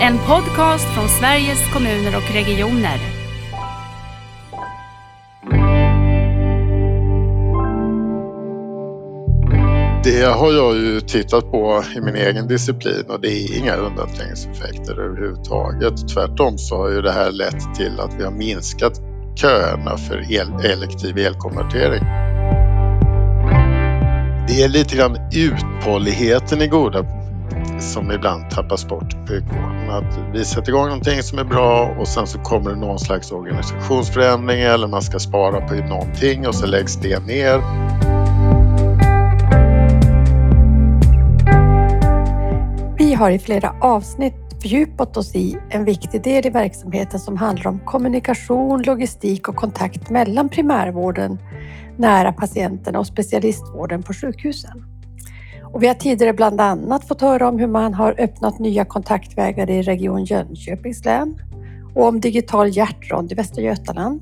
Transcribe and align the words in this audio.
En 0.00 0.18
podcast 0.18 0.94
från 0.94 1.08
Sveriges 1.08 1.72
kommuner 1.72 2.16
och 2.16 2.34
regioner. 2.34 2.98
Det 10.04 10.24
har 10.24 10.52
jag 10.52 10.76
ju 10.76 11.00
tittat 11.00 11.50
på 11.50 11.84
i 11.96 12.00
min 12.00 12.14
egen 12.16 12.48
disciplin 12.48 13.04
och 13.08 13.20
det 13.20 13.28
är 13.28 13.58
inga 13.58 13.76
undanträngningseffekter 13.76 15.00
överhuvudtaget. 15.00 16.08
Tvärtom 16.08 16.58
så 16.58 16.76
har 16.76 16.90
ju 16.90 17.02
det 17.02 17.12
här 17.12 17.30
lett 17.30 17.74
till 17.74 18.00
att 18.00 18.14
vi 18.18 18.24
har 18.24 18.32
minskat 18.32 19.00
köerna 19.36 19.96
för 19.96 20.32
el 20.32 20.52
elektiv 20.64 21.18
elkonvertering. 21.18 22.04
Det 24.48 24.62
är 24.62 24.68
lite 24.68 24.96
grann 24.96 25.16
uthålligheten 25.34 26.62
i 26.62 26.66
goda 26.66 27.17
som 27.80 28.12
ibland 28.12 28.50
tappas 28.50 28.88
bort 28.88 29.14
i 29.14 29.28
sjukvården. 29.28 29.90
Att 29.90 30.18
vi 30.32 30.44
sätter 30.44 30.68
igång 30.68 30.84
någonting 30.84 31.22
som 31.22 31.38
är 31.38 31.44
bra 31.44 31.94
och 31.98 32.08
sen 32.08 32.26
så 32.26 32.38
kommer 32.38 32.70
det 32.70 32.76
någon 32.76 32.98
slags 32.98 33.32
organisationsförändring 33.32 34.60
eller 34.60 34.88
man 34.88 35.02
ska 35.02 35.18
spara 35.18 35.60
på 35.68 35.74
någonting 35.74 36.46
och 36.46 36.54
så 36.54 36.66
läggs 36.66 36.96
det 36.96 37.26
ner. 37.26 37.62
Vi 42.98 43.14
har 43.14 43.30
i 43.30 43.38
flera 43.38 43.74
avsnitt 43.80 44.34
fördjupat 44.62 45.16
oss 45.16 45.34
i 45.34 45.58
en 45.70 45.84
viktig 45.84 46.22
del 46.22 46.46
i 46.46 46.50
verksamheten 46.50 47.20
som 47.20 47.36
handlar 47.36 47.66
om 47.66 47.78
kommunikation, 47.78 48.82
logistik 48.82 49.48
och 49.48 49.56
kontakt 49.56 50.10
mellan 50.10 50.48
primärvården 50.48 51.38
nära 51.96 52.32
patienterna 52.32 52.98
och 52.98 53.06
specialistvården 53.06 54.02
på 54.02 54.12
sjukhusen. 54.12 54.87
Och 55.72 55.82
vi 55.82 55.86
har 55.86 55.94
tidigare 55.94 56.32
bland 56.32 56.60
annat 56.60 57.08
fått 57.08 57.20
höra 57.20 57.48
om 57.48 57.58
hur 57.58 57.66
man 57.66 57.94
har 57.94 58.14
öppnat 58.18 58.58
nya 58.58 58.84
kontaktvägar 58.84 59.70
i 59.70 59.82
Region 59.82 60.24
Jönköpings 60.24 61.04
län 61.04 61.38
och 61.94 62.04
om 62.06 62.20
digital 62.20 62.76
hjärtrond 62.76 63.32
i 63.32 63.34
Västra 63.34 63.62
Götaland. 63.62 64.20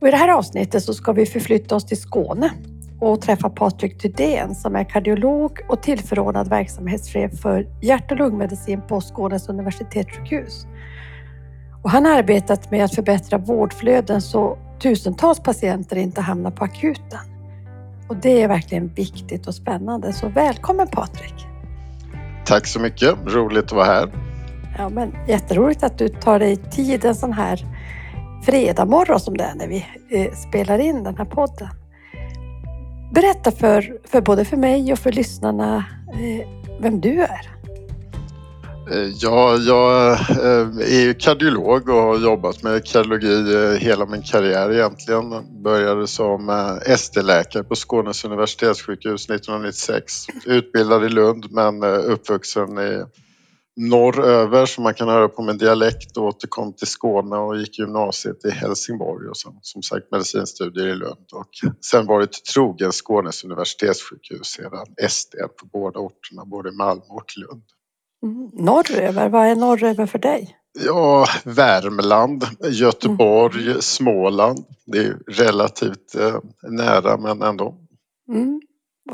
Och 0.00 0.08
I 0.08 0.10
det 0.10 0.16
här 0.16 0.28
avsnittet 0.28 0.82
så 0.84 0.94
ska 0.94 1.12
vi 1.12 1.26
förflytta 1.26 1.76
oss 1.76 1.86
till 1.86 2.00
Skåne 2.00 2.50
och 3.00 3.20
träffa 3.20 3.50
Patrik 3.50 3.98
Thydén 3.98 4.54
som 4.54 4.76
är 4.76 4.84
kardiolog 4.84 5.58
och 5.68 5.82
tillförordnad 5.82 6.48
verksamhetschef 6.48 7.40
för 7.40 7.66
hjärt 7.82 8.10
och 8.10 8.18
lungmedicin 8.18 8.82
på 8.88 9.00
Skånes 9.00 9.48
universitetssjukhus. 9.48 10.66
Och 11.82 11.90
han 11.90 12.04
har 12.04 12.18
arbetat 12.18 12.70
med 12.70 12.84
att 12.84 12.94
förbättra 12.94 13.38
vårdflöden 13.38 14.22
så 14.22 14.58
tusentals 14.82 15.40
patienter 15.40 15.96
inte 15.96 16.20
hamnar 16.20 16.50
på 16.50 16.64
akuten. 16.64 17.29
Och 18.10 18.16
det 18.16 18.42
är 18.42 18.48
verkligen 18.48 18.88
viktigt 18.88 19.46
och 19.46 19.54
spännande. 19.54 20.12
Så 20.12 20.28
välkommen 20.28 20.88
Patrik! 20.88 21.34
Tack 22.46 22.66
så 22.66 22.80
mycket, 22.80 23.14
roligt 23.26 23.64
att 23.64 23.72
vara 23.72 23.84
här. 23.84 24.12
Ja, 24.78 24.88
men 24.88 25.14
jätteroligt 25.28 25.82
att 25.82 25.98
du 25.98 26.08
tar 26.08 26.38
dig 26.38 26.56
tid 26.56 27.04
en 27.04 27.14
sån 27.14 27.32
här 27.32 27.66
fredag 28.44 28.84
morgon 28.84 29.20
som 29.20 29.36
det 29.36 29.44
är 29.44 29.54
när 29.54 29.68
vi 29.68 29.86
eh, 30.10 30.32
spelar 30.34 30.78
in 30.78 31.04
den 31.04 31.16
här 31.16 31.24
podden. 31.24 31.68
Berätta 33.14 33.50
för, 33.50 33.98
för 34.04 34.20
både 34.20 34.44
för 34.44 34.56
mig 34.56 34.92
och 34.92 34.98
för 34.98 35.12
lyssnarna 35.12 35.84
eh, 36.12 36.48
vem 36.80 37.00
du 37.00 37.22
är. 37.22 37.59
Eh, 38.90 39.08
ja, 39.14 39.56
jag 39.56 40.12
eh, 40.12 40.68
är 40.78 41.00
ju 41.00 41.14
kardiolog 41.14 41.88
och 41.88 42.02
har 42.02 42.18
jobbat 42.18 42.62
med 42.62 42.84
kardiologi 42.84 43.54
eh, 43.54 43.70
hela 43.70 44.06
min 44.06 44.22
karriär 44.22 44.72
egentligen. 44.72 45.62
Började 45.62 46.06
som 46.06 46.48
ST-läkare 46.86 47.64
på 47.64 47.74
Skånes 47.74 48.24
universitetssjukhus 48.24 49.24
1996. 49.24 50.26
Utbildad 50.46 51.04
i 51.04 51.08
Lund 51.08 51.46
men 51.50 51.84
uppvuxen 51.84 52.78
i 52.78 53.04
norröver 53.76 54.66
som 54.66 54.84
man 54.84 54.94
kan 54.94 55.08
höra 55.08 55.28
på 55.28 55.42
min 55.42 55.58
dialekt 55.58 56.16
och 56.16 56.24
återkom 56.24 56.72
till 56.72 56.86
Skåne 56.86 57.36
och 57.36 57.58
gick 57.58 57.78
gymnasiet 57.78 58.44
i 58.44 58.50
Helsingborg 58.50 59.28
och 59.28 59.36
sen, 59.36 59.52
som 59.62 59.82
sagt 59.82 60.10
medicinstudier 60.10 60.86
i 60.86 60.94
Lund 60.94 61.26
och 61.32 61.50
sen 61.84 62.06
varit 62.06 62.44
trogen 62.54 62.92
Skånes 62.92 63.44
universitetssjukhus 63.44 64.46
sedan 64.46 64.86
SD 65.08 65.34
på 65.60 65.66
båda 65.66 65.98
orterna, 65.98 66.44
både 66.44 66.72
Malmö 66.72 67.04
och 67.08 67.32
Lund. 67.36 67.62
Norröver, 68.52 69.28
vad 69.28 69.46
är 69.46 69.56
norröver 69.56 70.06
för 70.06 70.18
dig? 70.18 70.56
Ja, 70.78 71.26
Värmland, 71.44 72.44
Göteborg, 72.70 73.66
mm. 73.66 73.80
Småland. 73.80 74.64
Det 74.86 74.98
är 74.98 75.18
relativt 75.28 76.14
eh, 76.14 76.36
nära 76.62 77.16
men 77.16 77.42
ändå. 77.42 77.74
Mm. 78.28 78.60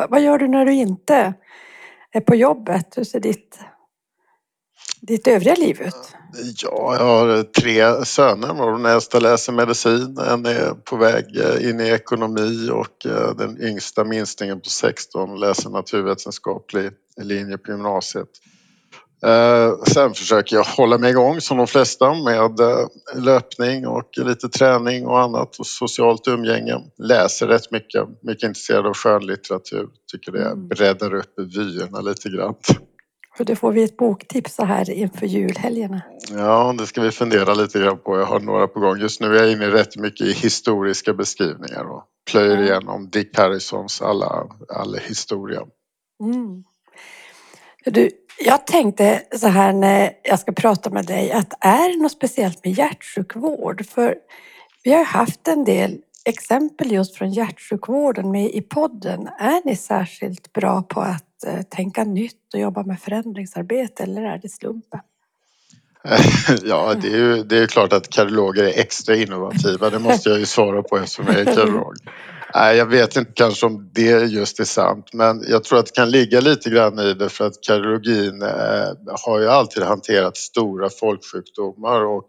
Vad 0.08 0.22
gör 0.22 0.38
du 0.38 0.48
när 0.48 0.66
du 0.66 0.72
inte 0.72 1.34
är 2.12 2.20
på 2.20 2.34
jobbet? 2.34 2.86
Hur 2.96 3.04
ser 3.04 3.20
ditt, 3.20 3.58
ditt 5.00 5.26
övriga 5.26 5.54
liv 5.54 5.82
ut? 5.82 6.16
Ja, 6.62 6.96
jag 6.98 7.04
har 7.04 7.42
tre 7.42 8.04
söner. 8.04 8.72
Den 8.72 8.86
äldsta 8.86 9.20
läser 9.20 9.52
medicin, 9.52 10.18
en 10.18 10.46
är 10.46 10.74
på 10.74 10.96
väg 10.96 11.36
eh, 11.36 11.70
in 11.70 11.80
i 11.80 11.88
ekonomi 11.88 12.70
och 12.72 13.06
eh, 13.06 13.36
den 13.36 13.62
yngsta 13.62 14.04
minstingen 14.04 14.60
på 14.60 14.68
16 14.68 15.40
läser 15.40 15.70
naturvetenskaplig 15.70 16.90
linje 17.22 17.58
på 17.58 17.70
gymnasiet. 17.70 18.28
Eh, 19.24 19.82
sen 19.92 20.14
försöker 20.14 20.56
jag 20.56 20.64
hålla 20.64 20.98
mig 20.98 21.10
igång 21.10 21.40
som 21.40 21.56
de 21.56 21.66
flesta 21.66 22.14
med 22.14 22.60
eh, 22.60 22.86
löpning 23.14 23.86
och 23.86 24.10
lite 24.16 24.48
träning 24.48 25.06
och 25.06 25.20
annat 25.20 25.56
och 25.58 25.66
socialt 25.66 26.28
umgänge. 26.28 26.74
Läser 26.98 27.46
rätt 27.46 27.70
mycket, 27.70 28.08
mycket 28.22 28.42
intresserad 28.48 28.86
av 28.86 28.94
skönlitteratur. 28.94 29.88
Tycker 30.12 30.32
det 30.32 30.46
mm. 30.46 30.68
breddar 30.68 31.14
upp 31.14 31.34
vyerna 31.38 32.00
lite 32.00 32.28
grann. 32.28 32.54
Och 33.38 33.44
då 33.44 33.56
får 33.56 33.72
vi 33.72 33.82
ett 33.82 33.96
boktips 33.96 34.54
så 34.54 34.64
här 34.64 34.90
inför 34.90 35.26
julhelgerna. 35.26 36.02
Ja, 36.30 36.74
det 36.78 36.86
ska 36.86 37.02
vi 37.02 37.10
fundera 37.10 37.54
lite 37.54 37.78
grann 37.78 37.98
på. 37.98 38.18
Jag 38.18 38.26
har 38.26 38.40
några 38.40 38.66
på 38.66 38.80
gång. 38.80 38.98
Just 38.98 39.20
nu 39.20 39.26
är 39.36 39.42
jag 39.42 39.52
inne 39.52 39.70
rätt 39.70 39.96
mycket 39.96 40.26
i 40.26 40.32
historiska 40.32 41.14
beskrivningar 41.14 41.84
och 41.84 42.04
plöjer 42.30 42.62
igenom 42.62 43.10
Dick 43.10 43.38
Harrisons 43.38 44.02
alla, 44.02 44.46
alla 44.68 44.98
historia. 44.98 45.62
Mm. 46.20 46.64
Du, 47.84 48.10
jag 48.38 48.66
tänkte 48.66 49.22
så 49.36 49.48
här 49.48 49.72
när 49.72 50.10
jag 50.22 50.38
ska 50.38 50.52
prata 50.52 50.90
med 50.90 51.06
dig 51.06 51.32
att 51.32 51.52
är 51.60 51.88
det 51.88 52.02
något 52.02 52.12
speciellt 52.12 52.64
med 52.64 52.78
hjärtsjukvård? 52.78 53.86
För 53.86 54.14
vi 54.82 54.92
har 54.92 55.04
haft 55.04 55.48
en 55.48 55.64
del 55.64 55.98
exempel 56.24 56.92
just 56.92 57.16
från 57.16 57.30
hjärtsjukvården 57.30 58.30
med 58.30 58.50
i 58.50 58.60
podden. 58.60 59.28
Är 59.38 59.60
ni 59.64 59.76
särskilt 59.76 60.52
bra 60.52 60.82
på 60.82 61.00
att 61.00 61.44
eh, 61.46 61.62
tänka 61.62 62.04
nytt 62.04 62.54
och 62.54 62.60
jobba 62.60 62.82
med 62.82 63.00
förändringsarbete 63.00 64.02
eller 64.02 64.22
är 64.22 64.38
det 64.38 64.48
slumpen? 64.48 65.00
Ja, 66.64 66.94
det 67.02 67.08
är 67.08 67.16
ju 67.16 67.42
det 67.42 67.58
är 67.58 67.66
klart 67.66 67.92
att 67.92 68.08
kardiologer 68.08 68.64
är 68.64 68.80
extra 68.80 69.16
innovativa. 69.16 69.90
Det 69.90 69.98
måste 69.98 70.28
jag 70.28 70.38
ju 70.38 70.46
svara 70.46 70.82
på 70.82 70.98
eftersom 70.98 71.26
jag 71.26 71.36
är 71.36 71.44
kardiolog. 71.44 71.96
Nej, 72.58 72.76
jag 72.76 72.86
vet 72.86 73.16
inte 73.16 73.32
kanske 73.34 73.66
om 73.66 73.90
det 73.92 74.24
just 74.24 74.60
är 74.60 74.64
sant 74.64 75.10
men 75.12 75.44
jag 75.48 75.64
tror 75.64 75.78
att 75.78 75.86
det 75.86 75.92
kan 75.92 76.10
ligga 76.10 76.40
lite 76.40 76.70
grann 76.70 76.98
i 76.98 77.14
det 77.14 77.28
för 77.28 77.46
att 77.46 77.60
kardiologin 77.60 78.42
eh, 78.42 78.88
har 79.24 79.40
ju 79.40 79.48
alltid 79.48 79.82
hanterat 79.82 80.36
stora 80.36 80.90
folksjukdomar 80.90 82.04
och 82.04 82.26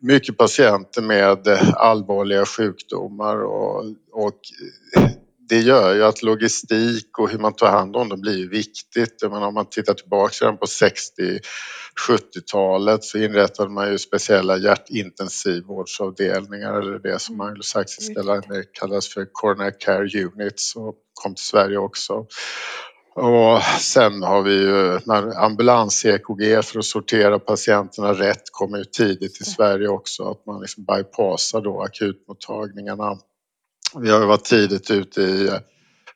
mycket 0.00 0.36
patienter 0.36 1.02
med 1.02 1.48
allvarliga 1.74 2.46
sjukdomar 2.46 3.44
och, 3.44 3.84
och 4.12 4.40
det 5.52 5.60
gör 5.60 5.94
ju 5.94 6.04
att 6.04 6.22
logistik 6.22 7.18
och 7.18 7.30
hur 7.30 7.38
man 7.38 7.52
tar 7.52 7.70
hand 7.70 7.96
om 7.96 8.08
dem 8.08 8.20
blir 8.20 8.48
viktigt. 8.48 9.16
Jag 9.20 9.32
menar, 9.32 9.46
om 9.46 9.54
man 9.54 9.70
tittar 9.70 9.94
tillbaka 9.94 10.34
redan 10.40 10.58
på 10.58 10.66
60-70-talet 10.66 13.04
så 13.04 13.18
inrättade 13.18 13.70
man 13.70 13.90
ju 13.90 13.98
speciella 13.98 14.56
hjärtintensivvårdsavdelningar 14.56 16.80
eller 16.80 16.98
det 16.98 17.18
som 17.18 17.40
anglosaxiska 17.40 18.22
länder 18.22 18.64
kallas 18.72 19.08
för 19.08 19.26
coronary 19.32 19.72
care 19.78 20.24
units 20.24 20.76
och 20.76 20.94
kom 21.14 21.34
till 21.34 21.44
Sverige 21.44 21.78
också. 21.78 22.26
Och 23.14 23.62
sen 23.80 24.22
har 24.22 24.42
vi 24.42 24.54
ju 24.54 24.98
ambulans-EKG 25.36 26.62
för 26.62 26.78
att 26.78 26.84
sortera 26.84 27.38
patienterna 27.38 28.12
rätt 28.12 28.42
kommer 28.52 28.78
ju 28.78 28.84
tidigt 28.84 29.40
i 29.40 29.44
Sverige 29.44 29.88
också 29.88 30.30
att 30.30 30.46
man 30.46 30.60
liksom 30.60 30.84
bypassar 30.84 31.60
då 31.60 31.82
akutmottagningarna 31.82 33.18
vi 34.00 34.10
har 34.10 34.26
varit 34.26 34.44
tidigt 34.44 34.90
ute 34.90 35.22
i 35.22 35.48
eh, 35.48 35.58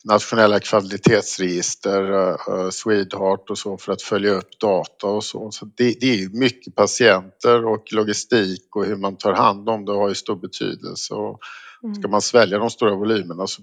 nationella 0.05 0.61
kvalitetsregister, 0.61 2.13
uh, 2.13 2.71
Swedheart 2.71 3.51
och 3.51 3.59
så 3.59 3.79
för 3.79 3.93
att 3.93 4.03
följa 4.03 4.31
upp 4.31 4.59
data 4.61 5.07
och 5.07 5.25
så. 5.25 5.51
så 5.51 5.65
det, 5.65 5.97
det 6.01 6.07
är 6.07 6.29
mycket 6.29 6.75
patienter 6.75 7.67
och 7.67 7.93
logistik 7.93 8.77
och 8.77 8.85
hur 8.85 8.97
man 8.97 9.17
tar 9.17 9.33
hand 9.33 9.69
om 9.69 9.85
det 9.85 9.93
har 9.93 10.09
ju 10.09 10.15
stor 10.15 10.37
betydelse. 10.37 11.15
Och 11.15 11.41
mm. 11.83 11.95
ska 11.95 12.09
man 12.09 12.23
svälja 12.23 12.59
de 12.59 12.71
stora 12.71 12.95
volymerna 12.95 13.47
så 13.47 13.63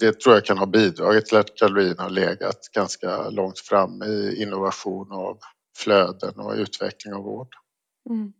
det 0.00 0.20
tror 0.20 0.34
jag 0.34 0.44
kan 0.44 0.58
ha 0.58 0.66
bidragit 0.66 1.26
till 1.26 1.38
att 1.38 1.54
kalorierna 1.54 2.02
har 2.02 2.10
legat 2.10 2.68
ganska 2.74 3.30
långt 3.30 3.58
fram 3.58 4.02
i 4.02 4.42
innovation 4.42 5.12
av 5.12 5.38
flöden 5.76 6.34
och 6.36 6.54
utveckling 6.54 7.14
av 7.14 7.22
vård. 7.22 7.48
Mm 8.10 8.32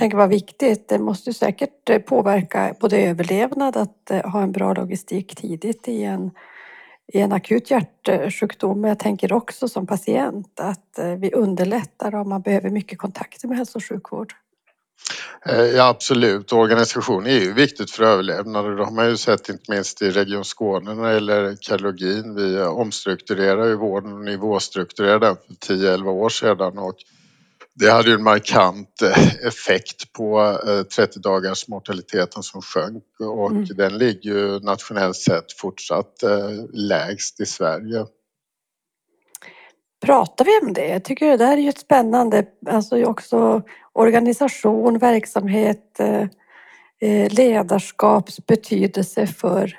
tänker 0.00 0.16
vad 0.16 0.28
viktigt. 0.28 0.88
Det 0.88 0.98
måste 0.98 1.32
säkert 1.32 1.88
eh, 1.90 1.98
påverka 1.98 2.74
både 2.80 2.98
överlevnad 2.98 3.76
att 3.76 4.10
eh, 4.10 4.30
ha 4.30 4.42
en 4.42 4.52
bra 4.52 4.74
logistik 4.74 5.36
tidigt 5.36 5.88
i 5.88 6.02
en, 6.02 6.30
i 7.12 7.20
en 7.20 7.32
akut 7.32 7.70
hjärtsjukdom. 7.70 8.80
Men 8.80 8.88
jag 8.88 8.98
tänker 8.98 9.32
också 9.32 9.68
som 9.68 9.86
patient 9.86 10.60
att 10.60 10.98
eh, 10.98 11.06
vi 11.06 11.32
underlättar 11.32 12.14
om 12.14 12.28
man 12.28 12.42
behöver 12.42 12.70
mycket 12.70 12.98
kontakter 12.98 13.48
med 13.48 13.56
hälso 13.56 13.78
och 13.78 13.84
sjukvård. 13.84 14.32
Ja 15.74 15.88
absolut, 15.88 16.52
organisation 16.52 17.26
är 17.26 17.40
ju 17.40 17.52
viktigt 17.52 17.90
för 17.90 18.04
överlevnad 18.04 18.76
det 18.76 18.84
har 18.84 18.92
man 18.92 19.08
ju 19.08 19.16
sett 19.16 19.48
inte 19.48 19.72
minst 19.72 20.02
i 20.02 20.10
Region 20.10 20.44
Skåne 20.44 20.94
när 20.94 21.08
det 21.08 21.14
gäller 21.14 21.56
kardiologin. 21.60 22.34
Vi 22.34 22.62
omstrukturerar 22.62 23.66
ju 23.66 23.74
vården 23.74 24.12
och 24.12 24.24
nivåstrukturerade 24.24 25.26
den 25.26 25.36
för 25.36 25.74
10-11 25.74 26.08
år 26.08 26.28
sedan 26.28 26.78
och 26.78 26.96
det 27.74 27.90
hade 27.90 28.08
ju 28.08 28.14
en 28.14 28.22
markant 28.22 29.02
eh, 29.02 29.46
effekt 29.46 30.12
på 30.12 30.58
30 30.96 31.02
eh, 31.02 31.20
dagars 31.22 31.68
mortaliteten 31.68 32.42
som 32.42 32.62
sjönk 32.62 33.04
och 33.20 33.50
mm. 33.50 33.64
den 33.64 33.98
ligger 33.98 34.30
ju 34.30 34.60
nationellt 34.60 35.16
sett 35.16 35.52
fortsatt 35.52 36.14
lägst 36.72 37.40
i 37.40 37.46
Sverige. 37.46 38.06
Pratar 40.00 40.44
vi 40.44 40.66
om 40.66 40.72
det? 40.72 40.88
Jag 40.88 41.04
tycker 41.04 41.26
det 41.26 41.36
där 41.36 41.52
är 41.52 41.60
ju 41.60 41.68
ett 41.68 41.78
spännande, 41.78 42.46
alltså 42.66 43.04
också 43.04 43.62
organisation, 43.92 44.98
verksamhet, 44.98 46.00
eh, 46.00 46.26
eh, 47.00 47.32
ledarskaps 47.32 48.46
betydelse 48.46 49.26
för 49.26 49.78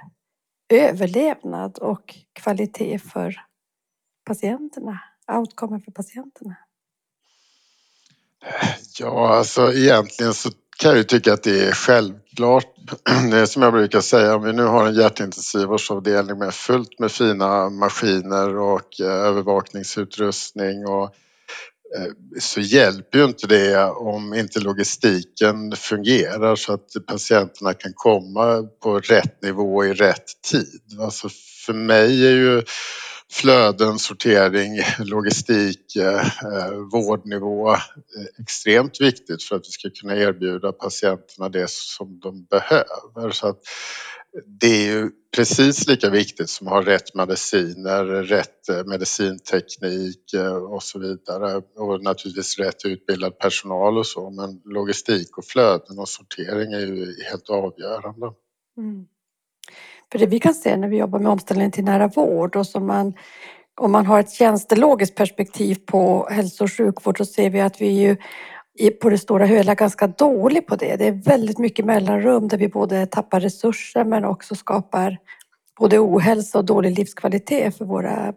överlevnad 0.73 1.77
och 1.77 2.15
kvalitet 2.33 2.99
för 2.99 3.35
patienterna, 4.25 4.99
outcome 5.31 5.79
för 5.79 5.91
patienterna. 5.91 6.55
Ja, 8.99 9.35
alltså 9.35 9.73
egentligen 9.73 10.33
så 10.33 10.49
kan 10.79 10.89
jag 10.89 10.97
ju 10.97 11.03
tycka 11.03 11.33
att 11.33 11.43
det 11.43 11.67
är 11.67 11.71
självklart. 11.71 12.65
Det 13.31 13.37
är 13.37 13.45
som 13.45 13.61
jag 13.61 13.73
brukar 13.73 14.01
säga, 14.01 14.35
om 14.35 14.43
vi 14.43 14.53
nu 14.53 14.63
har 14.63 14.87
en 14.87 14.95
hjärtintensivvårdsavdelning 14.95 16.37
med 16.37 16.53
fullt 16.53 16.99
med 16.99 17.11
fina 17.11 17.69
maskiner 17.69 18.57
och 18.57 19.01
eh, 19.01 19.07
övervakningsutrustning 19.07 20.87
och 20.87 21.03
eh, 21.97 22.11
så 22.39 22.61
hjälper 22.61 23.17
ju 23.17 23.25
inte 23.25 23.47
det 23.47 23.85
om 23.85 24.33
inte 24.33 24.59
logistiken 24.59 25.71
fungerar 25.75 26.55
så 26.55 26.73
att 26.73 26.89
patienterna 27.07 27.73
kan 27.73 27.91
komma 27.95 28.63
på 28.83 28.99
rätt 28.99 29.41
nivå 29.41 29.85
i 29.85 29.93
rätt 29.93 30.41
tid. 30.51 30.99
Alltså 31.01 31.29
för 31.65 31.73
mig 31.73 32.27
är 32.27 32.31
ju 32.31 32.63
flöden, 33.31 33.99
sortering, 33.99 34.79
logistik, 34.99 35.95
eh, 35.95 36.25
eh, 36.45 36.73
vårdnivå 36.91 37.71
eh, 37.71 37.79
extremt 38.39 39.01
viktigt 39.01 39.43
för 39.43 39.55
att 39.55 39.67
vi 39.67 39.71
ska 39.71 39.89
kunna 39.89 40.15
erbjuda 40.15 40.71
patienterna 40.71 41.49
det 41.49 41.69
som 41.69 42.19
de 42.19 42.45
behöver. 42.45 43.31
Så 43.31 43.47
att 43.47 43.59
det 44.45 44.67
är 44.67 44.93
ju 44.93 45.09
precis 45.35 45.87
lika 45.87 46.09
viktigt 46.09 46.49
som 46.49 46.67
att 46.67 46.73
ha 46.73 46.81
rätt 46.81 47.15
mediciner, 47.15 48.05
rätt 48.05 48.85
medicinteknik 48.85 50.35
och 50.69 50.83
så 50.83 50.99
vidare 50.99 51.61
och 51.75 52.03
naturligtvis 52.03 52.59
rätt 52.59 52.85
utbildad 52.85 53.39
personal 53.39 53.97
och 53.97 54.07
så 54.07 54.29
men 54.29 54.61
logistik 54.65 55.37
och 55.37 55.45
flöden 55.45 55.99
och 55.99 56.09
sortering 56.09 56.73
är 56.73 56.79
ju 56.79 57.23
helt 57.23 57.49
avgörande. 57.49 58.31
Mm. 58.77 59.05
För 60.11 60.19
det 60.19 60.25
vi 60.25 60.39
kan 60.39 60.53
se 60.53 60.77
när 60.77 60.87
vi 60.87 60.97
jobbar 60.97 61.19
med 61.19 61.31
omställningen 61.31 61.71
till 61.71 61.83
nära 61.83 62.07
vård 62.07 62.55
och 62.55 62.67
som 62.67 62.87
man 62.87 63.13
om 63.81 63.91
man 63.91 64.05
har 64.05 64.19
ett 64.19 64.31
tjänstelogiskt 64.31 65.15
perspektiv 65.15 65.77
på 65.85 66.27
hälso 66.31 66.63
och 66.63 66.71
sjukvård 66.71 67.17
så 67.17 67.25
ser 67.25 67.49
vi 67.49 67.61
att 67.61 67.81
vi 67.81 67.87
ju 67.87 68.17
på 69.01 69.09
det 69.09 69.17
stora 69.17 69.45
hela 69.45 69.75
ganska 69.75 70.07
dålig 70.07 70.67
på 70.67 70.75
det. 70.75 70.95
Det 70.95 71.07
är 71.07 71.11
väldigt 71.11 71.59
mycket 71.59 71.85
mellanrum 71.85 72.47
där 72.47 72.57
vi 72.57 72.67
både 72.67 73.05
tappar 73.05 73.39
resurser 73.39 74.03
men 74.03 74.25
också 74.25 74.55
skapar 74.55 75.17
både 75.79 75.99
ohälsa 75.99 76.57
och 76.57 76.65
dålig 76.65 76.97
livskvalitet 76.97 77.77
för 77.77 77.85
våra 77.85 78.27
eh, 78.27 78.33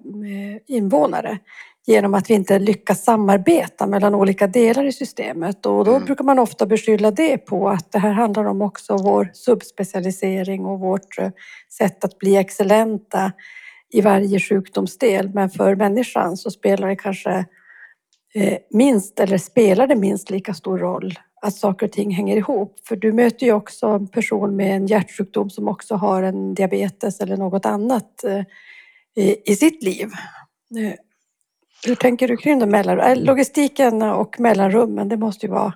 invånare 0.67 1.39
genom 1.87 2.15
att 2.15 2.31
vi 2.31 2.35
inte 2.35 2.59
lyckas 2.59 3.05
samarbeta 3.05 3.87
mellan 3.87 4.15
olika 4.15 4.47
delar 4.47 4.85
i 4.85 4.93
systemet 4.93 5.67
och 5.67 5.85
då 5.85 5.91
mm. 5.91 6.05
brukar 6.05 6.25
man 6.25 6.39
ofta 6.39 6.67
beskylla 6.67 7.11
det 7.11 7.39
på 7.39 7.69
att 7.69 7.93
det 7.93 7.99
här 7.99 8.13
handlar 8.13 8.45
om 8.45 8.63
också 8.63 8.97
vår 8.97 9.31
subspecialisering 9.33 10.67
och 10.67 10.81
vårt 10.81 11.19
eh, 11.19 11.31
sätt 11.79 12.05
att 12.05 12.19
bli 12.19 12.37
excellenta 12.37 13.33
i 13.93 14.01
varje 14.01 14.41
sjukdomsdel. 14.41 15.31
Men 15.35 15.51
för 15.51 15.75
människan 15.75 16.37
så 16.37 16.51
spelar 16.51 16.89
det 16.89 16.97
kanske 16.97 17.45
Eh, 18.37 18.59
minst, 18.71 19.21
eller 19.21 19.39
spelar 19.39 19.87
det 19.87 19.97
minst 19.97 20.31
lika 20.31 20.55
stor 20.55 20.79
roll 20.79 21.15
att 21.43 21.55
saker 21.55 21.87
och 21.87 21.93
ting 21.93 22.11
hänger 22.11 22.37
ihop? 22.37 22.81
För 22.89 22.97
du 22.97 23.13
möter 23.13 23.47
ju 23.47 23.53
också 23.53 23.87
en 23.87 24.09
person 24.09 24.57
med 24.57 24.77
en 24.77 24.87
hjärtsjukdom 24.87 25.51
som 25.51 25.69
också 25.69 25.95
har 25.95 26.23
en 26.23 26.55
diabetes 26.55 27.21
eller 27.21 27.37
något 27.37 27.67
annat 27.67 28.25
eh, 28.25 28.43
i 29.45 29.57
sitt 29.57 29.83
liv. 29.83 30.09
Hur 31.87 31.95
tänker 31.95 32.29
du 32.29 32.37
kring 32.37 32.59
det? 32.59 33.15
Logistiken 33.15 34.03
och 34.03 34.41
mellanrummen, 34.41 35.09
det 35.09 35.17
måste 35.17 35.47
ju 35.47 35.53
vara 35.53 35.73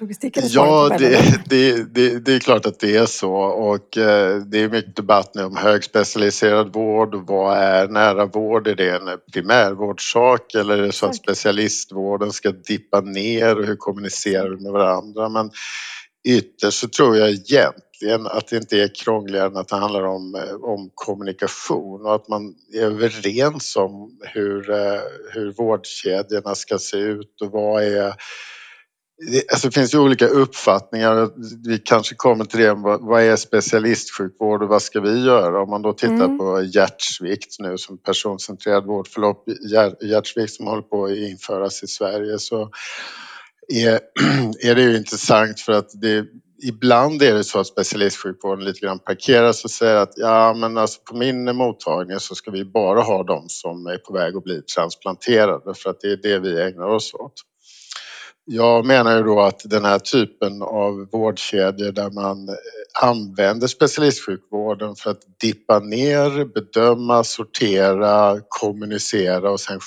Logistiken 0.00 0.42
ja, 0.46 0.96
det, 0.98 1.42
det, 1.46 1.94
det, 1.94 2.18
det, 2.18 2.32
är 2.32 2.38
klart 2.38 2.66
att 2.66 2.80
det 2.80 2.96
är 2.96 3.06
så 3.06 3.32
och 3.34 3.98
eh, 3.98 4.36
det 4.36 4.58
är 4.58 4.68
mycket 4.68 4.96
debatt 4.96 5.34
nu 5.34 5.44
om 5.44 5.56
högspecialiserad 5.56 6.72
vård. 6.72 7.14
Vad 7.14 7.58
är 7.58 7.88
nära 7.88 8.26
vård? 8.26 8.66
Är 8.66 8.74
det 8.74 8.90
en 8.90 9.18
primärvårdssak 9.32 10.54
eller 10.54 10.78
är 10.78 10.82
det 10.82 10.92
så 10.92 11.06
att 11.06 11.16
specialistvården 11.16 12.32
ska 12.32 12.50
dippa 12.50 13.00
ner 13.00 13.58
och 13.58 13.66
hur 13.66 13.76
kommunicerar 13.76 14.48
vi 14.48 14.62
med 14.62 14.72
varandra? 14.72 15.28
Men 15.28 15.50
ytterst 16.28 16.78
så 16.78 16.88
tror 16.88 17.16
jag 17.16 17.28
egentligen 17.28 17.72
att 18.12 18.48
det 18.48 18.56
inte 18.56 18.76
är 18.76 18.94
krångligare 18.94 19.46
än 19.46 19.56
att 19.56 19.68
det 19.68 19.76
handlar 19.76 20.02
om, 20.02 20.34
eh, 20.34 20.54
om 20.54 20.90
kommunikation 20.94 22.06
och 22.06 22.14
att 22.14 22.28
man 22.28 22.54
är 22.72 22.80
överens 22.80 23.76
om 23.76 24.18
hur, 24.22 24.70
eh, 24.70 25.00
hur 25.32 25.52
vårdkedjorna 25.52 26.54
ska 26.54 26.78
se 26.78 26.96
ut 26.96 27.40
och 27.42 27.50
vad 27.50 27.82
är 27.82 28.14
Alltså 29.52 29.68
det 29.68 29.74
finns 29.74 29.94
ju 29.94 29.98
olika 29.98 30.26
uppfattningar. 30.26 31.30
Vi 31.68 31.78
kanske 31.78 32.14
kommer 32.14 32.44
till 32.44 32.60
det. 32.60 32.74
Vad 33.00 33.22
är 33.22 33.36
specialistsjukvård 33.36 34.62
och 34.62 34.68
vad 34.68 34.82
ska 34.82 35.00
vi 35.00 35.24
göra? 35.24 35.62
Om 35.62 35.70
man 35.70 35.82
då 35.82 35.92
tittar 35.92 36.24
mm. 36.24 36.38
på 36.38 36.62
hjärtsvikt 36.62 37.56
nu 37.58 37.78
som 37.78 37.98
personcentrerad 37.98 38.86
vårdförlopp, 38.86 39.44
hjärtsvikt 40.02 40.52
som 40.52 40.66
håller 40.66 40.82
på 40.82 41.04
att 41.04 41.16
införas 41.16 41.82
i 41.82 41.86
Sverige 41.86 42.38
så 42.38 42.70
är, 43.68 44.00
är 44.70 44.74
det 44.74 44.82
ju 44.82 44.96
intressant 44.96 45.60
för 45.60 45.72
att 45.72 45.90
det, 46.00 46.26
ibland 46.62 47.22
är 47.22 47.34
det 47.34 47.44
så 47.44 47.58
att 47.58 47.66
specialistsjukvården 47.66 48.64
lite 48.64 48.80
grann 48.80 48.98
parkeras 48.98 49.64
och 49.64 49.70
säger 49.70 49.96
att 49.96 50.12
ja 50.16 50.54
men 50.54 50.78
alltså 50.78 51.00
på 51.10 51.16
min 51.16 51.56
mottagning 51.56 52.20
så 52.20 52.34
ska 52.34 52.50
vi 52.50 52.64
bara 52.64 53.00
ha 53.00 53.22
de 53.22 53.48
som 53.48 53.86
är 53.86 53.98
på 53.98 54.12
väg 54.12 54.36
att 54.36 54.44
bli 54.44 54.62
transplanterade 54.62 55.74
för 55.74 55.90
att 55.90 56.00
det 56.00 56.12
är 56.12 56.16
det 56.16 56.38
vi 56.38 56.62
ägnar 56.62 56.86
oss 56.86 57.14
åt. 57.14 57.34
Jag 58.46 58.86
menar 58.86 59.16
ju 59.16 59.22
då 59.22 59.40
att 59.40 59.60
den 59.64 59.84
här 59.84 59.98
typen 59.98 60.62
av 60.62 61.08
vårdkedjor 61.12 61.92
där 61.92 62.10
man 62.10 62.48
använder 63.02 63.66
specialistsjukvården 63.66 64.96
för 64.96 65.10
att 65.10 65.22
dippa 65.40 65.78
ner, 65.78 66.44
bedöma, 66.44 67.24
sortera, 67.24 68.40
kommunicera 68.48 69.50
och 69.50 69.60
sen 69.60 69.80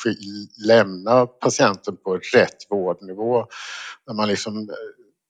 lämna 0.68 1.26
patienten 1.26 1.98
på 1.98 2.20
rätt 2.34 2.58
vårdnivå. 2.70 3.46
Där 4.08 4.14
man 4.14 4.28
liksom 4.28 4.70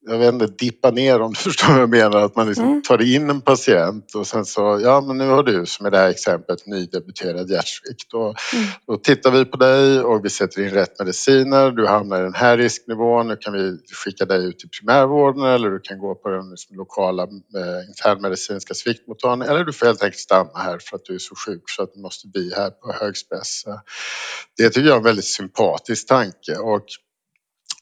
jag 0.06 0.18
vet 0.18 0.34
inte, 0.34 0.48
dippa 0.48 0.92
ner 0.92 1.22
om 1.22 1.34
du 1.34 1.40
förstår 1.40 1.74
vad 1.74 1.82
jag 1.82 1.90
menar. 1.90 2.22
Att 2.22 2.36
man 2.36 2.48
liksom 2.48 2.66
mm. 2.66 2.82
tar 2.82 3.02
in 3.02 3.30
en 3.30 3.42
patient 3.42 4.16
och 4.16 4.28
sen 4.28 4.46
så, 4.46 4.80
ja 4.84 5.02
men 5.02 5.18
nu 5.18 5.28
har 5.28 5.44
du 5.44 5.66
som 5.66 5.88
i 5.88 5.90
det 5.90 5.98
här 5.98 6.10
exemplet 6.10 6.68
nydebuterad 6.68 7.50
hjärtsvikt. 7.50 8.14
Och 8.14 8.36
mm. 8.54 8.68
Då 8.88 8.98
tittar 8.98 9.32
vi 9.32 9.46
på 9.46 9.58
dig 9.58 10.00
och 10.00 10.26
vi 10.26 10.30
sätter 10.30 10.62
in 10.62 10.70
rätt 10.70 11.00
mediciner. 11.00 11.72
Du 11.72 11.88
hamnar 11.88 12.20
i 12.20 12.24
den 12.24 12.34
här 12.34 12.58
risknivån. 12.58 13.28
Nu 13.28 13.36
kan 13.36 13.54
vi 13.54 13.78
skicka 14.04 14.26
dig 14.26 14.46
ut 14.46 14.60
till 14.60 14.70
primärvården 14.70 15.44
eller 15.44 15.70
du 15.70 15.80
kan 15.80 16.00
gå 16.00 16.16
på 16.16 16.30
den 16.30 16.50
liksom 16.50 16.78
lokala 16.78 17.24
eh, 17.24 17.88
internmedicinska 17.88 18.74
sviktmottagningen. 18.74 19.54
Eller 19.54 19.66
du 19.66 19.74
får 19.74 19.86
helt 19.86 20.04
enkelt 20.04 20.20
stanna 20.20 20.52
här 20.56 20.80
för 20.82 20.96
att 20.96 21.06
du 21.06 21.16
är 21.16 21.20
så 21.20 21.36
sjuk 21.36 21.64
så 21.66 21.84
att 21.84 21.94
du 21.94 22.02
måste 22.02 22.28
bli 22.28 22.54
här 22.56 22.70
på 22.70 22.94
högspec. 23.00 23.64
Det 24.58 24.70
tycker 24.70 24.88
jag 24.88 24.94
är 24.94 24.98
en 24.98 25.04
väldigt 25.04 25.26
sympatisk 25.26 26.08
tanke. 26.08 26.56
Och 26.56 26.86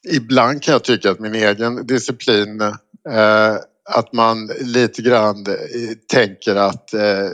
ibland 0.06 0.64
kan 0.64 0.72
jag 0.72 0.84
tycka 0.84 1.12
att 1.12 1.20
min 1.20 1.36
egen 1.36 1.88
disciplin 1.88 2.62
eh, 2.62 3.56
att 3.90 4.14
man 4.14 4.50
lite 4.62 5.02
grann 5.02 5.46
eh, 5.48 5.98
tänker 6.08 6.56
att 6.56 6.94
eh, 6.94 7.30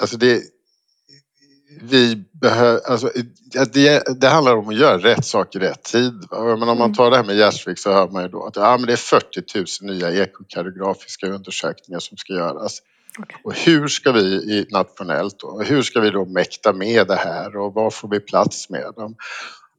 alltså 0.00 0.16
det, 0.16 0.42
vi 1.82 2.24
behöver, 2.32 2.80
alltså, 2.86 3.10
det, 3.72 4.20
det, 4.20 4.28
handlar 4.28 4.56
om 4.56 4.68
att 4.68 4.76
göra 4.76 4.98
rätt 4.98 5.24
sak 5.24 5.56
i 5.56 5.58
rätt 5.58 5.82
tid. 5.82 6.26
Men 6.30 6.50
om 6.50 6.58
man 6.60 6.80
mm. 6.80 6.94
tar 6.94 7.10
det 7.10 7.16
här 7.16 7.24
med 7.24 7.36
hjärtsvikt 7.36 7.80
så 7.80 7.92
hör 7.92 8.08
man 8.08 8.22
ju 8.22 8.28
då 8.28 8.46
att 8.46 8.56
ja, 8.56 8.76
men 8.76 8.86
det 8.86 8.92
är 8.92 8.96
40 8.96 9.42
000 9.84 9.94
nya 9.94 10.22
ekokardiografiska 10.22 11.26
undersökningar 11.26 12.00
som 12.00 12.16
ska 12.16 12.32
göras. 12.32 12.82
Okay. 13.18 13.38
Och 13.44 13.54
hur 13.54 13.88
ska 13.88 14.12
vi 14.12 14.66
nationellt 14.70 15.38
då, 15.38 15.62
hur 15.62 15.82
ska 15.82 16.00
vi 16.00 16.10
då 16.10 16.24
mäkta 16.24 16.72
med 16.72 17.06
det 17.06 17.16
här 17.16 17.56
och 17.56 17.74
var 17.74 17.90
får 17.90 18.08
vi 18.08 18.20
plats 18.20 18.70
med 18.70 18.92
dem? 18.96 19.16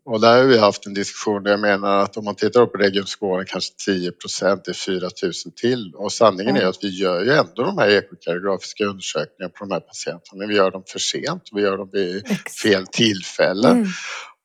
Och 0.05 0.21
där 0.21 0.37
har 0.37 0.43
vi 0.43 0.57
haft 0.57 0.85
en 0.87 0.93
diskussion 0.93 1.43
där 1.43 1.51
jag 1.51 1.59
menar 1.59 1.99
att 1.99 2.17
om 2.17 2.25
man 2.25 2.35
tittar 2.35 2.65
på 2.65 2.77
Region 2.77 3.05
Skåne 3.07 3.45
kanske 3.47 3.73
10 3.85 4.11
procent 4.11 4.67
är 4.67 4.73
4 4.73 5.09
000 5.23 5.33
till 5.61 5.93
och 5.95 6.11
sanningen 6.11 6.55
är 6.55 6.59
Mm. 6.59 6.69
att 6.69 6.83
vi 6.83 6.89
gör 7.01 7.23
ju 7.23 7.31
ändå 7.31 7.63
de 7.63 7.77
här 7.77 7.89
ekokardiografiska 7.89 8.85
undersökningarna 8.85 9.53
på 9.59 9.65
de 9.65 9.71
här 9.73 9.79
patienterna 9.81 10.39
men 10.39 10.49
vi 10.49 10.55
gör 10.55 10.71
dem 10.71 10.83
för 10.87 10.99
sent, 10.99 11.43
vi 11.51 11.61
gör 11.61 11.77
dem 11.77 11.89
vid 11.93 12.27
fel 12.63 12.87
tillfälle. 12.87 13.69
Mm. 13.69 13.87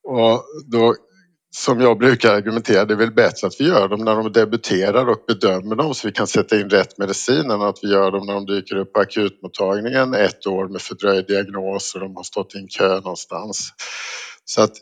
Och 0.05 0.45
då, 0.73 0.95
som 1.57 1.81
jag 1.81 1.99
brukar 1.99 2.35
argumentera, 2.35 2.85
det 2.85 2.95
är 2.95 2.99
väl 2.99 3.13
bättre 3.15 3.47
att 3.47 3.61
vi 3.61 3.69
gör 3.69 3.89
dem 3.89 4.01
när 4.05 4.17
de 4.17 4.33
debuterar 4.33 5.09
och 5.09 5.25
bedömer 5.29 5.77
dem 5.77 5.95
så 5.95 6.09
vi 6.09 6.13
kan 6.13 6.27
sätta 6.27 6.61
in 6.61 6.71
rätt 6.71 6.99
medicin 6.99 7.51
än 7.51 7.63
att 7.63 7.79
vi 7.83 7.89
gör 7.91 8.11
dem 8.11 8.27
när 8.27 8.35
de 8.35 8.47
dyker 8.47 8.77
upp 8.77 8.93
på 8.93 9.01
akutmottagningen 9.01 10.15
ett 10.15 10.47
år 10.47 10.69
med 10.69 10.83
fördröjd 10.83 11.27
diagnos 11.27 11.95
och 11.95 12.01
de 12.01 12.17
har 12.17 12.23
stått 12.23 12.55
i 12.55 12.59
en 12.59 12.69
kö 12.69 12.95
någonstans. 12.95 13.71
Så 14.45 14.63
att 14.63 14.73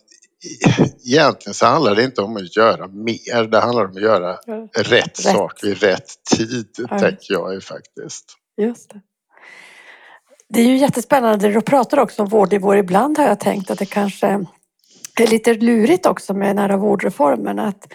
egentligen 1.07 1.55
så 1.55 1.67
handlar 1.67 1.95
det 1.95 2.05
inte 2.05 2.21
om 2.23 2.37
att 2.37 2.57
göra 2.57 2.89
mer, 2.89 3.49
det 3.49 3.61
handlar 3.61 3.85
om 3.85 3.91
att 3.91 4.03
göra 4.03 4.37
Ja, 4.47 4.69
rätt, 4.77 4.93
Rätt. 4.93 5.17
sak 5.17 5.65
vid 5.65 5.83
rätt 5.83 6.11
tid, 6.37 6.67
Ja. 6.91 6.99
tänker 6.99 7.35
jag 7.35 7.55
ju 7.55 7.61
faktiskt. 7.61 8.25
Just 8.61 8.91
det. 8.91 9.01
Det 10.49 10.61
är 10.61 10.65
ju 10.67 10.77
jättespännande. 10.77 11.49
Du 11.53 11.61
pratar 11.61 11.99
också 11.99 12.23
om 12.23 12.29
vårdnivåer. 12.29 12.77
Ibland 12.77 13.19
har 13.19 13.25
jag 13.27 13.41
tänkt 13.41 13.71
att 13.71 13.79
det 13.79 13.87
kanske 13.87 14.27
är 15.21 15.27
lite 15.27 15.55
lurigt 15.55 16.07
också 16.07 16.35
med 16.35 16.57
nära 16.57 16.77
vårdreformen. 16.77 17.59
Att 17.59 17.93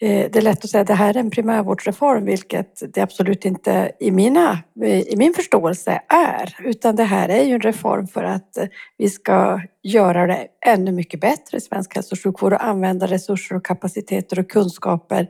Eh, 0.00 0.30
det 0.30 0.36
är 0.36 0.42
lätt 0.42 0.64
att 0.64 0.70
säga 0.70 0.80
att 0.80 0.86
det 0.86 0.94
här 0.94 1.16
är 1.16 1.20
en 1.20 1.30
primärvårdsreform, 1.30 2.24
vilket 2.24 2.94
det 2.94 3.00
absolut 3.00 3.44
inte 3.44 3.92
i, 4.00 4.10
mina, 4.10 4.58
i 4.84 5.16
min 5.16 5.34
förståelse 5.34 6.00
är. 6.08 6.56
Utan 6.64 6.96
det 6.96 7.04
här 7.04 7.28
är 7.28 7.42
ju 7.42 7.54
en 7.54 7.60
reform 7.60 8.06
för 8.06 8.24
att 8.24 8.58
vi 8.98 9.10
ska 9.10 9.60
göra 9.82 10.26
det 10.26 10.46
ännu 10.66 10.92
mycket 10.92 11.20
bättre 11.20 11.58
i 11.58 11.60
svensk 11.60 11.94
hälso 11.94 12.14
och 12.14 12.22
sjukvård 12.22 12.52
och 12.52 12.64
använda 12.64 13.06
resurser 13.06 13.56
och 13.56 13.64
kapaciteter 13.64 14.38
och 14.38 14.50
kunskaper 14.50 15.28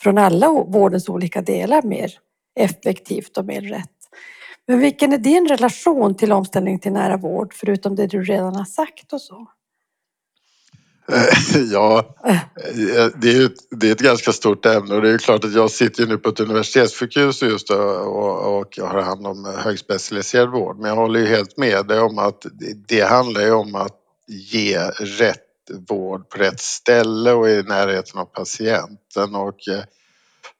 från 0.00 0.18
alla 0.18 0.48
vårdens 0.48 1.08
olika 1.08 1.42
delar 1.42 1.82
mer 1.82 2.12
effektivt 2.60 3.38
och 3.38 3.44
mer 3.44 3.60
rätt. 3.60 3.90
Men 4.68 4.78
vilken 4.78 5.12
är 5.12 5.18
din 5.18 5.48
relation 5.48 6.14
till 6.14 6.32
omställning 6.32 6.78
till 6.78 6.92
nära 6.92 7.16
vård, 7.16 7.54
förutom 7.54 7.96
det 7.96 8.06
du 8.06 8.22
redan 8.22 8.56
har 8.56 8.64
sagt 8.64 9.12
och 9.12 9.20
så? 9.20 9.46
Eh, 11.12 11.60
ja, 11.72 12.16
eh, 12.24 13.06
det 13.20 13.36
är, 13.36 13.46
ett, 13.46 13.56
det 13.70 13.88
är 13.88 13.92
ett 13.92 14.00
ganska 14.00 14.32
stort 14.32 14.66
ämne 14.66 14.94
och 14.94 15.02
det 15.02 15.10
är 15.10 15.18
klart 15.18 15.44
att 15.44 15.54
jag 15.54 15.70
sitter 15.70 16.02
ju 16.02 16.08
nu 16.08 16.18
på 16.18 16.28
ett 16.28 16.40
universitetssjukhus 16.40 17.42
just 17.42 17.70
och, 17.70 18.58
och 18.58 18.78
jag 18.78 18.86
har 18.86 19.02
hand 19.02 19.26
om 19.26 19.44
eh, 19.44 19.52
högspecialiserad 19.52 20.50
vård. 20.50 20.78
Men 20.78 20.88
jag 20.88 20.96
håller 20.96 21.20
ju 21.20 21.26
helt 21.26 21.56
med 21.56 21.86
dig 21.86 22.00
om 22.00 22.18
att 22.18 22.46
det, 22.88 23.00
handlar 23.00 23.40
ju 23.40 23.52
om 23.52 23.74
att 23.74 23.96
ge 24.28 24.78
rätt 25.00 25.42
vård 25.88 26.28
på 26.28 26.38
rätt 26.38 26.60
ställe 26.60 27.32
och 27.32 27.48
i 27.48 27.62
närheten 27.62 28.20
av 28.20 28.24
patienten. 28.24 29.34
Och 29.34 29.58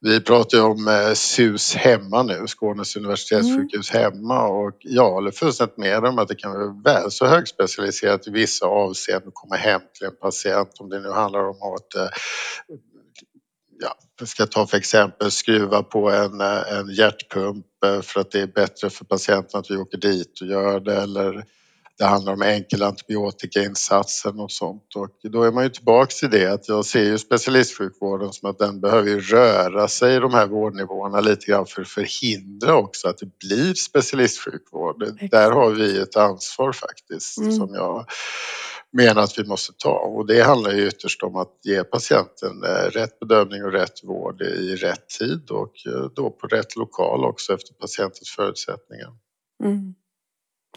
vi 0.00 0.20
pratar 0.20 0.58
ju 0.58 0.64
om 0.64 0.88
eh, 0.88 1.12
SUS 1.14 1.74
hemma 1.74 2.22
nu, 2.22 2.46
Skånes 2.46 2.96
universitetssjukhus 2.96 3.90
hemma. 3.90 4.48
Och 4.48 4.76
jag 4.80 5.10
håller 5.10 5.30
fullständigt 5.30 5.76
med 5.76 6.04
om 6.04 6.18
att 6.18 6.28
det 6.28 6.34
kan 6.34 6.52
vara 6.52 6.82
väl 6.84 7.10
så 7.10 7.26
högspecialiserat 7.26 8.26
i 8.26 8.30
vissa 8.30 8.66
avseenden 8.66 9.28
att 9.28 9.34
komma 9.34 9.56
hem 9.56 9.80
till 9.98 10.06
en 10.06 10.16
patient 10.16 10.70
om 10.80 10.88
det 10.88 11.00
nu 11.00 11.10
handlar 11.10 11.48
om 11.48 11.74
att 11.74 11.94
eh, 11.94 12.08
ja, 13.80 13.94
jag 14.18 14.28
ska 14.28 14.46
ta 14.46 14.66
för 14.66 14.76
exempel 14.76 15.30
skruva 15.30 15.82
på 15.82 16.10
en, 16.10 16.40
eh, 16.40 16.78
en 16.78 16.88
hjärtpump 16.88 17.66
för 18.02 18.20
att 18.20 18.30
det 18.30 18.40
är 18.40 18.46
bättre 18.46 18.90
för 18.90 19.04
patienten 19.04 19.60
att 19.60 19.70
vi 19.70 19.76
åker 19.76 19.98
dit 19.98 20.40
och 20.40 20.46
gör 20.46 20.80
det 20.80 20.96
eller 20.96 21.44
det 21.98 22.04
handlar 22.04 22.32
om 22.32 22.42
enkel 22.42 22.82
antibiotikainsatser 22.82 24.40
och 24.42 24.50
sånt 24.52 24.96
och 24.96 25.30
då 25.30 25.42
är 25.42 25.52
man 25.52 25.64
ju 25.64 25.70
tillbaks 25.70 26.20
till 26.20 26.30
det 26.30 26.52
att 26.52 26.68
jag 26.68 26.84
ser 26.84 27.02
ju 27.04 27.18
specialistsjukvården 27.18 28.32
som 28.32 28.50
att 28.50 28.58
den 28.58 28.80
behöver 28.80 29.20
röra 29.20 29.88
sig 29.88 30.16
i 30.16 30.18
de 30.18 30.34
här 30.34 30.46
vårdnivåerna 30.46 31.20
lite 31.20 31.46
grann 31.46 31.66
för 31.66 31.82
att 31.82 31.88
förhindra 31.88 32.74
också 32.76 33.08
att 33.08 33.18
det 33.18 33.38
blir 33.38 33.74
specialistsjukvård. 33.74 35.04
Där 35.30 35.50
har 35.50 35.70
vi 35.70 35.98
ett 35.98 36.16
ansvar 36.16 36.72
faktiskt 36.72 37.38
Mm. 37.38 37.52
som 37.52 37.74
jag 37.74 38.06
menar 38.92 39.22
att 39.22 39.38
vi 39.38 39.44
måste 39.44 39.72
ta 39.78 39.98
och 39.98 40.26
det 40.26 40.42
handlar 40.42 40.72
ju 40.72 40.86
ytterst 40.88 41.22
om 41.22 41.36
att 41.36 41.52
ge 41.64 41.84
patienten 41.84 42.64
eh, 42.64 42.90
rätt 42.90 43.18
bedömning 43.20 43.64
och 43.64 43.72
rätt 43.72 44.04
vård 44.04 44.42
i 44.42 44.76
rätt 44.76 45.08
tid 45.18 45.50
och 45.50 45.72
eh, 45.86 46.10
då 46.16 46.30
på 46.30 46.46
rätt 46.46 46.76
lokal 46.76 47.24
också 47.24 47.54
efter 47.54 47.74
patientens 47.74 48.30
förutsättningar. 48.36 49.12
Mm. 49.64 49.94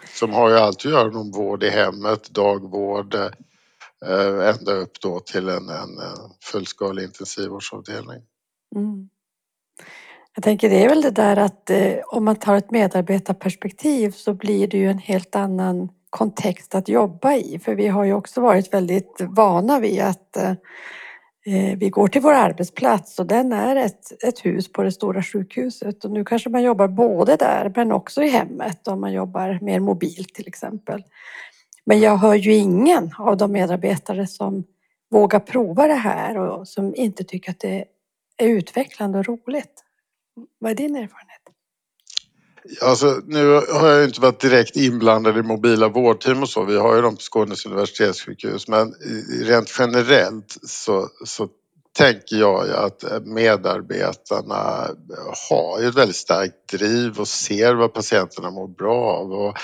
Som 0.06 0.34
har 0.34 0.50
ju 0.50 0.56
allt 0.56 0.78
att 0.78 0.92
göra 0.92 1.12
med 1.12 1.34
vård 1.34 1.64
i 1.64 1.70
hemmet, 1.70 2.30
dagvård, 2.30 3.16
eh, 3.16 4.50
ända 4.50 4.72
upp 4.72 5.02
då 5.02 5.20
till 5.20 5.50
en, 5.50 5.70
en 5.70 6.00
fullskalig 6.44 7.04
intensivvårdsavdelning. 7.04 8.22
Mm. 8.76 9.10
Jag 10.36 10.44
tänker 10.44 10.70
det 10.70 10.84
är 10.84 10.90
väl 10.90 11.02
det 11.02 11.12
där 11.12 11.38
att 11.38 11.70
eh, 11.70 11.94
om 12.08 12.26
man 12.26 12.36
tar 12.36 12.56
ett 12.56 12.72
medarbetarperspektiv 12.72 14.12
så 14.12 14.34
blir 14.34 14.68
det 14.68 14.78
ju 14.78 14.90
en 14.90 14.98
helt 14.98 15.36
annan 15.36 15.90
kontext 16.10 16.76
att 16.76 16.90
jobba 16.90 17.34
i. 17.34 17.60
För 17.60 17.76
vi 17.76 17.88
har 17.88 18.04
ju 18.04 18.14
också 18.14 18.42
varit 18.42 18.74
väldigt 18.74 19.22
vana 19.22 19.80
vid 19.80 20.02
att 20.02 20.38
eh, 20.38 20.54
Eh, 21.50 21.78
vi 21.78 21.90
går 21.90 22.08
till 22.08 22.22
vår 22.22 22.34
arbetsplats 22.34 23.20
och 23.20 23.26
den 23.26 23.54
är 23.54 23.76
ett, 23.76 24.24
ett 24.24 24.46
hus 24.46 24.72
på 24.72 24.84
det 24.84 24.92
stora 24.92 25.24
sjukhuset. 25.24 26.06
Och 26.06 26.12
nu 26.12 26.26
kanske 26.26 26.50
man 26.50 26.64
jobbar 26.64 26.88
både 26.88 27.36
där 27.36 27.74
men 27.76 27.92
också 27.92 28.24
i 28.24 28.30
hemmet 28.30 28.88
om 28.88 29.02
man 29.02 29.14
jobbar 29.14 29.60
mer 29.62 29.80
mobilt 29.80 30.34
till 30.34 30.48
exempel. 30.48 31.04
Men 31.86 32.00
jag 32.00 32.18
hör 32.18 32.36
ju 32.36 32.54
ingen 32.54 33.12
av 33.18 33.38
de 33.38 33.52
medarbetare 33.52 34.28
som 34.28 34.64
vågar 35.12 35.40
prova 35.40 35.88
det 35.88 35.94
här 35.94 36.38
och 36.38 36.68
som 36.68 36.96
inte 36.96 37.24
tycker 37.24 37.52
att 37.52 37.60
det 37.60 37.86
är 38.38 38.48
utvecklande 38.48 39.20
och 39.20 39.26
roligt. 39.26 39.84
Vad 40.60 40.72
är 40.72 40.76
din 40.76 40.96
erfarenhet? 40.96 41.39
Alltså, 42.82 43.22
nu 43.26 43.54
har 43.54 43.88
jag 43.88 44.00
ju 44.00 44.06
inte 44.06 44.22
varit 44.22 44.40
direkt 44.40 44.76
inblandad 44.76 45.38
i 45.38 45.42
mobila 45.42 45.88
vårdteam 45.88 46.44
och 46.44 46.50
så. 46.50 46.64
Vi 46.64 46.78
har 46.78 46.96
ju 46.96 47.02
dem 47.02 47.16
på 47.16 47.22
Skånes 47.22 47.66
universitetssjukhus. 47.66 48.68
Men 48.68 48.94
rent 49.44 49.76
generellt 49.80 50.58
så, 50.64 51.08
så 51.26 51.48
tänker 51.98 52.36
jag 52.36 52.68
ju 52.68 52.74
att 52.74 53.04
medarbetarna 53.26 54.88
har 55.50 55.80
ju 55.82 55.88
ett 55.88 55.96
väldigt 55.96 56.16
starkt 56.16 56.70
driv 56.72 57.20
och 57.20 57.28
ser 57.28 57.76
vad 57.76 57.94
patienterna 57.94 58.52
mår 58.52 58.68
bra 58.68 59.04
av. 59.04 59.32
Och 59.32 59.58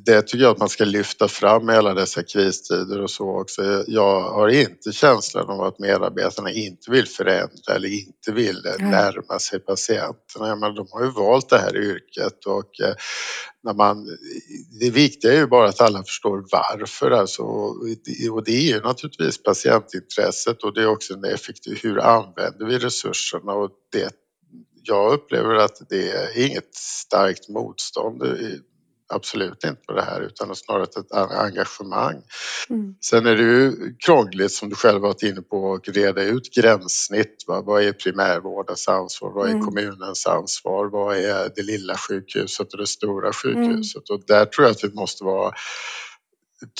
det 0.00 0.22
tycker 0.22 0.44
jag 0.44 0.50
att 0.50 0.58
man 0.58 0.68
ska 0.68 0.84
lyfta 0.84 1.28
fram 1.28 1.70
i 1.70 1.72
alla 1.72 1.94
dessa 1.94 2.22
kristider 2.22 3.02
och 3.02 3.10
så 3.10 3.40
också. 3.40 3.84
Jag 3.86 4.20
har 4.20 4.48
inte 4.48 4.92
känslan 4.92 5.50
av 5.50 5.60
att 5.60 5.78
medarbetarna 5.78 6.52
inte 6.52 6.90
vill 6.90 7.06
förändra 7.06 7.74
eller 7.74 7.88
inte 7.88 8.32
vill 8.32 8.62
närma 8.78 9.38
sig 9.38 9.60
patienterna. 9.60 10.56
Menar, 10.56 10.76
de 10.76 10.86
har 10.90 11.04
ju 11.04 11.10
valt 11.10 11.48
det 11.48 11.58
här 11.58 11.76
yrket 11.76 12.46
och 12.46 12.80
eh, 12.80 12.94
när 13.62 13.74
man, 13.74 14.06
det 14.80 14.90
viktiga 14.90 15.32
är 15.32 15.36
ju 15.36 15.46
bara 15.46 15.68
att 15.68 15.80
alla 15.80 16.02
förstår 16.04 16.44
varför 16.52 17.10
alltså, 17.10 17.42
och 18.32 18.44
det 18.44 18.56
är 18.56 18.74
ju 18.74 18.80
naturligtvis 18.80 19.42
patientintresset 19.42 20.62
och 20.62 20.74
det 20.74 20.82
är 20.82 20.86
också 20.86 21.14
en 21.14 21.24
effektiv, 21.24 21.78
hur 21.82 22.00
använder 22.00 22.66
vi 22.66 22.78
resurserna 22.78 23.52
och 23.52 23.70
det, 23.92 24.10
jag 24.82 25.12
upplever 25.12 25.54
att 25.54 25.88
det 25.88 26.10
är 26.10 26.46
inget 26.46 26.74
starkt 26.74 27.48
motstånd, 27.48 28.22
absolut 29.14 29.64
inte 29.64 29.82
på 29.86 29.92
det 29.92 30.02
här 30.02 30.20
utan 30.20 30.56
snarare 30.56 30.84
ett 30.84 31.12
engagemang. 31.12 32.22
Mm. 32.70 32.94
Sen 33.00 33.26
är 33.26 33.36
det 33.36 33.42
ju 33.42 33.72
krångligt 34.06 34.52
som 34.52 34.68
du 34.68 34.76
själv 34.76 35.02
varit 35.02 35.22
inne 35.22 35.42
på 35.42 35.74
att 35.74 35.88
reda 35.88 36.22
ut 36.22 36.54
gränssnitt. 36.54 37.44
Va? 37.46 37.62
Vad 37.62 37.82
är 37.82 37.92
primärvårdens 37.92 38.88
ansvar? 38.88 39.32
Vad 39.32 39.46
är 39.48 39.52
Mm. 39.52 39.64
kommunens 39.66 40.26
ansvar? 40.26 40.86
Vad 40.86 41.16
är 41.16 41.52
det 41.56 41.62
lilla 41.62 41.96
sjukhuset 41.96 42.72
och 42.72 42.78
det 42.78 42.86
stora 42.86 43.32
sjukhuset? 43.32 44.10
Och 44.10 44.20
där 44.26 44.44
tror 44.46 44.66
jag 44.66 44.72
att 44.72 44.84
vi 44.84 44.94
måste 44.94 45.24
vara 45.24 45.52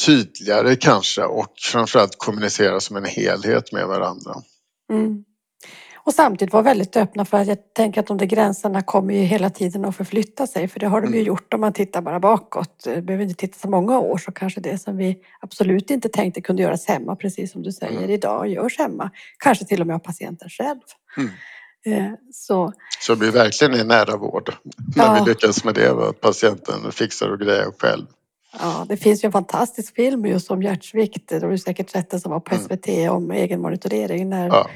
tydligare 0.06 0.76
kanske 0.76 1.24
och 1.24 1.54
framförallt 1.72 2.18
kommunicera 2.18 2.80
som 2.80 2.96
en 2.96 3.04
helhet 3.04 3.72
med 3.72 3.86
varandra. 3.88 4.34
Mm. 4.92 5.24
Och 6.08 6.14
samtidigt 6.14 6.52
vara 6.52 6.62
väldigt 6.62 6.96
öppna 6.96 7.24
för 7.24 7.38
att 7.38 7.46
jag 7.46 7.58
tänker 7.74 8.00
att 8.00 8.06
de 8.06 8.16
där 8.18 8.26
gränserna 8.26 8.82
kommer 8.82 9.14
ju 9.14 9.20
hela 9.20 9.50
tiden 9.50 9.84
att 9.84 9.96
förflytta 9.96 10.46
sig. 10.46 10.68
För 10.68 10.80
det 10.80 10.86
har 10.86 11.00
de 11.00 11.06
ju 11.06 11.14
Mm. 11.14 11.26
gjort 11.26 11.54
om 11.54 11.60
man 11.60 11.72
tittar 11.72 12.00
bara 12.02 12.20
bakåt. 12.20 12.86
Eh, 12.86 13.00
Behöver 13.00 13.24
inte 13.24 13.34
titta 13.34 13.58
så 13.58 13.70
många 13.70 13.98
år 13.98 14.18
så 14.18 14.32
kanske 14.32 14.60
det 14.60 14.78
som 14.78 14.96
vi 14.96 15.18
absolut 15.40 15.90
inte 15.90 16.08
tänkte 16.08 16.40
kunde 16.40 16.62
göras 16.62 16.86
hemma, 16.86 17.16
precis 17.16 17.52
som 17.52 17.62
du 17.62 17.72
säger, 17.72 17.98
Mm. 17.98 18.10
idag 18.10 18.48
görs 18.48 18.78
hemma. 18.78 19.10
Kanske 19.38 19.64
till 19.64 19.80
och 19.80 19.86
med 19.86 19.94
av 19.96 19.98
patienten 19.98 20.48
själv. 20.48 20.78
Mm. 21.16 21.30
Eh, 22.06 22.12
Så 22.32 22.72
Så 23.00 23.12
det 23.14 23.18
blir 23.18 23.30
verkligen 23.30 23.74
en 23.74 23.88
nära 23.88 24.16
vård 24.16 24.52
när 24.96 25.04
Ja. 25.04 25.24
vi 25.24 25.30
lyckas 25.30 25.64
med 25.64 25.74
det, 25.74 25.90
att 26.08 26.20
patienten 26.20 26.92
fixar 26.92 27.28
och 27.28 27.38
grejer 27.40 27.66
själv. 27.78 28.06
Ja, 28.60 28.86
det 28.88 28.96
finns 28.96 29.24
ju 29.24 29.26
en 29.26 29.32
fantastisk 29.32 29.94
film 29.94 30.26
just 30.26 30.50
om 30.50 30.62
hjärtsvikt. 30.62 31.28
Det 31.28 31.38
du 31.38 31.58
säkert 31.58 31.90
sett 31.90 32.20
som 32.22 32.32
var 32.32 32.40
på 32.40 32.54
Mm. 32.54 32.64
SVT 32.66 33.08
om 33.08 33.30
egenmonitorering. 33.30 34.28
När 34.28 34.46
Ja. 34.48 34.68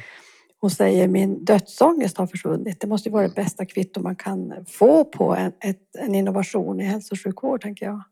Hon 0.62 0.72
säger 0.72 1.08
min 1.08 1.46
dödsångest 1.46 2.18
har 2.18 2.28
försvunnit. 2.28 2.80
Det 2.82 2.88
måste 2.88 3.10
ju 3.10 3.14
vara 3.14 3.28
det 3.28 3.36
bästa 3.36 3.66
kvitto 3.66 4.02
man 4.02 4.16
kan 4.16 4.54
få 4.68 5.06
på 5.06 5.36
en, 5.36 5.52
ett, 5.60 5.96
en 6.00 6.16
innovation 6.16 6.80
i 6.82 6.84
hälso 6.84 7.14
och 7.16 7.20
sjukvård, 7.24 7.62
tänker 7.62 7.86
jag. 7.86 8.02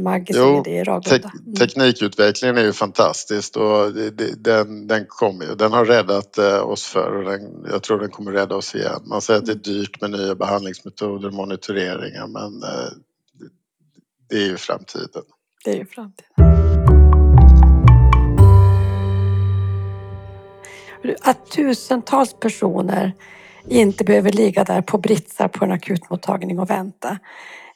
Maggie 0.00 0.36
Jo, 0.38 0.62
det 0.64 0.80
i. 0.80 0.84
Tek 1.10 1.24
Mm. 1.24 1.54
teknikutvecklingen 1.54 2.58
är 2.58 2.62
ju 2.64 2.74
fantastisk 2.74 3.56
och 3.58 3.94
det, 3.94 4.10
det, 4.10 4.44
den, 4.44 4.88
den, 4.88 5.06
kommer, 5.08 5.46
ju- 5.46 5.56
den 5.56 5.72
har 5.72 5.86
räddat 5.86 6.38
eh, 6.38 6.60
oss 6.70 6.84
förr 6.84 7.12
och 7.18 7.24
den, 7.32 7.66
jag 7.72 7.84
tror 7.84 8.00
den 8.00 8.10
kommer 8.10 8.32
rädda 8.32 8.56
oss 8.56 8.76
igen. 8.76 9.02
Man 9.06 9.22
säger 9.22 9.40
att 9.40 9.46
det 9.46 9.52
är 9.52 9.56
dyrt 9.56 10.02
med 10.02 10.12
nya 10.12 10.36
behandlingsmetoder 10.36 11.28
och 11.28 11.34
monitoreringar 11.34 12.28
men 12.28 12.64
eh, 12.64 12.92
det 14.30 14.36
är 14.36 14.46
ju 14.46 14.58
framtiden. 14.58 15.22
Det 15.64 15.72
är 15.72 15.76
ju 15.76 15.86
framtiden. 15.86 16.33
Att 21.22 21.50
tusentals 21.50 22.34
personer 22.40 23.12
inte 23.68 24.04
behöver 24.04 24.32
ligga 24.32 24.64
där 24.64 24.82
på 24.82 24.98
britsar 24.98 25.48
på 25.48 25.64
en 25.64 25.72
akutmottagning 25.72 26.58
och 26.58 26.70
vänta. 26.70 27.18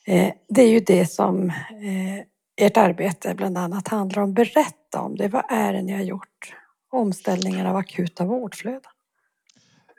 Eh, 0.06 0.32
det 0.48 0.62
är 0.62 0.68
ju 0.68 0.80
det 0.80 1.06
som 1.06 1.50
eh, 1.50 2.66
ert 2.66 2.76
arbete 2.76 3.34
bland 3.34 3.58
annat 3.58 3.88
handlar 3.88 4.22
om. 4.22 4.34
Berätta 4.34 5.00
om 5.00 5.16
det. 5.16 5.28
Vad 5.28 5.44
är 5.50 5.72
det 5.72 5.82
ni 5.82 5.92
har 5.92 6.02
gjort? 6.02 6.54
Omställningen 6.92 7.66
av 7.66 7.76
akuta 7.76 8.24
vårdflöden. 8.24 8.92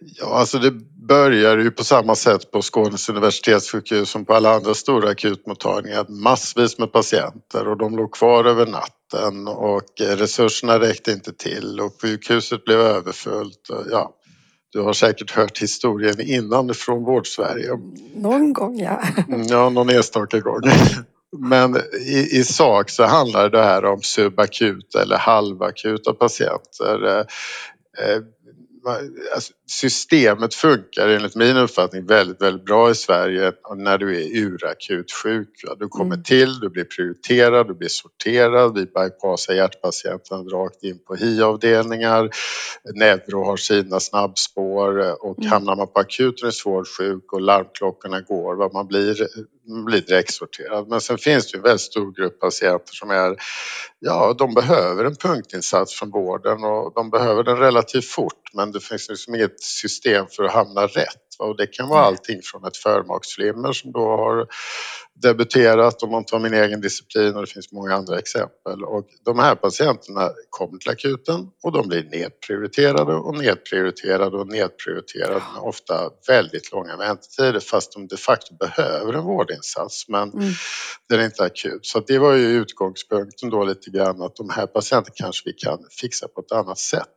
Ja, 0.02 0.26
alltså 0.40 0.60
det 0.60 0.72
börjar 1.08 1.58
ju 1.58 1.72
på 1.72 1.84
samma 1.84 2.16
sätt 2.16 2.52
på 2.52 2.62
Skånes 2.62 3.10
universitetssjukhus 3.10 4.10
som 4.10 4.26
på 4.26 4.34
alla 4.34 4.56
andra 4.56 4.74
stora 4.74 5.10
akutmottagningar. 5.10 6.06
Massvis 6.10 6.78
med 6.80 6.92
patienter 6.92 7.68
och 7.68 7.78
de 7.78 7.98
låg 7.98 8.14
kvar 8.14 8.46
över 8.46 8.66
natten 8.66 9.48
och 9.48 10.02
eh, 10.02 10.16
resurserna 10.18 10.80
räckte 10.80 11.12
inte 11.12 11.34
till 11.34 11.80
och 11.82 12.02
sjukhuset 12.02 12.66
blev 12.66 12.80
överfullt. 12.80 13.70
Ja, 13.92 14.12
du 14.72 14.82
har 14.82 14.94
säkert 14.94 15.32
hört 15.32 15.62
historien 15.62 16.22
innan 16.22 16.74
från 16.74 17.04
Vårdsverige. 17.04 17.70
Någon 18.16 18.54
gång 18.54 18.80
ja. 18.80 19.02
Mm, 19.28 19.44
Ja, 19.44 19.70
någon 19.70 19.90
enstaka 19.90 20.40
gång. 20.40 20.62
Men 21.38 21.78
i, 22.08 22.40
i 22.40 22.44
sak 22.44 22.90
så 22.90 23.04
handlar 23.04 23.50
det 23.50 23.64
här 23.64 23.86
om 23.86 24.02
subakuta 24.02 25.02
eller 25.02 25.18
halvakuta 25.18 26.14
patienter. 26.14 27.26
Eh, 28.88 28.94
eh, 28.94 29.00
alltså, 29.36 29.54
Systemet 29.68 30.54
funkar 30.56 31.08
enligt 31.10 31.36
min 31.36 31.58
uppfattning 31.58 32.06
väldigt, 32.06 32.42
väldigt 32.42 32.66
bra 32.66 32.92
i 32.92 32.96
Sverige 32.96 33.54
när 33.78 33.98
du 33.98 34.18
är 34.18 34.38
urakut 34.38 35.12
sjuk. 35.12 35.50
Du 35.80 35.88
kommer 35.88 36.16
Mm. 36.16 36.24
till, 36.24 36.60
du 36.60 36.70
blir 36.70 36.84
prioriterad, 36.84 37.68
du 37.68 37.74
blir 37.76 37.90
sorterad. 37.90 38.76
Vi 38.76 38.86
bypassar 38.86 39.54
hjärtpatienten 39.54 40.50
rakt 40.50 40.84
in 40.84 41.00
på 41.08 41.16
HI-avdelningar. 41.16 42.30
Neuro 42.96 43.46
har 43.46 43.58
sina 43.58 44.00
snabbspår 44.00 45.02
eh, 45.02 45.12
och 45.14 45.40
Mm. 45.40 45.52
hamnar 45.52 45.76
man 45.76 45.88
på 45.88 46.00
akuten 46.00 46.48
är 46.48 46.52
svårt 46.52 46.88
sjuk 46.88 47.34
och 47.34 47.42
larmklockorna 47.42 48.22
går, 48.22 48.56
va, 48.56 48.70
man 48.74 48.88
blir, 48.88 49.18
man 49.38 49.59
blir 49.70 50.02
direktsorterad. 50.02 50.88
Men 50.88 51.02
sen 51.02 51.18
finns 51.18 51.52
det 51.52 51.56
ju 51.56 51.58
en 51.58 51.64
väldigt 51.64 51.82
stor 51.82 52.12
grupp 52.12 52.40
patienter 52.40 52.94
som 52.94 53.10
är, 53.10 53.36
ja 54.00 54.36
de 54.38 54.54
behöver 54.54 55.06
en 55.06 55.16
punktinsats 55.16 55.94
från 55.94 56.12
vården 56.12 56.64
och 56.64 56.94
de 56.96 57.10
behöver 57.10 57.44
den 57.44 57.58
relativt 57.58 58.06
fort 58.06 58.54
men 58.54 58.72
det 58.72 58.80
finns 58.80 59.10
liksom 59.10 59.36
inget 59.36 59.64
system 59.64 60.26
för 60.28 60.44
att 60.44 60.54
hamna 60.54 60.88
rätt. 60.88 61.29
Och 61.40 61.58
det 61.58 61.68
kan 61.68 61.90
vara 61.90 62.02
allting 62.02 62.40
från 62.44 62.66
ett 62.66 62.78
förmaksflimmer 62.78 63.74
som 63.74 63.92
då 63.92 64.00
har 64.00 64.48
debuterat 65.24 66.04
om 66.04 66.12
man 66.12 66.26
tar 66.26 66.40
min 66.40 66.54
egen 66.54 66.82
disciplin 66.82 67.36
och 67.36 67.42
det 67.42 67.48
finns 67.52 67.72
många 67.72 67.96
andra 67.96 68.20
exempel. 68.20 68.84
Och 68.84 69.06
de 69.26 69.40
här 69.40 69.56
patienterna 69.56 70.32
kommer 70.50 70.78
till 70.78 70.92
akuten 70.92 71.48
och 71.64 71.72
de 71.72 71.88
blir 71.88 72.04
nedprioriterade 72.04 73.14
och 73.16 73.38
nedprioriterade 73.38 74.38
och 74.38 74.48
nedprioriterade 74.48 75.34
med 75.36 75.62
ofta 75.62 76.10
väldigt 76.28 76.72
långa 76.72 76.98
väntetider 76.98 77.60
fast 77.60 77.94
de 77.94 78.08
de 78.08 78.18
facto 78.18 78.56
behöver 78.56 79.14
en 79.14 79.24
vårdinsats 79.24 80.10
men 80.10 80.34
Mm. 80.34 80.54
den 81.10 81.20
är 81.20 81.26
inte 81.26 81.44
akut. 81.44 81.86
Så 81.86 82.00
det 82.00 82.20
var 82.20 82.34
ju 82.34 82.48
utgångspunkten 82.48 83.50
då 83.50 83.64
lite 83.64 83.90
grann 83.90 84.22
att 84.22 84.36
de 84.36 84.50
här 84.50 84.68
patienterna 84.68 85.14
kanske 85.16 85.50
vi 85.50 85.54
kan 85.54 85.80
fixa 86.02 86.28
på 86.28 86.42
ett 86.42 86.52
annat 86.52 86.78
sätt. 86.80 87.08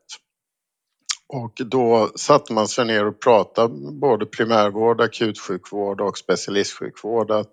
Och 1.33 1.53
då 1.67 2.11
satte 2.15 2.53
man 2.53 2.69
sig 2.69 2.85
ner 2.85 3.07
och 3.07 3.21
pratade 3.21 3.75
både 3.93 4.27
primärvård, 4.27 5.01
akutsjukvård 5.01 6.01
och 6.01 6.19
specialistsjukvård 6.19 7.31
att 7.31 7.49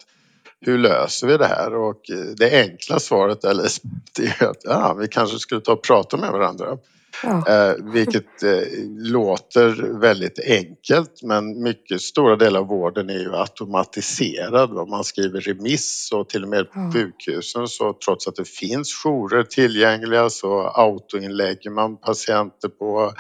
hur 0.62 0.77
löser 0.77 1.27
vi 1.27 1.38
det 1.38 1.45
här? 1.45 1.75
Och 1.75 2.09
eh, 2.09 2.17
det 2.38 2.62
enkla 2.62 3.00
svaret 3.00 3.43
är 3.43 3.53
det 4.15 4.41
är 4.41 4.50
att 4.50 4.62
ja, 4.63 4.93
vi 4.93 5.07
kanske 5.07 5.39
skulle 5.39 5.62
ta 5.62 5.74
och 5.74 5.83
prata 5.83 6.17
med 6.17 6.31
varandra. 6.31 6.77
Ja. 7.23 7.47
Eh, 7.47 7.75
vilket 7.93 8.43
eh, 8.43 8.61
låter 8.97 9.99
väldigt 9.99 10.39
enkelt 10.39 11.24
men 11.24 11.63
mycket 11.63 12.01
stora 12.01 12.35
delar 12.35 12.59
av 12.59 12.67
vården 12.67 13.09
är 13.09 13.20
ju 13.20 13.35
automatiserad. 13.35 14.74
va. 14.74 14.85
Man 14.85 15.03
skriver 15.03 15.41
remiss 15.41 16.09
och 16.13 16.29
till 16.29 16.44
och 16.44 16.50
med 16.50 16.72
på 16.72 16.79
Ja. 16.79 16.91
sjukhusen 16.94 17.67
så 17.67 17.94
trots 18.05 18.27
att 18.27 18.35
det 18.35 18.48
finns 18.48 18.94
jourer 19.03 19.44
tillgängliga 19.44 20.29
så 20.29 20.61
autoinlägger 20.75 21.70
man 21.70 21.98
patienter 21.98 22.67
på 22.70 23.13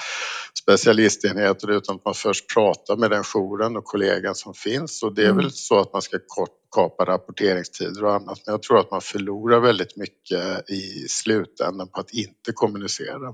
specialistenheter 0.63 1.71
utan 1.71 1.95
att 1.95 2.05
man 2.05 2.13
först 2.13 2.53
pratar 2.53 2.95
med 2.97 3.11
den 3.11 3.23
jouren 3.23 3.77
och 3.77 3.83
kollegan 3.85 4.35
som 4.35 4.53
finns 4.53 5.03
och 5.03 5.15
det 5.15 5.21
är 5.21 5.25
Mm. 5.25 5.37
väl 5.37 5.51
så 5.51 5.79
att 5.79 5.93
man 5.93 6.01
ska 6.01 6.17
kort 6.27 6.49
kapa 6.75 7.05
rapporteringstider 7.05 8.03
och 8.05 8.13
annat 8.13 8.39
men 8.45 8.53
jag 8.53 8.61
tror 8.61 8.79
att 8.79 8.91
man 8.91 9.01
förlorar 9.01 9.59
väldigt 9.59 9.97
mycket 9.97 10.69
i 10.69 11.05
slutändan 11.09 11.87
på 11.87 11.99
att 11.99 12.13
inte 12.13 12.51
kommunicera. 12.53 13.33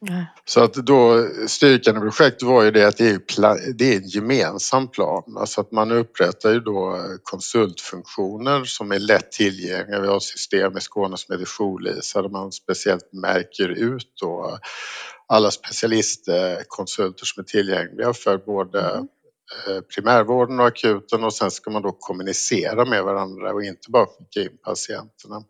Nej. 0.00 0.26
Så 0.44 0.64
att 0.64 0.74
då 0.74 1.28
styrkan 1.48 1.96
i 1.96 2.00
projektet 2.00 2.42
var 2.42 2.62
ju 2.62 2.70
det 2.70 2.84
att 2.88 2.96
det 2.96 3.08
är, 3.08 3.72
det 3.74 3.92
är 3.94 3.96
en 3.96 4.08
gemensam 4.08 4.88
plan. 4.88 5.36
Alltså 5.38 5.60
att 5.60 5.72
man 5.72 5.92
upprättar 5.92 6.52
ju 6.52 6.60
då 6.60 6.98
konsultfunktioner 7.22 8.64
som 8.64 8.92
är 8.92 8.98
lätt 8.98 9.32
tillgängliga. 9.32 10.00
Vi 10.00 10.06
har 10.08 10.16
ett 10.16 10.22
system 10.22 10.76
i 10.76 10.80
Skåne 10.80 11.16
som 11.16 11.32
heter 11.32 11.46
Jourlisa 11.58 12.22
där 12.22 12.28
man 12.28 12.52
speciellt 12.52 13.12
märker 13.12 13.68
ut 13.68 14.12
då 14.20 14.58
alla 15.28 15.50
specialistkonsulter 15.50 17.26
som 17.26 17.40
är 17.40 17.44
tillgängliga 17.44 18.14
för 18.14 18.38
både 18.38 18.80
Mm. 19.66 19.78
eh, 19.78 19.82
primärvården 19.82 20.60
och 20.60 20.66
akuten 20.66 21.24
och 21.24 21.34
sen 21.34 21.50
ska 21.50 21.70
man 21.70 21.82
då 21.82 21.92
kommunicera 21.92 22.84
med 22.84 23.04
varandra 23.04 23.52
och 23.52 23.64
inte 23.64 23.90
bara 23.90 24.06
skicka 24.06 24.40
in 24.50 24.58
patienterna. 24.64 25.44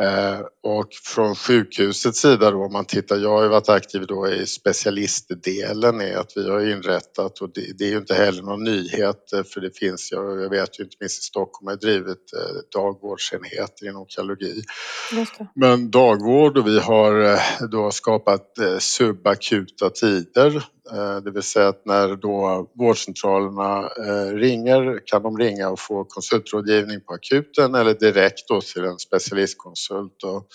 Eh, 0.00 0.40
Och 0.62 0.88
från 1.04 1.34
sjukhusets 1.34 2.20
sida 2.20 2.50
då 2.50 2.64
om 2.64 2.72
man 2.72 2.84
tittar, 2.84 3.16
jag 3.16 3.30
har 3.30 3.42
ju 3.42 3.48
varit 3.48 3.68
aktiv 3.68 4.06
då 4.06 4.28
i 4.28 4.46
specialistdelen 4.46 6.00
är 6.00 6.16
att 6.16 6.32
vi 6.36 6.50
har 6.50 6.60
inrättat 6.72 7.40
och 7.40 7.50
det, 7.54 7.78
det 7.78 7.84
är 7.84 7.90
ju 7.90 7.98
inte 7.98 8.14
heller 8.14 8.42
någon 8.42 8.64
nyhet 8.64 9.32
eh, 9.32 9.42
för 9.44 9.60
det 9.60 9.78
finns, 9.78 10.12
jag, 10.12 10.42
jag 10.42 10.50
vet 10.50 10.80
ju 10.80 10.84
inte 10.84 10.96
minst 11.00 11.20
i 11.22 11.24
Stockholm 11.24 11.68
har 11.68 11.76
drivit 11.76 12.32
eh, 12.36 12.80
dagvårdsenheter 12.80 13.88
inom 13.88 14.06
det. 14.40 14.62
Men 15.54 15.90
dagvård 15.90 16.58
och 16.58 16.66
vi 16.66 16.80
har 16.80 17.40
då 17.68 17.90
skapat 17.90 18.46
subakuta 18.80 19.90
tider. 19.90 20.64
Det 21.24 21.30
vill 21.30 21.42
säga 21.42 21.68
att 21.68 21.86
när 21.86 22.16
då 22.16 22.70
vårdcentralerna 22.74 23.88
ringer 24.32 25.00
kan 25.06 25.22
de 25.22 25.38
ringa 25.38 25.70
och 25.70 25.80
få 25.80 26.04
konsultrådgivning 26.04 27.00
på 27.00 27.14
akuten 27.14 27.74
eller 27.74 27.94
direkt 27.94 28.48
då 28.48 28.60
till 28.60 28.84
en 28.84 28.98
specialistkonsult. 28.98 29.87
Och 29.94 30.46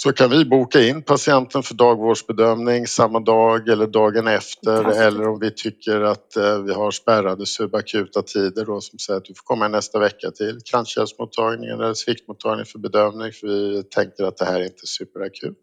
så 0.00 0.12
kan 0.12 0.30
vi 0.30 0.44
boka 0.44 0.80
in 0.80 1.02
patienten 1.02 1.62
för 1.62 1.74
dagvårdsbedömning 1.74 2.86
samma 2.86 3.20
dag 3.20 3.68
eller 3.68 3.86
dagen 3.86 4.26
efter 4.26 4.84
eller 5.02 5.28
om 5.28 5.38
vi 5.40 5.50
tycker 5.50 6.00
att 6.00 6.36
eh, 6.36 6.58
vi 6.58 6.72
har 6.74 6.90
spärrade 6.90 7.46
subakuta 7.46 8.22
tider 8.22 8.64
då 8.64 8.80
som 8.80 8.98
säger 8.98 9.18
att 9.18 9.24
du 9.24 9.34
får 9.34 9.42
komma 9.44 9.68
nästa 9.68 9.98
vecka 9.98 10.30
till 10.30 10.58
kranskärlsmottagningen 10.70 11.80
eller 11.80 11.94
sviktmottagning 11.94 12.66
för 12.66 12.78
bedömning 12.78 13.32
för 13.32 13.46
vi 13.46 13.82
tänker 13.82 14.24
att 14.24 14.36
det 14.36 14.44
här 14.44 14.60
är 14.60 14.64
inte 14.64 14.86
superakut. 14.86 15.60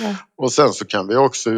Ja. 0.00 0.16
Och 0.36 0.52
sen 0.52 0.72
så 0.72 0.84
kan 0.84 1.08
vi 1.08 1.16
också 1.16 1.50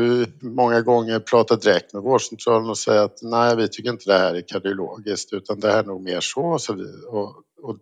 många 0.43 0.81
gånger 0.81 1.21
prata 1.21 1.57
direkt 1.57 1.93
med 1.95 2.03
vårdcentralen 2.03 2.71
och 2.71 2.79
säga 2.79 3.03
att 3.03 3.19
nej 3.23 3.57
vi 3.57 3.69
tycker 3.69 3.91
inte 3.91 4.11
det 4.11 4.19
här 4.19 4.35
är 4.35 4.43
kardiologiskt 4.49 5.33
utan 5.33 5.61
det 5.61 5.73
här 5.73 5.79
är 5.79 5.87
nog 5.87 6.03
mer 6.03 6.21
så. 6.21 6.59
så 6.59 6.73
vi, 6.73 6.85
och, 7.07 7.37
och, 7.63 7.77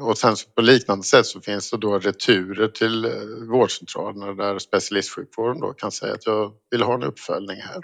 och 0.00 0.18
sen 0.18 0.36
på 0.56 0.62
liknande 0.62 1.04
sätt 1.04 1.26
så 1.26 1.40
finns 1.40 1.70
det 1.70 1.76
då 1.76 1.98
returer 1.98 2.68
till 2.68 3.04
eh, 3.04 3.12
vårdcentralerna 3.50 4.32
där 4.34 4.58
specialistsjukvården 4.58 5.60
då 5.60 5.72
kan 5.72 5.92
säga 5.92 6.14
att 6.14 6.26
jag 6.26 6.52
vill 6.70 6.82
ha 6.82 6.94
en 6.94 7.02
uppföljning 7.02 7.56
här. 7.60 7.82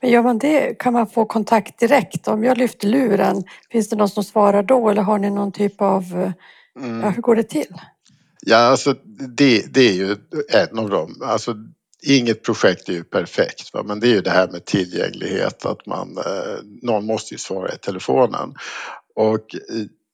Men 0.00 0.10
gör 0.10 0.22
man 0.22 0.38
det 0.38 0.78
kan 0.78 0.92
man 0.92 1.06
få 1.06 1.24
kontakt 1.26 1.80
direkt. 1.80 2.28
Om 2.28 2.44
jag 2.44 2.58
lyfter 2.58 2.88
luren, 2.88 3.44
finns 3.70 3.88
det 3.88 3.96
någon 3.96 4.08
som 4.08 4.24
svarar 4.24 4.62
då 4.62 4.90
eller 4.90 5.02
har 5.02 5.18
ni 5.18 5.30
någon 5.30 5.52
typ 5.52 5.80
av... 5.80 6.02
eh, 6.02 6.32
Mm. 6.80 7.00
Ja, 7.00 7.10
hur 7.10 7.22
går 7.22 7.36
det 7.36 7.42
till? 7.42 7.74
Ja, 8.42 8.56
alltså 8.56 8.94
det, 9.36 9.74
det 9.74 9.80
är 9.88 9.92
ju 9.94 10.16
en 10.52 10.78
av 10.78 10.90
dem. 10.90 11.20
Alltså, 11.24 11.56
inget 12.02 12.42
projekt 12.42 12.88
är 12.88 12.92
ju 12.92 13.04
perfekt, 13.04 13.74
va? 13.74 13.82
men 13.82 14.00
det 14.00 14.06
är 14.08 14.12
ju 14.12 14.20
det 14.20 14.30
här 14.30 14.48
med 14.48 14.64
tillgänglighet, 14.64 15.66
att 15.66 15.86
man, 15.86 16.18
eh, 16.18 16.58
någon 16.82 17.06
måste 17.06 17.34
ju 17.34 17.38
svara 17.38 17.74
i 17.74 17.78
telefonen. 17.78 18.54
Och 19.14 19.46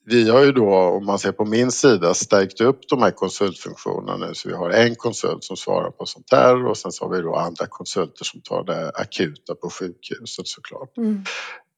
vi 0.07 0.31
har 0.31 0.45
ju 0.45 0.53
då, 0.53 0.75
om 0.75 1.07
man 1.07 1.19
ser 1.19 1.33
på 1.33 1.45
min 1.45 1.71
sida, 1.71 2.15
stärkt 2.15 2.61
upp 2.61 2.81
de 2.89 3.03
här 3.03 3.11
konsultfunktionerna 3.11 4.27
nu 4.27 4.35
så 4.35 4.49
vi 4.49 4.55
har 4.55 4.71
en 4.71 4.95
konsult 4.95 5.45
som 5.45 5.57
svarar 5.57 5.91
på 5.91 6.07
sånt 6.07 6.33
här 6.33 6.67
och 6.67 6.77
sen 6.77 6.93
så 6.93 7.05
har 7.05 7.17
vi 7.17 7.23
då 7.23 7.35
andra 7.37 7.67
konsulter 7.67 8.25
som 8.25 8.41
tar 8.41 8.65
det 8.65 8.89
akuta 8.95 9.55
på 9.55 9.71
sjukhuset 9.71 10.49
såklart. 10.49 10.97
Mm. 10.97 11.25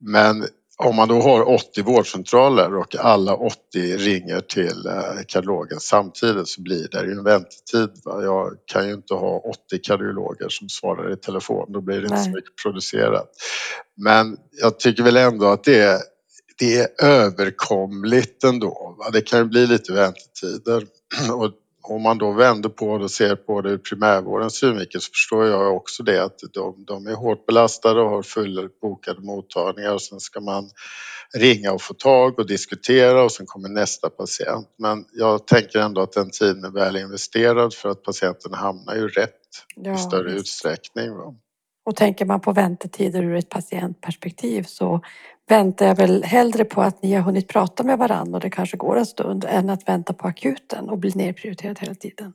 Men 0.00 0.46
om 0.76 0.96
man 0.96 1.08
då 1.08 1.20
har 1.20 1.48
80 1.48 1.82
vårdcentraler 1.82 2.76
och 2.76 2.96
alla 2.96 3.34
80 3.34 3.56
ringer 3.96 4.40
till 4.40 4.86
eh, 4.86 5.22
kardiologen 5.28 5.80
samtidigt 5.80 6.48
så 6.48 6.62
blir 6.62 6.88
det 6.88 7.04
ju 7.04 7.12
en 7.12 7.24
väntetid. 7.24 7.90
Va? 8.04 8.22
Jag 8.22 8.52
kan 8.66 8.88
ju 8.88 8.94
inte 8.94 9.14
ha 9.14 9.38
80 9.38 9.78
kardiologer 9.82 10.48
som 10.48 10.68
svarar 10.68 11.12
i 11.12 11.16
telefon, 11.16 11.72
då 11.72 11.80
blir 11.80 11.96
det 11.96 12.02
inte 12.02 12.14
Nej. 12.14 12.24
så 12.24 12.30
mycket 12.30 12.56
producerat. 12.62 13.30
Men 13.96 14.36
jag 14.60 14.78
tycker 14.78 15.02
väl 15.02 15.16
ändå 15.16 15.46
att 15.46 15.64
det 15.64 15.80
är, 15.80 15.98
det 16.62 16.78
är 16.78 16.88
överkomligt 17.04 18.44
ändå. 18.44 18.96
Va? 18.98 19.10
Det 19.10 19.22
kan 19.22 19.38
ju 19.38 19.44
bli 19.44 19.66
lite 19.66 19.92
väntetider. 19.92 20.86
Och 21.34 21.52
om 21.82 22.02
man 22.02 22.18
då 22.18 22.32
vänder 22.32 22.68
på 22.68 22.98
det 22.98 23.04
och 23.04 23.10
ser 23.10 23.36
på 23.36 23.60
det 23.60 23.70
ur 23.70 23.78
primärvårdens 23.78 24.54
synvinkel 24.54 25.00
så 25.00 25.10
förstår 25.10 25.46
jag 25.46 25.76
också 25.76 26.02
det 26.02 26.24
att 26.24 26.38
de, 26.54 26.84
de 26.86 27.06
är 27.06 27.14
hårt 27.14 27.46
belastade 27.46 28.00
och 28.02 28.10
har 28.10 28.22
fullbokade 28.22 29.20
mottagningar 29.20 29.94
och 29.94 30.02
sen 30.02 30.20
ska 30.20 30.40
man 30.40 30.70
ringa 31.36 31.72
och 31.72 31.82
få 31.82 31.94
tag 31.94 32.38
och 32.38 32.46
diskutera 32.48 33.24
och 33.24 33.32
sen 33.32 33.46
kommer 33.46 33.68
nästa 33.68 34.10
patient. 34.10 34.68
Men 34.78 35.06
jag 35.12 35.46
tänker 35.46 35.80
ändå 35.80 36.00
att 36.02 36.12
den 36.12 36.30
tiden 36.30 36.64
är 36.64 36.70
väl 36.70 36.96
investerad 36.96 37.74
för 37.74 37.90
att 37.90 38.02
patienten 38.04 38.54
hamnar 38.54 38.96
ju 38.96 39.08
rätt 39.08 39.30
Ja, 39.76 39.94
i 39.94 39.98
större 39.98 40.32
visst. 40.32 40.40
utsträckning. 40.40 41.10
Va? 41.16 41.34
Och 41.86 41.96
tänker 41.96 42.26
man 42.26 42.40
på 42.40 42.52
väntetider 42.52 43.24
ur 43.24 43.36
ett 43.36 43.50
patientperspektiv 43.50 44.62
så 44.62 45.00
väntar 45.52 45.86
jag 45.86 45.94
väl 45.94 46.24
hellre 46.24 46.64
på 46.64 46.82
att 46.82 47.02
ni 47.02 47.14
har 47.14 47.22
hunnit 47.22 47.48
prata 47.48 47.82
med 47.82 47.98
varandra 47.98 48.36
och 48.36 48.40
det 48.40 48.50
kanske 48.50 48.76
går 48.76 48.98
en 48.98 49.06
stund 49.06 49.44
än 49.48 49.70
att 49.70 49.88
vänta 49.88 50.12
på 50.12 50.28
akuten 50.28 50.88
och 50.88 50.98
bli 50.98 51.12
nedprioriterad 51.14 51.78
hela 51.78 51.94
tiden. 51.94 52.32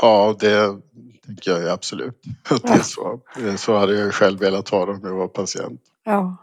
Ja, 0.00 0.36
det 0.40 0.80
tänker 1.26 1.50
jag 1.50 1.68
absolut. 1.68 2.22
Det 2.62 2.68
är 2.68 2.78
så. 2.78 3.20
så 3.56 3.78
hade 3.78 3.94
jag 3.94 4.14
själv 4.14 4.40
velat 4.40 4.68
ha 4.68 4.86
det 4.86 4.92
om 4.92 5.00
jag 5.02 5.14
var 5.14 5.28
patient. 5.28 5.80
Ja. 6.04 6.36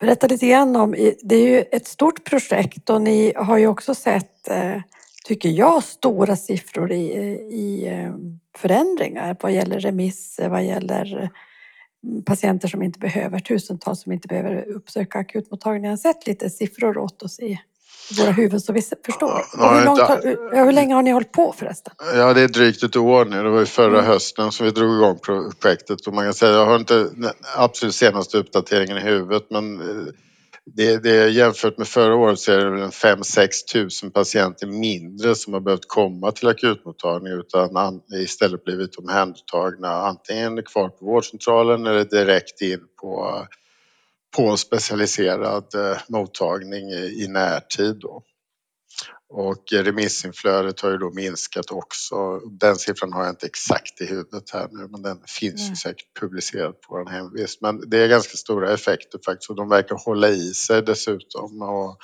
Berätta 0.00 0.26
lite 0.26 0.46
grann 0.46 0.76
om, 0.76 0.90
det 1.22 1.36
är 1.36 1.48
ju 1.48 1.64
ett 1.72 1.86
stort 1.86 2.24
projekt 2.24 2.90
och 2.90 3.02
ni 3.02 3.32
har 3.36 3.58
ju 3.58 3.66
också 3.66 3.94
sett, 3.94 4.48
eh, 4.48 4.80
tycker 5.24 5.48
jag, 5.48 5.82
stora 5.82 6.36
siffror 6.36 6.92
i, 6.92 7.06
i 7.50 7.86
eh, 7.88 8.14
förändringar 8.58 9.36
vad 9.40 9.52
gäller 9.52 9.80
remisser, 9.80 10.48
vad 10.48 10.64
gäller 10.64 11.30
patienter 12.26 12.68
som 12.68 12.82
inte 12.82 12.98
behöver, 12.98 13.38
tusentals 13.38 14.02
som 14.02 14.12
inte 14.12 14.28
behöver 14.28 14.68
uppsöka 14.68 15.18
akutmottagningen. 15.18 15.84
Jag 15.84 15.90
har 15.90 16.14
sett 16.14 16.26
lite 16.26 16.50
siffror 16.50 16.98
åt 16.98 17.22
oss 17.22 17.40
i 17.40 17.58
våra 18.18 18.30
huvuden 18.30 18.60
så 18.60 18.72
vi 18.72 18.82
förstår. 19.06 19.42
Ja, 19.58 19.74
hur, 19.78 19.84
långt 19.84 20.00
har, 20.00 20.64
hur 20.64 20.72
länge 20.72 20.94
har 20.94 21.02
ni 21.02 21.10
hållit 21.10 21.32
på 21.32 21.54
förresten? 21.58 21.92
Ja, 22.14 22.34
det 22.34 22.40
är 22.40 22.48
drygt 22.48 22.82
ett 22.82 22.96
år 22.96 23.24
nu. 23.24 23.42
Det 23.42 23.50
var 23.50 23.60
ju 23.60 23.66
förra 23.66 23.98
Mm. 23.98 24.04
hösten 24.04 24.52
som 24.52 24.66
vi 24.66 24.72
drog 24.72 24.96
igång 24.96 25.18
projektet 25.60 26.06
och 26.06 26.14
man 26.14 26.24
kan 26.24 26.34
säga, 26.34 26.52
jag 26.52 26.66
har 26.66 26.76
inte 26.76 26.94
den 26.94 27.30
absolut 27.56 27.94
senaste 27.94 28.38
uppdateringen 28.38 28.96
i 28.96 29.00
huvudet 29.00 29.46
men 29.50 29.80
eh, 29.80 30.06
det, 30.74 31.02
det 31.02 31.28
jämfört 31.28 31.78
med 31.78 31.88
förra 31.88 32.14
året 32.14 32.38
så 32.38 32.52
är 32.52 32.64
det 32.64 32.70
väl 32.70 32.90
5-6 32.90 33.48
tusen 33.72 34.10
patienter 34.10 34.66
mindre 34.66 35.34
som 35.34 35.52
har 35.52 35.60
behövt 35.60 35.88
komma 35.88 36.32
till 36.32 36.48
akutmottagning 36.48 37.32
utan 37.32 38.00
istället 38.12 38.64
blivit 38.64 38.96
omhändertagna 38.96 39.88
antingen 39.88 40.62
kvar 40.62 40.88
på 40.88 41.04
vårdcentralen 41.04 41.86
eller 41.86 42.04
direkt 42.04 42.60
in 42.60 42.80
på, 43.00 43.46
på 44.36 44.56
specialiserad 44.56 45.74
eh, 45.74 45.98
mottagning 46.08 46.90
i, 46.90 47.24
i 47.24 47.28
närtid. 47.28 47.96
Då. 48.00 48.22
Och 49.28 49.64
remissinflödet 49.72 50.80
har 50.80 50.90
ju 50.90 50.98
då 50.98 51.10
minskat 51.10 51.70
också. 51.70 52.38
Den 52.38 52.76
siffran 52.76 53.12
har 53.12 53.24
jag 53.24 53.32
inte 53.32 53.46
exakt 53.46 54.00
i 54.00 54.06
huvudet 54.06 54.50
här 54.52 54.68
nu 54.70 54.88
men 54.90 55.02
den 55.02 55.20
finns 55.26 55.60
ju 55.60 55.68
Nej. 55.68 55.76
säkert 55.76 56.20
publicerad 56.20 56.80
på 56.80 56.94
vår 56.94 57.10
hemvist. 57.10 57.60
Men 57.60 57.90
det 57.90 57.98
är 57.98 58.08
ganska 58.08 58.36
stora 58.36 58.72
effekter 58.72 59.20
faktiskt 59.24 59.50
och 59.50 59.56
de 59.56 59.68
verkar 59.68 59.96
hålla 60.04 60.28
i 60.28 60.54
sig 60.54 60.82
dessutom. 60.82 61.62
Och, 61.62 61.98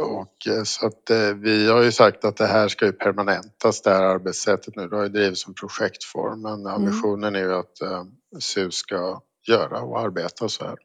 och 0.00 0.46
eh, 0.48 0.62
så 0.64 0.86
att 0.86 1.10
eh, 1.10 1.34
vi 1.34 1.68
har 1.70 1.82
ju 1.82 1.92
sagt 1.92 2.24
att 2.24 2.36
det 2.36 2.46
här 2.46 2.68
ska 2.68 2.86
ju 2.86 2.92
permanentas 2.92 3.82
det 3.82 3.90
här 3.90 4.02
arbetssättet 4.02 4.76
nu. 4.76 4.88
Det 4.88 4.96
har 4.96 5.02
ju 5.02 5.08
drivits 5.08 5.42
som 5.42 5.54
projektform 5.54 6.42
men 6.42 6.66
ambitionen 6.66 7.34
är 7.34 7.40
ju 7.40 7.54
att 7.54 7.80
eh, 7.82 8.04
SUS 8.40 8.74
ska 8.74 9.20
göra 9.48 9.80
och 9.80 10.00
arbeta 10.00 10.48
så 10.48 10.64
här. 10.64 10.76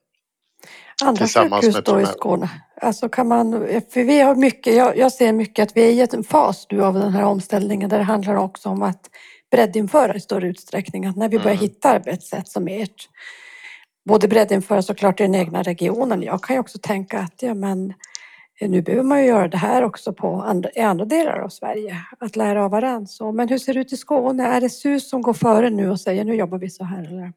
Andra 1.04 1.28
sjukhus 1.28 1.84
då 1.86 2.02
i 2.02 2.06
Skåne? 2.06 2.50
Alltså 2.82 3.10
kan 3.10 3.28
man, 3.28 3.52
för 3.90 4.04
vi 4.04 4.22
har 4.22 4.36
mycket, 4.36 4.76
jag, 4.76 4.98
jag 4.98 5.12
ser 5.12 5.34
mycket 5.34 5.64
att 5.64 5.78
vi 5.78 5.84
är 5.84 6.06
i 6.06 6.08
en 6.18 6.24
fas 6.24 6.68
nu 6.70 6.84
av 6.84 6.94
den 6.94 7.14
här 7.14 7.24
omställningen 7.24 7.90
där 7.90 7.98
det 7.98 8.04
handlar 8.04 8.36
också 8.36 8.70
om 8.70 8.82
att 8.84 9.10
breddinföra 9.52 10.16
i 10.16 10.20
större 10.20 10.48
utsträckning. 10.48 11.06
Att 11.06 11.16
när 11.16 11.30
vi 11.30 11.38
börjar 11.38 11.52
Mm. 11.56 11.62
hitta 11.62 11.90
arbetssätt 11.90 12.48
som 12.48 12.68
ert, 12.68 13.10
både 14.06 14.28
breddinföra 14.28 14.82
såklart 14.82 15.20
i 15.20 15.24
den 15.24 15.36
egna 15.36 15.64
regionen. 15.64 16.22
Jag 16.22 16.44
kan 16.44 16.56
ju 16.56 16.60
också 16.60 16.78
tänka 16.82 17.20
att 17.20 17.42
ja, 17.42 17.54
men, 17.54 17.94
eh, 18.60 18.70
nu 18.70 18.82
behöver 18.82 19.04
man 19.04 19.20
ju 19.22 19.28
göra 19.28 19.48
det 19.48 19.58
här 19.58 19.84
också 19.84 20.14
på 20.14 20.28
andra, 20.42 20.70
i 20.76 20.80
andra 20.80 21.06
delar 21.06 21.40
av 21.40 21.50
Sverige. 21.50 21.98
Att 22.20 22.36
lära 22.36 22.66
av 22.66 22.72
varandra. 22.72 23.08
Så, 23.08 23.32
men 23.32 23.50
hur 23.50 23.58
ser 23.58 23.74
det 23.74 23.80
ut 23.80 23.94
i 23.94 23.98
Skåne? 23.98 24.48
Är 24.48 24.62
det 24.62 24.70
SUS 24.70 25.10
som 25.10 25.22
går 25.22 25.34
före 25.34 25.70
nu 25.70 25.90
och 25.92 26.00
säger 26.00 26.24
nu 26.26 26.36
jobbar 26.36 26.58
vi 26.58 26.70
så 26.70 26.84
här? 26.84 27.04
Eller? 27.04 27.34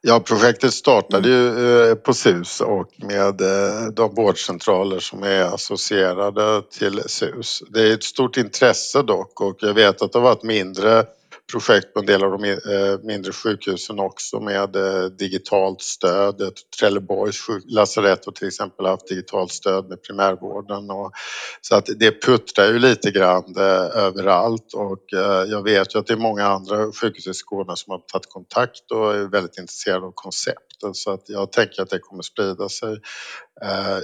Ja, 0.00 0.20
projektet 0.20 0.74
startade 0.74 1.28
ju 1.28 1.88
eh, 1.88 1.94
på 1.94 2.14
SUS 2.14 2.60
och 2.60 2.90
med 2.96 3.40
eh, 3.40 3.86
de 3.92 4.14
vårdcentraler 4.14 4.98
som 4.98 5.22
är 5.22 5.54
associerade 5.54 6.62
till 6.78 7.02
SUS. 7.06 7.62
Det 7.70 7.80
är 7.82 7.94
ett 7.94 8.04
stort 8.04 8.36
intresse 8.36 9.02
dock 9.02 9.40
och 9.40 9.56
jag 9.60 9.74
vet 9.74 10.02
att 10.02 10.12
det 10.12 10.18
har 10.18 10.24
varit 10.24 10.42
mindre 10.42 11.04
projekt 11.52 11.94
på 11.94 12.00
en 12.00 12.06
del 12.06 12.22
av 12.24 12.30
de 12.30 12.44
eh, 12.44 12.98
mindre 13.02 13.32
sjukhusen 13.32 14.00
också 14.00 14.40
med 14.40 14.76
eh, 14.76 15.04
digitalt 15.04 15.82
stöd. 15.82 16.52
Trelleborgs 16.80 17.46
lasarett 17.66 18.24
har 18.24 18.32
till 18.32 18.48
exempel 18.48 18.86
haft 18.86 19.08
digitalt 19.08 19.52
stöd 19.52 19.88
med 19.88 20.02
primärvården. 20.02 20.90
Och, 20.90 21.12
så 21.60 21.76
att 21.76 21.86
det 21.96 22.22
puttrar 22.22 22.66
ju 22.66 22.78
lite 22.78 23.10
grann 23.10 23.56
eh, 23.56 24.02
överallt 24.04 24.74
och 24.74 25.04
jag 25.48 25.62
vet 25.62 25.94
ju 25.94 25.98
att 25.98 26.06
det 26.06 26.12
är 26.12 26.18
många 26.18 26.46
andra 26.46 26.92
sjukhus 26.92 27.26
i 27.26 27.34
Skåne 27.34 27.76
som 27.76 27.90
har 27.90 27.98
tagit 27.98 28.28
kontakt 28.28 28.90
och 28.90 29.14
är 29.14 29.30
väldigt 29.30 29.58
intresserade 29.58 30.06
av 30.06 30.12
konceptet 30.14 30.96
så 30.96 31.10
att 31.10 31.28
jag 31.28 31.52
tänker 31.52 31.82
att 31.82 31.90
det 31.90 31.98
kommer 31.98 32.22
sprida 32.22 32.68
sig. 32.68 32.96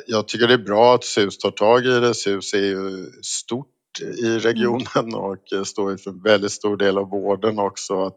Jag 0.07 0.28
tycker 0.28 0.48
det 0.48 0.55
är 0.55 0.59
bra 0.59 0.94
att 0.94 1.05
SUS 1.05 1.38
tar 1.38 1.50
tag 1.50 1.87
i 1.87 2.00
det. 2.00 2.14
SUS 2.14 2.55
är 2.55 2.59
ju 2.59 3.07
stort 3.22 3.68
i 4.00 4.38
regionen 4.38 5.14
och 5.14 5.66
står 5.66 5.96
för 5.96 6.11
en 6.11 6.22
väldigt 6.22 6.52
stor 6.52 6.76
del 6.76 6.98
av 6.98 7.11
vården 7.11 7.59
också. 7.59 8.02
Att 8.05 8.16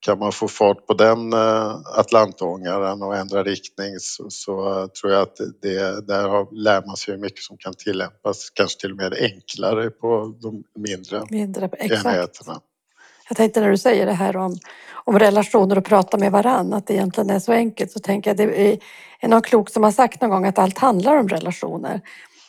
kan 0.00 0.18
man 0.18 0.32
få 0.32 0.48
fart 0.48 0.86
på 0.86 0.94
den 0.94 1.32
eh, 1.32 1.76
Atlantångaren 1.98 3.02
och 3.02 3.16
ändra 3.16 3.42
riktning 3.42 3.94
så, 3.98 4.30
så 4.30 4.88
tror 5.00 5.12
jag 5.12 5.22
att 5.22 5.36
det, 5.62 6.06
där 6.06 6.28
har, 6.28 6.48
lär 6.52 6.82
man 6.86 6.96
sig 6.96 7.14
hur 7.14 7.20
mycket 7.20 7.42
som 7.42 7.56
kan 7.56 7.74
tillämpas, 7.74 8.50
kanske 8.50 8.80
till 8.80 8.90
och 8.90 8.96
med 8.96 9.14
enklare 9.14 9.90
på 9.90 10.34
de 10.42 10.64
mindre 10.74 11.26
Mindre, 11.30 11.70
exakt. 11.72 12.06
enheterna. 12.06 12.60
Jag 13.28 13.36
tänkte 13.36 13.60
när 13.60 13.70
du 13.70 13.78
säger 13.78 14.06
det 14.06 14.12
här 14.12 14.36
om, 14.36 14.56
om 15.04 15.18
relationer 15.18 15.78
och 15.78 15.84
prata 15.84 16.18
med 16.18 16.32
varann, 16.32 16.72
att 16.72 16.86
det 16.86 16.94
egentligen 16.94 17.30
är 17.30 17.38
så 17.38 17.52
enkelt, 17.52 17.92
så 17.92 17.98
tänker 17.98 18.30
jag 18.30 18.36
det 18.36 18.78
är 19.20 19.28
någon 19.28 19.42
klok 19.42 19.70
som 19.70 19.82
har 19.82 19.92
sagt 19.92 20.20
någon 20.20 20.30
gång 20.30 20.44
att 20.44 20.58
allt 20.58 20.78
handlar 20.78 21.16
om 21.16 21.28
relationer. 21.28 22.00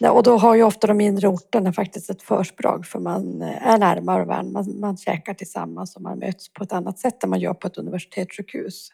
Och 0.08 0.24
då 0.24 0.38
har 0.38 0.56
ju 0.56 0.64
ofta 0.64 0.88
de 0.88 0.98
mindre 0.98 1.28
orterna 1.28 1.74
faktiskt 1.74 2.10
ett 2.10 2.22
försprång 2.22 2.84
för 2.84 3.00
man 3.00 3.42
eh, 3.42 3.68
är 3.68 3.78
närmare 3.78 4.26
varandra, 4.26 4.52
man, 4.64 4.80
man 4.80 4.98
käkar 4.98 5.34
tillsammans 5.34 5.96
och 5.96 6.02
man 6.02 6.20
möts 6.20 6.54
på 6.54 6.64
ett 6.64 6.74
annat 6.74 7.00
sätt 7.00 7.24
än 7.24 7.30
man 7.30 7.40
gör 7.40 7.54
på 7.54 7.68
ett 7.68 7.78
universitetssjukhus. 7.78 8.90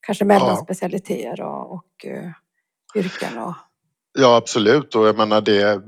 Kanske 0.00 0.24
mellan 0.24 0.48
Ja. 0.48 0.56
specialiteter 0.56 1.40
och, 1.40 1.72
och 1.72 2.06
uh, 2.06 2.30
yrken. 2.96 3.38
Och, 3.38 3.54
Ja 4.18 4.36
absolut 4.36 4.94
och 4.94 5.06
jag 5.06 5.16
menar 5.16 5.40
det 5.40 5.62
eh, 5.62 5.78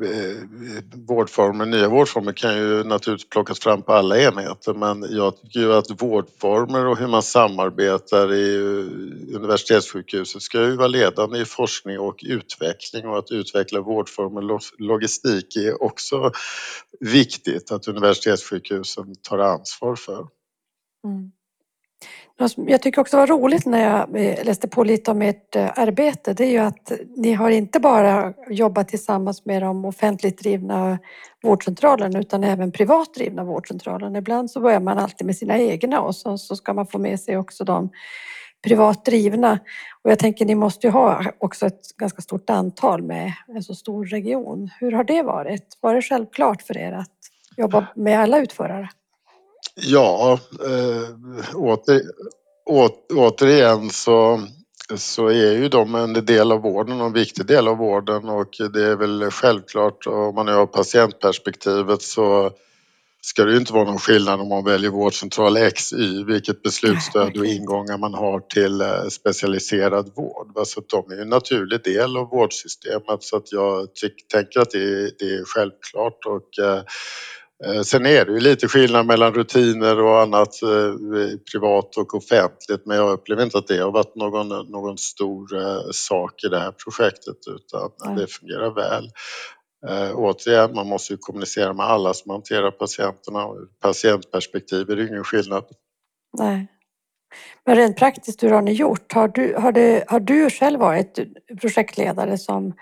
vårdformer, 1.09 1.67
nya 1.67 1.89
vårdformer 1.89 2.33
kan 2.33 2.57
ju 2.57 2.85
naturligtvis 2.85 3.29
plockas 3.29 3.61
fram 3.61 3.83
på 3.83 3.93
alla 3.93 4.19
enheter 4.19 4.75
men 4.75 5.07
jag 5.11 5.37
tycker 5.37 5.61
ju 5.61 5.73
att 5.73 6.03
vårdformer 6.03 6.87
och 6.87 6.99
hur 6.99 7.07
man 7.07 7.23
samarbetar 7.23 8.33
i 8.33 8.57
eh, 8.57 9.37
universitetssjukhuset 9.37 10.43
ska 10.43 10.61
ju 10.61 10.77
vara 10.77 10.89
ledande 10.89 11.39
i 11.39 11.45
forskning 11.45 11.99
och 11.99 12.25
utveckling 12.27 13.09
och 13.09 13.19
att 13.19 13.31
utveckla 13.31 13.81
vårdformer 13.81 14.53
och 14.53 14.61
logistik 14.79 15.57
är 15.57 15.83
också 15.83 16.33
viktigt 17.01 17.73
att 17.73 17.89
universitetssjukhusen 17.89 19.15
tar 19.23 19.39
ansvar 19.39 19.97
för. 19.97 20.27
Mm. 21.05 21.33
Jag 22.57 22.83
tycker 22.83 23.01
också 23.01 23.17
det 23.17 23.21
var 23.21 23.27
roligt 23.27 23.67
när 23.67 23.83
jag 23.83 24.25
eh, 24.25 24.45
läste 24.45 24.69
på 24.69 24.85
lite 24.85 25.11
om 25.11 25.23
ert 25.23 25.57
eh, 25.57 25.71
arbete, 25.79 26.35
det 26.35 26.45
är 26.45 26.51
ju 26.51 26.59
att 26.59 26.93
ni 27.17 27.33
har 27.33 27.51
inte 27.51 27.81
bara 27.81 28.33
jobbat 28.49 28.89
tillsammans 28.89 29.45
med 29.45 29.63
de 29.63 29.85
offentligt 29.85 30.39
drivna 30.39 30.99
vårdcentralerna 31.43 32.19
utan 32.19 32.45
även 32.45 32.73
privat 32.73 33.15
drivna 33.15 33.45
vårdcentralerna. 33.45 34.19
Ibland 34.19 34.51
så 34.51 34.61
börjar 34.61 34.81
man 34.81 34.99
alltid 34.99 35.27
med 35.27 35.37
sina 35.37 35.59
egna 35.59 36.01
och 36.01 36.17
så, 36.17 36.39
så 36.39 36.57
ska 36.57 36.75
man 36.75 36.87
få 36.87 36.99
med 36.99 37.21
sig 37.21 37.37
också 37.37 37.65
de 37.65 37.91
privat 38.63 39.05
drivna. 39.05 39.59
Och 40.03 40.11
jag 40.11 40.19
tänker 40.19 40.45
ni 40.45 40.55
måste 40.55 40.87
ju 40.87 40.91
ha 40.91 41.25
också 41.39 41.67
ett 41.67 41.97
ganska 41.97 42.23
stort 42.23 42.51
antal 42.51 43.03
med 43.03 43.33
en 43.49 43.63
så 43.63 43.75
stor 43.75 44.05
region. 44.05 44.71
Hur 44.81 44.93
har 44.93 45.05
det 45.05 45.23
varit? 45.23 45.79
Var 45.81 45.95
det 45.95 46.03
självklart 46.03 46.63
för 46.63 46.79
er 46.79 46.93
att 46.93 47.19
jobba 47.57 47.87
med 47.95 48.21
alla 48.21 48.39
utförare? 48.39 48.89
Ja, 49.75 50.39
äh, 50.67 51.57
åter, 51.57 52.03
å, 52.67 52.89
återigen 53.15 53.91
så 53.91 54.47
så 54.97 55.27
är 55.27 55.53
ju 55.53 55.69
de 55.69 55.95
en 55.95 56.13
del 56.13 56.53
av 56.53 56.61
vården 56.63 57.01
och 57.01 57.07
en 57.07 57.13
viktig 57.13 57.47
del 57.47 57.69
av 57.69 57.77
vården 57.77 58.29
och 58.29 58.57
det 58.73 58.85
är 58.85 58.97
väl 58.97 59.31
självklart 59.31 60.07
om 60.07 60.35
man 60.35 60.47
nu 60.47 60.53
har 60.53 60.67
patientperspektivet 60.67 62.03
så 62.03 62.53
ska 63.25 63.45
det 63.45 63.53
ju 63.53 63.59
inte 63.59 63.73
vara 63.73 63.85
någon 63.85 63.99
skillnad 63.99 64.41
om 64.41 64.49
man 64.49 64.65
väljer 64.65 64.91
vårdcentral 64.91 65.57
X, 65.57 65.93
Y, 65.93 66.25
vilket 66.25 66.63
beslutsstöd 66.63 67.37
och 67.37 67.47
ingångar 67.47 67.99
man 67.99 68.15
har 68.15 68.41
till 68.41 68.81
eh, 68.81 69.07
specialiserad 69.11 70.13
vård. 70.17 70.67
Så 70.67 70.83
de 70.91 71.11
är 71.11 71.17
ju 71.17 71.23
en 71.23 71.29
naturlig 71.29 71.85
del 71.85 72.17
av 72.17 72.29
vårdsystemet 72.29 73.23
så 73.23 73.37
att 73.37 73.53
jag 73.53 73.89
tänker 74.33 74.61
att 74.61 74.71
det 74.71 74.79
är, 74.79 75.11
det 75.19 75.25
är 75.25 75.45
självklart 75.45 76.27
och 76.27 76.65
eh, 76.65 76.77
eh, 76.77 76.83
Sen 77.85 78.07
är 78.07 78.25
det 78.25 78.33
ju 78.33 78.41
lite 78.41 78.69
skillnad 78.69 79.07
mellan 79.07 79.35
rutiner 79.35 80.01
och 80.01 80.21
annat 80.21 80.55
privat 81.53 81.97
och 81.97 82.15
offentligt 82.15 82.87
men 82.87 82.97
jag 82.97 83.11
upplever 83.11 83.43
inte 83.43 83.59
att 83.59 83.67
det 83.67 83.79
har 83.79 83.91
varit 83.91 84.17
någon, 84.17 84.49
någon 84.71 84.99
stor 84.99 85.47
sak 85.93 86.45
i 86.45 86.49
det 86.49 86.59
här 86.59 86.73
projektet 86.73 87.37
utan 87.47 87.91
mm. 88.05 88.19
det 88.19 88.27
fungerar 88.27 88.71
väl. 88.71 89.11
Eh, 89.89 90.13
återigen, 90.15 90.75
man 90.75 90.89
måste 90.89 91.13
ju 91.13 91.17
kommunicera 91.17 91.73
med 91.73 91.87
alla 91.87 92.15
som 92.15 92.31
hanterar 92.31 92.71
patienterna 92.71 93.47
och 93.47 93.57
ur 93.57 93.69
patientperspektiv 93.81 94.91
är 94.91 94.97
det 94.97 95.07
ingen 95.07 95.25
skillnad. 95.25 95.65
Nej. 96.39 96.67
Men 97.65 97.77
rent 97.77 97.97
praktiskt, 97.97 98.43
hur 98.43 98.51
har 98.51 98.63
ni 98.63 98.73
gjort? 98.73 99.13
Har 99.13 99.29
du, 99.29 99.55
har 99.55 99.73
det, 99.73 100.05
har 100.09 100.21
du 100.21 100.51
själv 100.51 100.81
varit 100.81 101.19
projektledare 101.61 102.39
som 102.39 102.75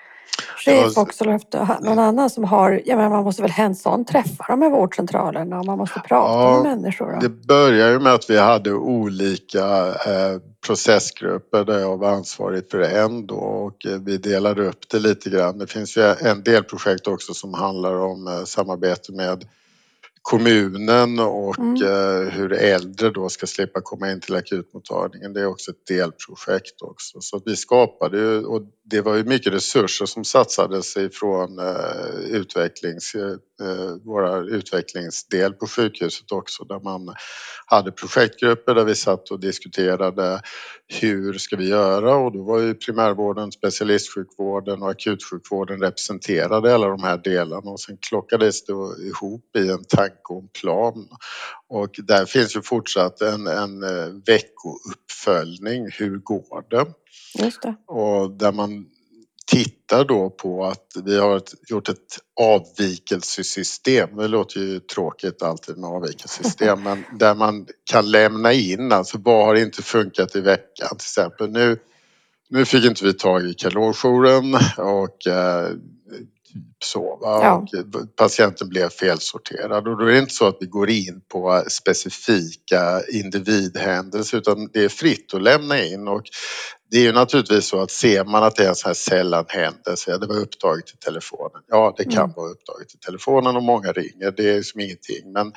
också 0.96 1.24
eller 1.24 1.33
haft 1.33 1.83
någon 1.83 1.98
annan 1.98 2.30
som 2.30 2.44
har, 2.44 2.83
ja 2.85 2.96
men 2.96 3.11
man 3.11 3.24
måste 3.24 3.42
väl 3.42 3.50
hands-on 3.50 4.04
träffa 4.04 4.44
de 4.48 4.62
här 4.62 4.70
vårdcentralerna 4.70 5.59
och 5.59 5.66
man 5.66 5.78
måste 5.78 6.00
prata 6.00 6.33
ja, 6.33 6.62
med 6.62 6.76
människor? 6.76 7.12
Då. 7.12 7.18
Det 7.20 7.28
började 7.28 7.92
ju 7.92 7.98
med 7.98 8.14
att 8.14 8.30
vi 8.30 8.38
hade 8.38 8.72
olika 8.72 9.87
eh, 9.88 10.40
processgrupper 10.66 11.64
där 11.64 11.78
jag 11.78 11.96
var 11.96 12.11
ansvarig 12.11 12.70
för 12.70 12.80
en 12.80 13.26
då 13.26 13.35
och 13.35 13.87
eh, 13.87 13.98
vi 14.00 14.16
delade 14.16 14.68
upp 14.68 14.88
det 14.90 14.98
lite 14.98 15.30
grann. 15.30 15.59
Det 15.59 15.66
finns 15.66 15.96
ju 15.96 16.02
en 16.02 16.42
del 16.42 16.64
projekt 16.64 17.06
också 17.06 17.35
som 17.35 17.54
handlar 17.54 17.94
om 17.94 18.26
eh, 18.26 18.44
samarbete 18.44 19.12
med 19.12 19.44
kommunen 20.22 21.18
och 21.18 21.59
mm. 21.59 21.70
Eh, 21.83 22.33
hur 22.33 22.52
äldre 22.52 23.11
då 23.11 23.28
ska 23.28 23.46
slippa 23.46 23.80
komma 23.80 24.12
in 24.12 24.20
till 24.20 24.35
akutmottagningen. 24.35 25.33
Det 25.33 25.40
är 25.40 25.46
också 25.46 25.70
ett 25.70 25.87
delprojekt 25.88 26.83
också. 26.83 27.20
Så 27.20 27.42
vi 27.44 27.56
skapade 27.56 28.18
ju, 28.18 28.44
och 28.44 28.62
det 28.85 29.00
var 29.00 29.16
ju 29.16 29.24
mycket 29.24 29.52
resurser 29.52 30.06
som 30.06 30.24
satsades 30.24 30.96
ifrån 30.96 31.59
eh, 31.59 32.20
utvecklings, 32.30 33.14
eh, 33.14 33.96
våra 34.04 34.38
utvecklingsdel 34.38 35.52
på 35.52 35.66
sjukhuset 35.66 36.33
också 36.33 36.64
där 36.64 36.80
man 36.80 37.14
hade 37.66 37.92
projektgrupper 37.92 38.74
där 38.74 38.85
vi 38.85 38.94
satt 38.94 39.30
och 39.30 39.40
diskuterade 39.40 40.40
hur 41.00 41.33
ska 41.33 41.56
vi 41.56 41.68
göra 41.68 42.16
och 42.16 42.33
då 42.33 42.42
var 42.42 42.59
ju 42.59 42.74
primärvården, 42.74 43.52
specialistsjukvården 43.52 44.83
och 44.83 44.90
akutsjukvården 44.90 45.80
representerade 45.80 46.74
alla 46.74 46.88
de 46.88 47.02
här 47.02 47.18
delarna 47.24 47.70
och 47.70 47.80
sen 47.80 47.98
klockades 48.09 48.64
det 48.64 48.72
ihop 49.06 49.56
i 49.56 49.68
en 49.70 49.85
tanke 49.85 50.19
och 50.24 50.42
en 50.42 50.48
plan. 50.48 51.09
Och 51.68 51.90
där 51.98 52.26
finns 52.26 52.56
ju 52.56 52.62
fortsatt 52.62 53.20
en, 53.20 53.46
en 53.46 53.83
eh, 53.83 54.09
veckouppföljning. 54.26 55.88
Hur 55.92 56.18
går 56.18 56.70
det? 56.70 56.87
Det. 57.62 57.76
Och 57.87 58.30
där 58.30 58.52
man 58.52 58.87
tittar 59.50 60.04
då 60.04 60.30
på 60.30 60.64
att 60.64 60.87
vi 61.04 61.18
har 61.18 61.42
gjort 61.68 61.88
ett 61.88 62.18
avvikelsesystem. 62.40 64.16
Det 64.16 64.28
låter 64.28 64.61
ju 64.61 64.80
tråkigt 64.80 65.42
alltid 65.42 65.76
med 65.76 65.90
avvikelsesystem 65.90 66.83
men 66.85 67.04
där 67.18 67.35
man 67.35 67.66
kan 67.90 68.11
lämna 68.11 68.52
in 68.52 68.92
alltså 68.92 69.18
vad 69.18 69.46
har 69.46 69.54
inte 69.54 69.83
funkat 69.83 70.37
i 70.37 70.40
veckan 70.40 70.88
till 70.88 70.96
exempel. 70.96 71.50
Nu, 71.50 71.78
nu 72.48 72.64
fick 72.64 72.85
inte 72.85 73.04
vi 73.04 73.12
tag 73.12 73.46
i 73.46 73.54
kalorjouren 73.54 74.54
och 74.76 75.26
eh, 75.26 75.68
så. 76.84 77.18
Ja. 77.22 77.56
Och 77.56 78.16
patienten 78.16 78.68
blev 78.68 78.88
felsorterad 78.88 79.88
och 79.88 79.98
då 79.98 80.06
är 80.06 80.12
det 80.12 80.18
inte 80.18 80.34
så 80.34 80.46
att 80.46 80.56
vi 80.60 80.66
går 80.66 80.90
in 80.90 81.20
på 81.32 81.64
specifika 81.68 83.02
individhändelser 83.12 84.38
utan 84.38 84.68
det 84.72 84.84
är 84.84 84.88
fritt 84.88 85.34
att 85.34 85.42
lämna 85.42 85.84
in 85.84 86.08
och 86.08 86.22
det 86.90 86.98
är 86.98 87.03
ju 87.03 87.12
naturligtvis 87.12 87.66
så 87.66 87.81
att 87.83 87.90
ser 87.90 88.24
man 88.24 88.44
att 88.44 88.57
det 88.57 88.64
är 88.64 88.68
en 88.68 88.74
sån 88.74 88.88
här 88.88 88.94
sällan 88.94 89.44
händelse, 89.48 90.18
det 90.18 90.26
var 90.26 90.37
upptaget 90.37 90.90
i 90.90 90.96
telefonen. 90.96 91.62
Ja, 91.68 91.94
det 91.96 92.05
kan 92.05 92.24
mm. 92.24 92.33
vara 92.37 92.50
upptaget 92.50 92.94
i 92.94 92.98
telefonen 92.98 93.57
och 93.57 93.62
många 93.62 93.92
ringer, 93.92 94.31
det 94.37 94.50
är 94.50 94.62
som 94.62 94.81
ingenting. 94.81 95.33
Men 95.33 95.53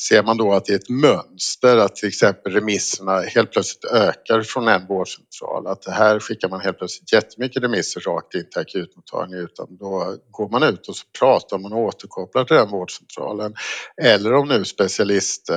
ser 0.00 0.22
man 0.22 0.36
då 0.36 0.52
att 0.52 0.64
det 0.64 0.72
är 0.72 0.76
ett 0.76 0.88
mönster, 0.88 1.76
att 1.76 1.96
till 1.96 2.08
exempel 2.08 2.52
remisserna 2.52 3.20
helt 3.20 3.52
plötsligt 3.52 3.84
ökar 3.84 4.42
från 4.42 4.68
en 4.68 4.86
vårdcentral, 4.86 5.66
att 5.66 5.86
här 5.86 6.20
skickar 6.20 6.48
man 6.48 6.60
helt 6.60 6.78
plötsligt 6.78 7.12
jättemycket 7.12 7.62
remisser 7.62 8.00
rakt 8.00 8.34
in 8.34 8.50
till 8.50 8.60
akutmottagningen, 8.60 9.44
utan 9.44 9.76
då 9.76 10.16
går 10.30 10.48
man 10.48 10.62
ut 10.62 10.88
och 10.88 10.96
så 10.96 11.04
pratar 11.18 11.58
man 11.58 11.72
och 11.72 11.78
återkopplar 11.78 12.44
till 12.44 12.56
den 12.56 12.70
vårdcentralen. 12.70 13.54
Eller 14.02 14.34
om 14.34 14.48
nu 14.48 14.64
specialist 14.64 15.50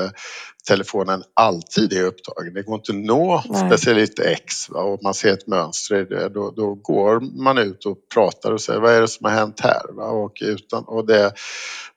telefonen 0.68 1.24
alltid 1.34 1.94
är 1.94 2.04
upptagen. 2.04 2.54
Det 2.54 2.64
går 2.64 2.76
inte 2.76 2.92
att 2.92 2.98
nå 2.98 3.44
Nej. 3.50 3.68
specialist 3.68 4.20
X 4.20 4.70
va? 4.70 4.82
och 4.82 5.04
man 5.04 5.14
ser 5.22 5.34
ett 5.34 5.48
mönster 5.48 5.96
i 5.96 6.06
det. 6.06 6.30
Då, 6.30 6.54
då, 6.56 6.74
går 6.74 7.20
man 7.44 7.58
ut 7.58 7.86
och 7.86 7.98
pratar 8.14 8.52
och 8.52 8.62
säger 8.62 8.80
vad 8.80 8.94
är 8.94 9.02
det 9.02 9.08
som 9.08 9.26
har 9.26 9.32
hänt 9.32 9.60
här? 9.60 9.82
Va? 9.94 10.06
Och, 10.06 10.38
utan, 10.42 10.84
och 10.84 11.08
det 11.08 11.34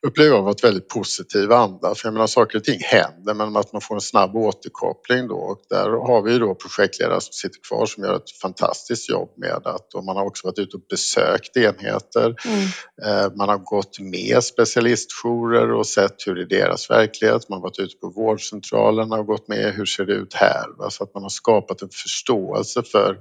upplever 0.07 0.37
jag 0.37 0.43
var 0.43 0.51
ett 0.51 0.65
väldigt 0.65 0.89
positiv 0.89 1.53
anda. 1.53 1.95
För 1.95 2.07
jag 2.07 2.13
menar 2.13 2.27
saker 2.27 2.59
och 2.59 2.65
ting 2.65 2.81
händer 2.83 3.35
men 3.35 3.57
att 3.57 3.73
man 3.73 3.81
får 3.81 3.95
en 3.95 4.01
snabb 4.01 4.37
återkoppling 4.37 5.29
då 5.29 5.35
och 5.35 5.59
där 5.71 5.91
har 5.91 6.23
vi 6.23 6.39
då 6.39 6.55
projektledare 6.55 7.21
som 7.21 7.33
sitter 7.33 7.61
kvar 7.69 7.87
som 7.87 8.05
gör 8.05 8.17
ett 8.17 8.31
fantastiskt 8.43 9.11
jobb 9.11 9.29
med 9.37 9.67
att 9.67 9.95
och 9.95 10.05
man 10.05 10.17
har 10.17 10.25
också 10.25 10.47
varit 10.47 10.59
ute 10.59 10.77
och 10.77 10.83
besökt 10.91 11.57
enheter. 11.57 12.35
Mm. 12.47 12.65
Eh, 13.03 13.33
man 13.37 13.49
har 13.49 13.59
gått 13.59 14.01
med 14.01 14.45
specialistjourer 14.45 15.73
och 15.73 15.87
sett 15.87 16.27
hur 16.27 16.35
det 16.35 16.43
är 16.43 16.61
deras 16.61 16.91
verklighet. 16.91 17.49
Man 17.49 17.57
har 17.57 17.63
varit 17.63 17.79
ute 17.79 17.97
på 17.97 18.09
vårdcentralerna 18.09 19.17
och 19.17 19.27
gått 19.27 19.49
med 19.49 19.75
hur 19.75 19.87
ser 19.87 20.05
det 20.05 20.13
ut 20.13 20.35
här? 20.35 20.65
Va? 20.79 20.91
Så 20.91 21.05
att 21.05 21.15
man 21.15 21.23
har 21.23 21.31
skapat 21.31 21.83
en 21.83 21.89
förståelse 21.89 22.83
för 22.83 23.14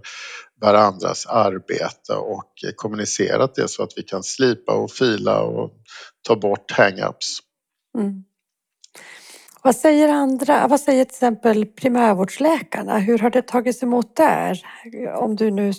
varandras 0.62 1.26
arbete 1.26 2.14
och 2.14 2.52
kommunicerat 2.76 3.56
det 3.56 3.68
så 3.68 3.84
att 3.84 3.94
vi 3.96 4.04
kan 4.04 4.24
slipa 4.24 4.74
och 4.74 4.92
fila 4.92 5.42
och 5.42 5.72
ta 6.28 6.36
bort 6.36 6.72
hang-ups. 6.72 7.40
Mm. 7.98 8.24
Vad 9.64 9.76
säger 9.76 10.10
andra, 10.10 10.68
vad 10.68 10.80
säger 10.80 11.06
till 11.06 11.14
exempel 11.14 11.66
primärvårdsläkarna? 11.66 13.00
Hur 13.00 13.20
har 13.20 13.30
det 13.30 13.48
tagits 13.48 13.84
emot 13.84 14.16
där? 14.16 14.62
Om 15.16 15.36
du 15.36 15.52
nu 15.52 15.74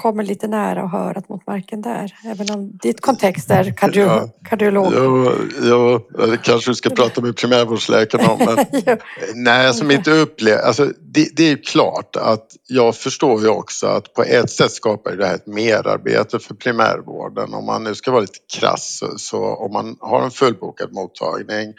kommer 0.00 0.22
lite 0.22 0.48
nära 0.48 0.82
och 0.82 0.90
hör 0.90 1.18
att 1.18 1.28
mot 1.28 1.46
marken 1.46 1.82
där. 1.82 2.14
Även 2.24 2.50
om 2.50 2.78
ditt 2.82 3.00
kontext 3.00 3.50
är 3.50 3.76
kardio 3.76 4.02
ja, 4.02 4.28
kardiolog. 4.48 4.92
Ja, 4.94 6.00
ja, 6.18 6.26
det 6.26 6.36
kanske 6.36 6.70
du 6.70 6.74
ska 6.74 6.90
prata 6.90 7.20
med 7.20 7.36
primärvårdsläkaren 7.36 8.30
om. 8.30 8.38
Men. 8.38 8.66
Nej, 9.34 9.66
alltså 9.66 9.84
mitt 9.84 10.08
upplev, 10.08 10.58
alltså, 10.58 10.92
det, 11.00 11.28
det, 11.36 11.50
är 11.50 11.64
klart 11.64 12.16
att 12.16 12.46
jag 12.66 12.96
förstår 12.96 13.42
ju 13.42 13.48
också 13.48 13.86
att 13.86 14.14
på 14.14 14.22
ett 14.22 14.50
sätt 14.50 14.72
skapar 14.72 15.16
det 15.16 15.26
här 15.26 15.34
ett 15.34 15.46
merarbete 15.46 16.38
för 16.38 16.54
primärvården. 16.54 17.54
Om 17.54 17.66
man 17.66 17.84
nu 17.84 17.94
ska 17.94 18.10
vara 18.10 18.20
lite 18.20 18.38
krass 18.58 19.02
så 19.16 19.54
om 19.54 19.72
man 19.72 19.96
har 20.00 20.22
en 20.22 20.30
fullbokad 20.30 20.92
mottagning 20.92 21.74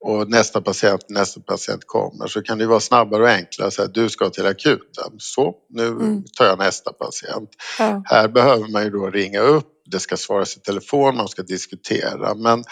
och 0.00 0.30
nästa 0.30 0.60
patient, 0.60 1.04
nästa 1.08 1.40
patient 1.40 1.82
kommer 1.86 2.26
så 2.26 2.42
kan 2.42 2.58
det 2.58 2.66
vara 2.66 2.80
snabbare 2.80 3.22
och 3.22 3.28
enklare 3.28 3.68
att 3.68 3.74
säga 3.74 3.88
du 3.88 4.08
ska 4.08 4.30
till 4.30 4.46
akuten. 4.46 5.12
Så, 5.18 5.54
nu 5.68 5.86
mm. 5.86 6.24
tar 6.38 6.44
jag 6.44 6.58
nästa 6.58 6.92
patient. 6.92 7.50
Ja. 7.78 8.02
Här 8.04 8.28
behöver 8.28 8.68
man 8.68 8.84
ju 8.84 8.90
då 8.90 9.10
ringa 9.10 9.40
upp, 9.40 9.66
det 9.90 9.98
ska 9.98 10.16
svaras 10.16 10.56
i 10.56 10.60
telefon, 10.60 11.16
man 11.16 11.28
ska 11.28 11.42
diskutera 11.42 12.34
men 12.34 12.64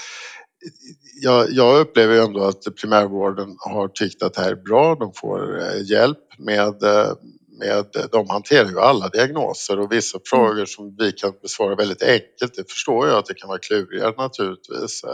jag, 1.22 1.50
jag 1.50 1.80
upplever 1.80 2.14
ju 2.14 2.20
ändå 2.20 2.44
att 2.44 2.62
primärvården 2.80 3.56
har 3.58 3.88
tyckt 3.88 4.22
att 4.22 4.34
det 4.34 4.42
här 4.42 4.50
är 4.50 4.56
bra, 4.56 4.94
de 4.94 5.12
får 5.14 5.60
eh, 5.60 5.90
hjälp 5.90 6.18
med 6.38 6.82
eh, 6.82 7.12
med, 7.58 7.86
de 8.12 8.30
hanterar 8.30 8.68
ju 8.68 8.80
alla 8.80 9.08
diagnoser 9.08 9.80
och 9.80 9.92
vissa 9.92 10.16
mm. 10.16 10.22
frågor 10.24 10.64
som 10.66 10.96
vi 10.98 11.12
kan 11.12 11.32
besvara 11.42 11.74
väldigt 11.74 12.02
enkelt, 12.02 12.54
det 12.54 12.70
förstår 12.70 13.08
jag 13.08 13.18
att 13.18 13.26
det 13.26 13.34
kan 13.34 13.48
vara 13.48 13.58
klurigare 13.58 14.14
naturligtvis. 14.16 15.04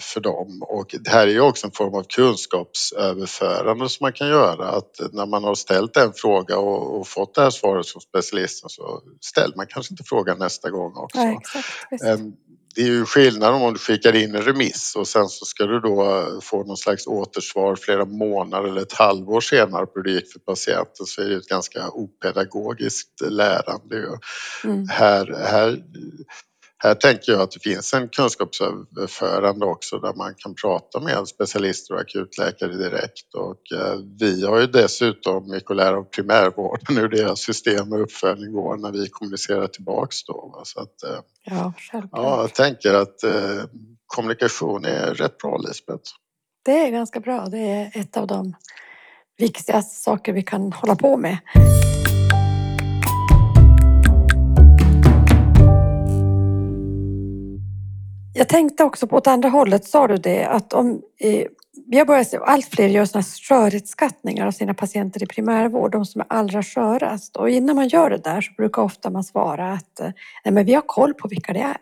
För 0.00 0.20
dem. 0.20 0.62
Och 0.62 0.94
det 1.00 1.10
här 1.10 1.26
är 1.26 1.32
ju 1.32 1.40
också 1.40 1.66
en 1.66 1.72
form 1.72 1.94
av 1.94 2.02
kunskapsöverförande 2.02 3.88
som 3.88 4.04
man 4.04 4.12
kan 4.12 4.28
göra. 4.28 4.68
Att 4.68 5.00
när 5.12 5.26
man 5.26 5.44
har 5.44 5.54
ställt 5.54 5.96
en 5.96 6.12
fråga 6.12 6.58
och, 6.58 7.00
och 7.00 7.08
fått 7.08 7.34
det 7.34 7.42
här 7.42 7.50
svaret 7.50 7.88
från 7.88 8.02
specialisten 8.02 8.68
så 8.70 9.02
ställer 9.20 9.56
man 9.56 9.66
kanske 9.66 9.92
inte 9.92 10.04
frågan 10.06 10.38
nästa 10.38 10.70
gång 10.70 10.96
också. 10.96 11.18
Ja, 11.18 11.40
exakt, 11.40 12.02
ehm, 12.04 12.32
det 12.74 12.82
är 12.82 12.86
ju 12.86 13.04
skillnad 13.04 13.54
om 13.54 13.72
du 13.72 13.78
skickar 13.78 14.16
in 14.16 14.34
en 14.34 14.42
remiss 14.42 14.96
och 14.96 15.08
sen 15.08 15.28
så 15.28 15.44
ska 15.44 15.66
du 15.66 15.80
då 15.80 16.26
få 16.42 16.64
någon 16.64 16.76
slags 16.76 17.06
återsvar 17.06 17.76
flera 17.76 18.04
månader 18.04 18.68
eller 18.68 18.82
ett 18.82 18.92
halvår 18.92 19.40
senare 19.40 19.86
på 19.86 19.92
hur 19.94 20.02
det 20.02 20.10
gick 20.10 20.32
för 20.32 20.38
patienten 20.38 21.06
så 21.06 21.22
är 21.22 21.28
det 21.28 21.36
ett 21.36 21.48
ganska 21.48 21.90
opedagogiskt 21.90 23.20
lärande. 23.20 24.18
Mm. 24.64 24.88
Här, 24.88 25.26
här 25.46 25.82
här 26.84 26.94
tänker 26.94 27.32
jag 27.32 27.40
att 27.40 27.50
det 27.50 27.60
finns 27.60 27.94
en 27.94 28.08
kunskapsöverförande 28.08 29.66
också 29.66 29.98
där 29.98 30.14
man 30.14 30.34
kan 30.38 30.54
prata 30.54 31.00
med 31.00 31.28
specialister 31.28 31.94
och 31.94 32.00
akutläkare 32.00 32.72
direkt 32.76 33.34
och 33.34 33.78
eh, 33.80 33.98
vi 34.20 34.46
har 34.46 34.60
ju 34.60 34.66
dessutom 34.66 35.60
lära 35.70 35.96
av 35.96 36.02
primärvården 36.02 36.96
hur 36.96 37.08
deras 37.08 37.40
system 37.40 37.92
och 37.92 38.02
uppföljning 38.02 38.52
går 38.52 38.76
när 38.76 38.92
vi 38.92 39.08
kommunicerar 39.08 39.66
tillbaks 39.66 40.24
då. 40.24 40.62
Så 40.64 40.80
att, 40.80 41.02
eh, 41.02 41.20
Ja, 41.44 41.72
självklart. 41.78 42.22
ja, 42.22 42.40
jag 42.40 42.54
tänker 42.54 42.94
att 42.94 43.22
eh, 43.24 43.64
kommunikation 44.06 44.84
är 44.84 45.14
rätt 45.14 45.38
bra 45.38 45.56
Lisbeth. 45.56 46.10
Det 46.64 46.86
är 46.86 46.90
ganska 46.90 47.20
bra. 47.20 47.46
Det 47.46 47.58
är 47.58 47.90
ett 47.94 48.16
av 48.16 48.26
de 48.26 48.54
viktigaste 49.38 50.02
saker 50.02 50.32
vi 50.32 50.42
kan 50.42 50.72
hålla 50.72 50.96
på 50.96 51.16
med. 51.16 51.38
Jag 58.44 58.48
tänkte 58.48 58.84
också 58.84 59.06
på 59.06 59.16
åt 59.16 59.26
andra 59.26 59.48
hållet, 59.48 59.84
sa 59.84 60.08
du 60.08 60.16
det, 60.16 60.44
att 60.44 60.72
om 60.72 61.02
eh, 61.20 61.46
vi 61.86 61.98
har 61.98 62.04
börjat 62.06 62.28
se 62.28 62.38
allt 62.42 62.66
fler 62.66 62.88
gör 62.88 63.04
såna 63.04 63.22
skörhetsskattningar 63.22 64.46
av 64.46 64.50
sina 64.50 64.74
patienter 64.74 65.22
i 65.22 65.26
primärvård, 65.26 65.92
de 65.92 66.06
som 66.06 66.20
är 66.20 66.26
allra 66.30 66.62
skörast. 66.62 67.36
Och 67.36 67.50
innan 67.50 67.76
man 67.76 67.88
gör 67.88 68.10
det 68.10 68.18
där 68.18 68.40
så 68.40 68.52
brukar 68.52 68.82
ofta 68.82 69.10
man 69.10 69.24
svara 69.24 69.72
att 69.72 70.00
eh, 70.00 70.10
nej, 70.44 70.54
men 70.54 70.66
vi 70.66 70.74
har 70.74 70.82
koll 70.86 71.14
på 71.14 71.28
vilka 71.28 71.52
det 71.52 71.60
är. 71.60 71.76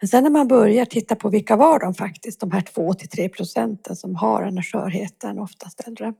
Men 0.00 0.08
sen 0.08 0.22
när 0.22 0.30
man 0.30 0.48
börjar 0.48 0.84
titta 0.84 1.14
på 1.14 1.28
vilka 1.28 1.56
var 1.56 1.78
de 1.78 1.94
faktiskt, 1.94 2.40
de 2.40 2.50
här 2.50 2.60
2 2.60 2.94
till 2.94 3.08
3 3.08 3.28
procenten 3.28 3.96
som 3.96 4.16
har 4.16 4.44
den 4.44 4.56
här 4.56 4.64
skörheten, 4.64 5.38
oftast 5.38 5.80
äldre, 5.86 6.14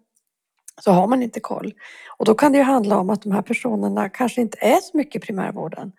så 0.81 0.91
har 0.91 1.07
man 1.07 1.23
inte 1.23 1.41
koll. 1.41 1.73
Och 2.19 2.25
då 2.25 2.35
kan 2.35 2.53
det 2.53 2.59
ju 2.59 2.65
handla 2.65 2.99
om 2.99 3.11
att 3.11 3.23
de 3.23 3.33
här 3.33 3.43
personerna 3.43 4.09
kanske 4.09 4.41
inte 4.41 4.59
är 4.61 4.81
så 4.81 4.97
mycket 4.97 5.23
i 5.23 5.27
primärvården. 5.27 5.93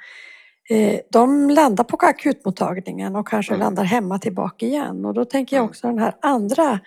Eh, 0.69 0.99
De 1.11 1.49
landar 1.49 1.83
på 1.83 1.97
akutmottagningen 2.01 3.15
och 3.15 3.27
kanske 3.27 3.57
landar 3.57 3.83
hemma 3.83 4.19
tillbaka 4.19 4.65
igen. 4.65 5.05
Och 5.05 5.13
då 5.13 5.25
tänker 5.25 5.55
jag 5.55 5.65
också 5.65 5.87
den 5.87 5.99
här 5.99 6.15
andra, 6.21 6.79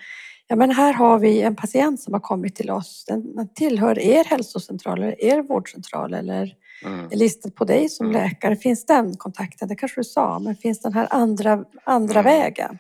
ja 0.47 0.57
men 0.57 0.71
här 0.71 0.93
har 0.93 1.19
vi 1.19 1.43
en 1.43 1.57
patient 1.57 2.01
som 2.01 2.13
har 2.13 2.21
kommit 2.21 2.55
till 2.57 2.71
oss. 2.71 3.05
Den 3.09 3.37
den 3.37 3.49
tillhör 3.55 3.99
er 3.99 4.25
hälsocentral 4.25 4.99
eller 5.03 5.25
er 5.25 5.43
vårdcentral 5.43 6.15
eller 6.15 6.55
Mm. 6.87 7.07
är 7.11 7.17
listad 7.17 7.51
på 7.51 7.65
dig 7.65 7.89
som 7.89 8.07
Mm. 8.07 8.23
läkare. 8.23 8.57
Finns 8.57 8.87
den 8.87 9.17
kontakten? 9.17 9.69
Det 9.69 9.77
kanske 9.77 10.01
du 10.01 10.05
sa, 10.05 10.39
men 10.39 10.57
finns 10.57 10.81
den 10.81 10.93
här 10.93 11.07
andra, 11.11 11.65
andra 11.85 12.21
Mm. 12.21 12.25
vägen? 12.33 12.79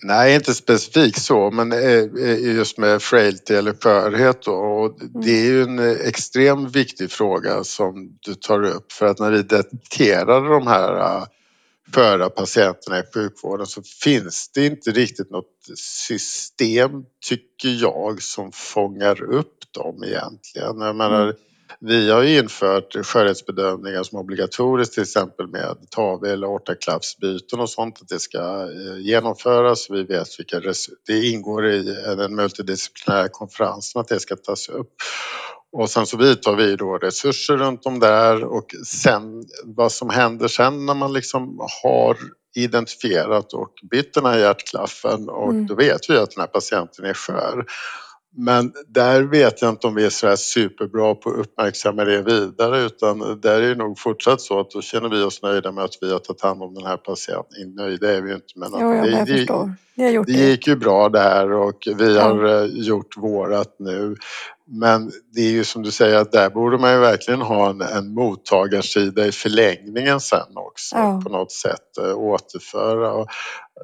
Nej, 0.00 0.34
inte 0.34 0.54
specifikt 0.54 1.22
så, 1.22 1.50
men 1.50 1.72
eh, 1.72 2.28
eh, 2.28 2.54
just 2.56 2.78
med 2.78 3.02
frailty 3.02 3.54
eller 3.54 3.72
skörhet 3.72 4.42
då. 4.42 4.52
Och 4.52 4.98
det 5.22 5.30
är 5.30 5.44
ju 5.44 5.62
en 5.62 5.78
eh, 5.78 6.08
extremt 6.08 6.76
viktig 6.76 7.10
fråga 7.10 7.64
som 7.64 8.18
du 8.20 8.34
tar 8.34 8.62
upp 8.62 8.92
för 8.92 9.06
att 9.06 9.18
när 9.18 9.30
vi 9.30 9.42
detekterar 9.42 10.50
de 10.50 10.66
här 10.66 11.26
sköra 11.94 12.30
patienterna 12.30 12.98
i 12.98 13.02
sjukvården 13.14 13.66
så 13.66 13.82
finns 13.82 14.50
det 14.54 14.66
inte 14.66 14.90
riktigt 14.90 15.30
något 15.30 15.78
system, 15.78 16.90
tycker 17.28 17.68
jag, 17.68 18.22
som 18.22 18.52
fångar 18.52 19.22
upp 19.22 19.72
dem 19.74 20.04
egentligen. 20.04 20.80
Jag 20.80 20.96
menar, 20.96 21.34
vi 21.80 22.10
har 22.10 22.22
infört 22.24 23.06
skörhetsbedömningar 23.06 24.02
som 24.02 24.18
obligatoriskt 24.18 24.94
till 24.94 25.02
exempel 25.02 25.46
med 25.46 25.76
TAV 25.90 26.24
eller 26.24 26.46
aortaklaffsbyten 26.46 27.60
och 27.60 27.70
sånt 27.70 27.98
att 28.02 28.08
det 28.08 28.18
ska 28.20 28.38
eh, 28.38 28.98
genomföras. 29.00 29.90
Vi 29.90 30.02
vet 30.02 30.28
vilka 30.38 30.60
det 31.06 31.26
ingår 31.26 31.66
i 31.66 31.82
den 32.16 32.34
multidisciplinära 32.34 33.28
konferensen 33.28 34.00
att 34.00 34.08
det 34.08 34.20
ska 34.20 34.36
tas 34.36 34.68
upp. 34.68 34.90
Och 35.72 35.90
sen 35.90 36.06
så 36.06 36.16
vidtar 36.16 36.56
vi 36.56 36.76
då 36.76 36.98
resurser 36.98 37.56
runt 37.56 37.86
om 37.86 38.00
där 38.00 38.44
och 38.44 38.66
sen 38.86 39.44
vad 39.64 39.92
som 39.92 40.10
händer 40.10 40.48
sen 40.48 40.86
när 40.86 40.94
man 40.94 41.12
liksom 41.12 41.58
har 41.82 42.16
identifierat 42.56 43.52
och 43.52 43.72
bytt 43.90 44.14
den 44.14 44.24
här 44.24 44.38
hjärtklaffen 44.38 45.28
och 45.28 45.50
Mm. 45.50 45.66
då 45.66 45.74
vet 45.74 46.10
vi 46.10 46.16
att 46.16 46.30
den 46.30 46.40
här 46.40 46.46
patienten 46.48 47.04
är 47.04 47.14
skör. 47.14 47.64
Men 48.36 48.72
där 48.88 49.22
vet 49.22 49.62
jag 49.62 49.70
inte 49.70 49.86
om 49.86 49.94
vi 49.94 50.04
är 50.04 50.10
så 50.10 50.26
här 50.26 50.36
superbra 50.36 51.14
på 51.14 51.30
att 51.30 51.36
uppmärksamma 51.36 52.04
det 52.04 52.22
vidare 52.22 52.80
utan 52.80 53.40
där 53.40 53.60
är 53.60 53.68
det 53.68 53.74
nog 53.74 53.98
fortsatt 53.98 54.40
så 54.40 54.60
att 54.60 54.70
då 54.70 54.82
känner 54.82 55.08
vi 55.08 55.22
oss 55.22 55.42
nöjda 55.42 55.72
med 55.72 55.84
att 55.84 55.98
vi 56.00 56.12
har 56.12 56.18
tagit 56.18 56.42
hand 56.42 56.62
om 56.62 56.74
den 56.74 56.86
här 56.86 56.96
patienten. 56.96 57.74
Nöjda 57.74 58.16
är 58.16 58.20
vi 58.20 58.28
ju 58.28 58.34
inte 58.34 58.52
men 58.56 58.70
Jo, 58.72 58.94
ja, 58.94 59.02
det, 59.02 59.10
jag 59.10 59.26
det, 59.26 60.32
det 60.32 60.32
det. 60.32 60.32
gick 60.32 60.66
ju 60.66 60.76
bra 60.76 61.08
där 61.08 61.52
och 61.52 61.88
vi 61.96 62.18
har 62.18 62.44
eh, 62.44 62.64
gjort 62.66 63.16
vårat 63.16 63.76
nu. 63.78 64.16
Men 64.66 65.12
det 65.34 65.40
är 65.40 65.50
ju 65.50 65.64
som 65.64 65.82
du 65.82 65.90
säger 65.90 66.16
att 66.16 66.32
där 66.32 66.50
borde 66.50 66.78
man 66.78 66.92
ju 66.92 66.98
verkligen 66.98 67.40
ha 67.40 67.70
en, 67.70 67.80
en 67.80 68.14
mottagarsida 68.14 69.26
i 69.26 69.32
förlängningen 69.32 70.20
sen 70.20 70.56
också 70.56 70.96
Ja. 70.96 71.20
på 71.24 71.30
något 71.30 71.52
sätt 71.52 71.98
eh, 72.00 72.18
återföra. 72.18 73.12
Och 73.12 73.28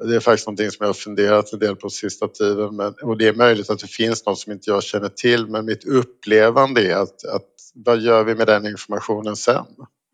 det 0.09 0.15
är 0.15 0.19
faktiskt 0.19 0.47
någonting 0.47 0.71
som 0.71 0.83
jag 0.83 0.89
har 0.89 0.93
funderat 0.93 1.53
en 1.53 1.59
del 1.59 1.75
på 1.75 1.89
sista 1.89 2.27
tiden 2.27 2.75
men, 2.75 2.93
och 3.03 3.17
det 3.17 3.27
är 3.27 3.33
möjligt 3.33 3.69
att 3.69 3.79
det 3.79 3.87
finns 3.87 4.25
något 4.25 4.39
som 4.39 4.51
inte 4.51 4.69
jag 4.69 4.83
känner 4.83 5.09
till 5.09 5.47
men 5.47 5.65
mitt 5.65 5.85
upplevande 5.87 6.81
är 6.91 6.95
att, 6.95 7.25
att 7.25 7.45
vad 7.75 7.99
gör 7.99 8.23
vi 8.23 8.35
med 8.35 8.47
den 8.47 8.65
informationen 8.67 9.35
sen? 9.35 9.65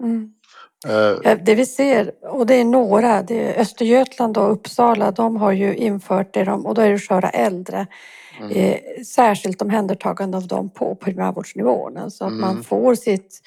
Mm. 0.03 0.29
Eh, 0.87 1.37
Det 1.45 1.55
vi 1.55 1.65
ser, 1.65 2.11
och 2.21 2.45
det 2.45 2.55
är 2.55 2.65
några, 2.65 3.21
det 3.21 3.41
är 3.41 3.61
Östergötland 3.61 4.37
och 4.37 4.51
Uppsala, 4.51 5.11
de 5.11 5.35
har 5.35 5.51
ju 5.51 5.75
infört 5.75 6.33
det 6.33 6.43
de, 6.43 6.65
och 6.65 6.75
då 6.75 6.81
är 6.81 6.89
det 6.91 6.99
sköra 6.99 7.29
äldre. 7.29 7.87
Mm, 8.39 8.51
Eh, 8.51 8.79
särskilt 9.05 9.61
omhändertagande 9.61 10.37
av 10.37 10.47
dem 10.47 10.69
på 10.69 10.95
primärvårdsnivån. 10.95 11.97
Alltså 11.97 12.25
att 12.25 12.33
man 12.33 12.51
Mm. 12.51 12.63
får 12.63 12.95
sitt 12.95 13.41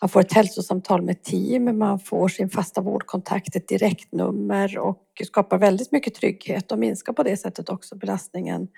man 0.00 0.08
får 0.08 0.20
ett 0.20 0.32
hälsosamtal 0.32 1.02
med 1.02 1.22
team, 1.22 1.78
man 1.78 1.98
får 2.00 2.28
sin 2.28 2.50
fasta 2.50 2.80
vårdkontakt, 2.80 3.56
ett 3.56 3.68
direktnummer 3.68 4.78
och 4.78 5.02
skapar 5.24 5.58
väldigt 5.58 5.92
mycket 5.92 6.14
trygghet 6.14 6.72
och 6.72 6.78
minskar 6.78 7.12
på 7.12 7.22
det 7.22 7.36
sättet 7.36 7.68
också 7.68 7.96
belastningen, 7.96 8.68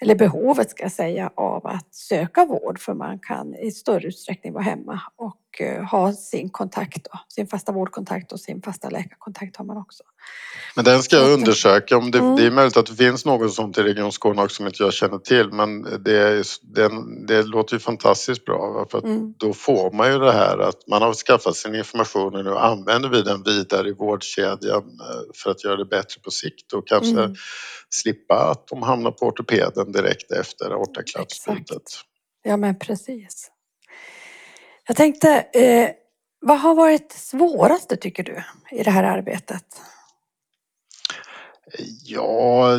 eller 0.00 0.14
behovet 0.14 0.70
ska 0.70 0.82
jag 0.82 0.92
säga, 0.92 1.30
av 1.34 1.66
att 1.66 1.94
söka 1.94 2.44
vård 2.44 2.78
för 2.80 2.94
man 2.94 3.18
kan 3.18 3.54
i 3.54 3.70
större 3.70 4.08
utsträckning 4.08 4.52
vara 4.52 4.64
hemma 4.64 5.00
och 5.16 5.36
eh, 5.60 5.82
ha 5.84 6.12
sin 6.12 6.50
kontakt, 6.50 7.04
då, 7.12 7.18
sin 7.28 7.46
fasta 7.48 7.72
vårdkontakt 7.72 8.32
och 8.32 8.40
sin 8.40 8.62
fasta 8.62 8.90
läkarkontakt 8.90 9.56
har 9.56 9.64
man 9.64 9.76
också. 9.76 10.02
Men 10.76 10.84
den 10.84 11.02
ska 11.02 11.16
jag 11.16 11.30
undersöka. 11.30 11.96
Om 11.96 12.10
det, 12.10 12.18
Mm. 12.18 12.36
det 12.36 12.46
är 12.46 12.50
möjligt 12.50 12.76
att 12.76 12.86
det 12.86 12.94
finns 12.94 13.24
något 13.24 13.54
sånt 13.54 13.78
i 13.78 13.82
Region 13.82 14.12
Skåne 14.12 14.42
också 14.42 14.56
som 14.56 14.66
inte 14.66 14.82
jag 14.82 14.92
känner 14.92 15.18
till. 15.18 15.52
Men 15.52 15.82
det, 16.04 16.44
den, 16.62 17.26
det 17.26 17.42
låter 17.42 17.74
ju 17.74 17.80
fantastiskt 17.80 18.44
bra. 18.44 18.86
För 18.90 18.98
Mm. 19.04 19.34
då 19.38 19.52
får 19.52 19.90
man 19.92 20.12
ju 20.12 20.18
det 20.18 20.32
här 20.32 20.58
att 20.58 20.88
man 20.88 21.02
har 21.02 21.14
skaffat 21.14 21.56
sin 21.56 21.74
information 21.74 22.36
och 22.36 22.44
nu 22.44 22.56
använder 22.56 23.08
vi 23.08 23.22
den 23.22 23.42
vidare 23.42 23.88
i 23.88 23.92
vårdkedjan 23.92 24.82
eh, 24.82 25.22
för 25.42 25.50
att 25.50 25.64
göra 25.64 25.76
det 25.76 25.84
bättre 25.84 26.20
på 26.24 26.30
sikt 26.30 26.72
och 26.72 26.88
kanske 26.88 27.18
Mm. 27.22 27.34
slippa 27.90 28.50
att 28.50 28.66
de 28.68 28.82
hamnar 28.82 29.10
på 29.10 29.26
ortopeden 29.26 29.92
direkt 29.92 30.32
efter 30.32 30.70
aortaklaffsbytet. 30.70 31.70
Exakt. 31.70 32.04
Ja 32.42 32.56
men 32.56 32.78
precis. 32.78 33.50
Jag 34.88 34.96
tänkte, 34.96 35.30
eh, 35.52 35.90
vad 36.40 36.60
har 36.60 36.74
varit 36.74 37.12
svåraste 37.12 37.96
tycker 37.96 38.22
du 38.22 38.42
i 38.70 38.82
det 38.82 38.90
här 38.90 39.04
arbetet? 39.04 39.64
Ja, 42.04 42.70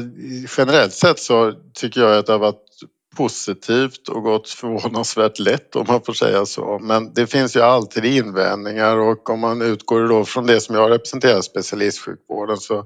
generellt 0.58 0.94
sett 0.94 1.20
så 1.20 1.54
tycker 1.74 2.02
jag 2.02 2.18
att 2.18 2.26
det 2.26 2.32
har 2.32 2.40
varit 2.40 2.80
positivt 3.20 4.10
och 4.10 4.24
gått 4.24 4.50
förvånansvärt 4.50 5.40
lätt 5.40 5.76
om 5.76 5.86
man 5.88 6.02
får 6.02 6.14
säga 6.14 6.46
så. 6.46 6.80
Men 6.82 7.14
det 7.14 7.28
finns 7.28 7.56
ju 7.56 7.62
alltid 7.62 8.06
invändningar 8.06 8.98
och 8.98 9.30
om 9.30 9.40
man 9.40 9.62
utgår 9.62 10.08
då 10.08 10.26
från 10.26 10.48
det 10.48 10.62
som 10.62 10.76
jag 10.76 10.92
representerar, 10.92 11.42
specialistsjukvården, 11.42 12.58
så, 12.58 12.86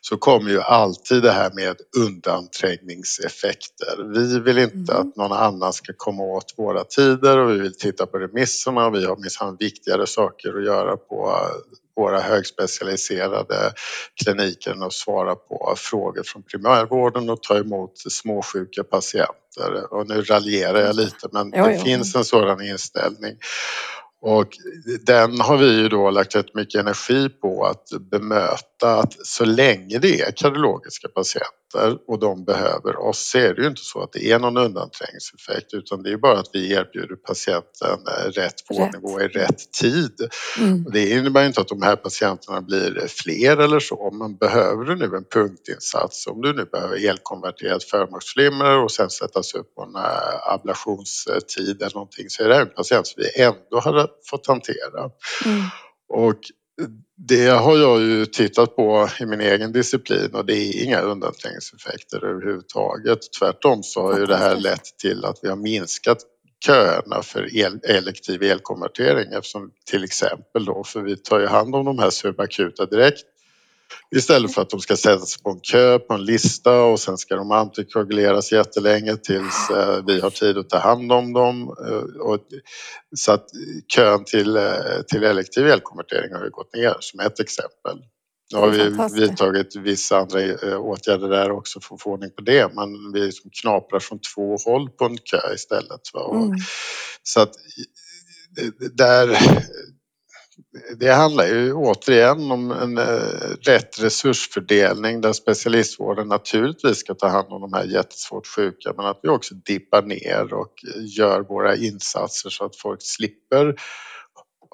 så 0.00 0.16
kommer 0.16 0.50
ju 0.50 0.60
alltid 0.60 1.22
det 1.22 1.32
här 1.32 1.50
med 1.54 1.76
undanträngningseffekter. 2.06 4.12
Vi 4.14 4.40
vill 4.40 4.58
inte 4.58 4.92
Mm. 4.92 5.08
att 5.08 5.16
någon 5.16 5.32
annan 5.32 5.72
ska 5.72 5.92
komma 5.96 6.22
åt 6.22 6.54
våra 6.56 6.84
tider 6.84 7.38
och 7.38 7.50
vi 7.50 7.58
vill 7.58 7.78
titta 7.78 8.06
på 8.06 8.18
remisserna 8.18 8.86
och 8.86 8.94
vi 8.94 9.04
har 9.04 9.16
minsann 9.16 9.56
viktigare 9.60 10.06
saker 10.06 10.58
att 10.58 10.64
göra 10.64 10.96
på 10.96 11.32
våra 11.98 12.20
högspecialiserade 12.20 13.72
kliniker 14.24 14.86
att 14.86 14.92
svara 14.92 15.34
på 15.34 15.74
frågor 15.76 16.22
från 16.22 16.42
primärvården 16.42 17.30
och 17.30 17.42
ta 17.42 17.58
emot 17.58 17.92
småsjuka 18.10 18.84
patienter. 18.84 19.94
Och 19.94 20.08
nu 20.08 20.22
raljerar 20.22 20.80
jag 20.80 20.96
lite 20.96 21.28
men 21.32 21.52
Jo, 21.56 21.64
det 21.64 21.74
jo. 21.74 21.84
finns 21.84 22.16
en 22.16 22.24
sådan 22.24 22.62
inställning. 22.62 23.36
Och 24.20 24.48
den 25.06 25.40
har 25.40 25.56
vi 25.56 25.66
ju 25.66 25.88
då 25.88 26.10
lagt 26.10 26.36
rätt 26.36 26.54
mycket 26.54 26.80
energi 26.80 27.28
på 27.28 27.66
att 27.66 27.88
bemöta 28.10 28.96
att 28.98 29.26
så 29.26 29.44
länge 29.44 29.98
det 29.98 30.20
är 30.20 30.32
kardiologiska 30.32 31.08
patienter 31.08 31.67
och 32.06 32.18
de 32.18 32.44
behöver 32.44 32.96
oss 32.96 33.30
så 33.30 33.38
är 33.38 33.54
det 33.54 33.62
ju 33.62 33.68
inte 33.68 33.82
så 33.84 34.02
att 34.02 34.12
det 34.12 34.30
är 34.30 34.38
någon 34.38 34.56
undanträngningseffekt 34.56 35.74
utan 35.74 36.02
det 36.02 36.10
är 36.10 36.16
bara 36.16 36.38
att 36.38 36.50
vi 36.52 36.72
erbjuder 36.72 37.16
patienten 37.16 37.98
eh, 38.06 38.30
rätt 38.30 38.54
vårdnivå 38.70 39.20
i 39.20 39.28
rätt 39.28 39.72
tid. 39.72 40.12
Mm. 40.58 40.84
Det 40.92 41.10
innebär 41.10 41.46
inte 41.46 41.60
att 41.60 41.68
de 41.68 41.82
här 41.82 41.96
patienterna 41.96 42.60
blir 42.60 43.06
fler 43.08 43.56
eller 43.56 43.80
så, 43.80 44.10
men 44.12 44.36
behöver 44.36 44.84
du 44.84 44.96
nu 44.96 45.16
en 45.16 45.24
punktinsats, 45.24 46.26
om 46.26 46.40
du 46.40 46.52
nu 46.52 46.64
behöver 46.64 47.08
elkonverterat 47.08 47.84
förmaksflimmer 47.84 48.78
och 48.78 48.90
sen 48.90 49.10
sättas 49.10 49.54
upp 49.54 49.74
på 49.74 49.82
en 49.82 49.96
eh, 49.96 50.52
ablationstid 50.52 51.82
eller 51.82 51.94
någonting, 51.94 52.30
så 52.30 52.42
är 52.42 52.48
det 52.48 52.54
här 52.54 52.62
en 52.62 52.68
patient 52.68 53.06
som 53.06 53.22
vi 53.22 53.42
ändå 53.42 53.80
hade 53.80 54.08
fått 54.30 54.46
hantera. 54.46 55.10
Mm. 55.44 55.64
Och 56.08 56.40
det 57.16 57.46
har 57.46 57.76
jag 57.76 58.00
ju 58.00 58.26
tittat 58.26 58.76
på 58.76 59.08
i 59.20 59.26
min 59.26 59.40
egen 59.40 59.72
disciplin 59.72 60.34
och 60.34 60.46
det 60.46 60.52
är 60.54 60.84
inga 60.84 61.00
undanträngningseffekter 61.00 62.24
överhuvudtaget. 62.24 63.18
Tvärtom 63.38 63.82
så 63.82 64.02
har 64.02 64.18
ju 64.18 64.26
det 64.26 64.36
här 64.36 64.56
lett 64.56 64.98
till 64.98 65.24
att 65.24 65.38
vi 65.42 65.48
har 65.48 65.56
minskat 65.56 66.18
köerna 66.66 67.22
för 67.22 67.56
el, 67.56 67.80
elektiv 67.84 68.42
elkonvertering 68.42 69.32
eftersom 69.32 69.70
till 69.90 70.04
exempel 70.04 70.64
då, 70.64 70.84
för 70.84 71.02
vi 71.02 71.16
tar 71.16 71.40
ju 71.40 71.46
hand 71.46 71.74
om 71.74 71.84
de 71.84 71.98
här 71.98 72.10
subakuta 72.10 72.86
direkt 72.86 73.24
Istället 74.16 74.54
för 74.54 74.62
att 74.62 74.70
de 74.70 74.80
ska 74.80 74.96
sättas 74.96 75.42
på 75.42 75.50
en 75.50 75.60
kö 75.60 75.98
på 75.98 76.14
en 76.14 76.24
lista 76.24 76.82
och 76.82 77.00
sen 77.00 77.18
ska 77.18 77.36
de 77.36 77.50
antikoaguleras 77.50 78.52
jättelänge 78.52 79.16
tills 79.16 79.70
eh, 79.70 80.04
vi 80.06 80.20
har 80.20 80.30
tid 80.30 80.58
att 80.58 80.70
ta 80.70 80.78
hand 80.78 81.12
om 81.12 81.32
dem. 81.32 81.76
Eh, 81.86 82.36
så 83.16 83.32
att 83.32 83.46
kön 83.94 84.24
till, 84.24 84.56
eh, 84.56 85.02
till 85.06 85.24
elektiv 85.24 85.66
elkonvertering 85.66 86.34
har 86.34 86.44
ju 86.44 86.50
gått 86.50 86.74
ner 86.74 86.96
som 87.00 87.20
ett 87.20 87.40
exempel. 87.40 87.98
Nu 88.52 88.58
har 88.58 88.68
vi 88.68 89.20
vidtagit 89.20 89.76
vissa 89.76 90.18
andra 90.18 90.78
åtgärder 90.78 91.28
där 91.28 91.50
också 91.50 91.80
för 91.80 91.94
att 91.94 92.02
få 92.02 92.10
ordning 92.10 92.30
på 92.30 92.42
det 92.42 92.74
men 92.74 93.12
vi 93.12 93.20
liksom 93.20 93.50
knaprar 93.62 94.00
från 94.00 94.18
två 94.34 94.56
håll 94.64 94.90
på 94.90 95.04
en 95.04 95.18
kö 95.18 95.54
istället. 95.54 96.00
Mm. 96.32 96.58
Så 97.22 97.40
att 97.40 97.54
där, 98.92 99.38
det 100.96 101.12
handlar 101.12 101.46
ju 101.46 101.72
återigen 101.72 102.50
om 102.50 102.70
en 102.70 102.98
eh, 102.98 103.04
rätt 103.60 104.02
resursfördelning 104.02 105.20
där 105.20 105.32
specialistvården 105.32 106.28
naturligtvis 106.28 106.98
ska 106.98 107.14
ta 107.14 107.28
hand 107.28 107.52
om 107.52 107.60
de 107.60 107.72
här 107.72 107.84
jättesvårt 107.84 108.46
sjuka 108.46 108.92
men 108.96 109.06
att 109.06 109.20
vi 109.22 109.28
också 109.28 109.54
dippar 109.54 110.02
ner 110.02 110.54
och 110.54 110.72
gör 111.16 111.40
våra 111.40 111.76
insatser 111.76 112.50
så 112.50 112.64
att 112.64 112.76
folk 112.76 112.98
slipper 113.02 113.74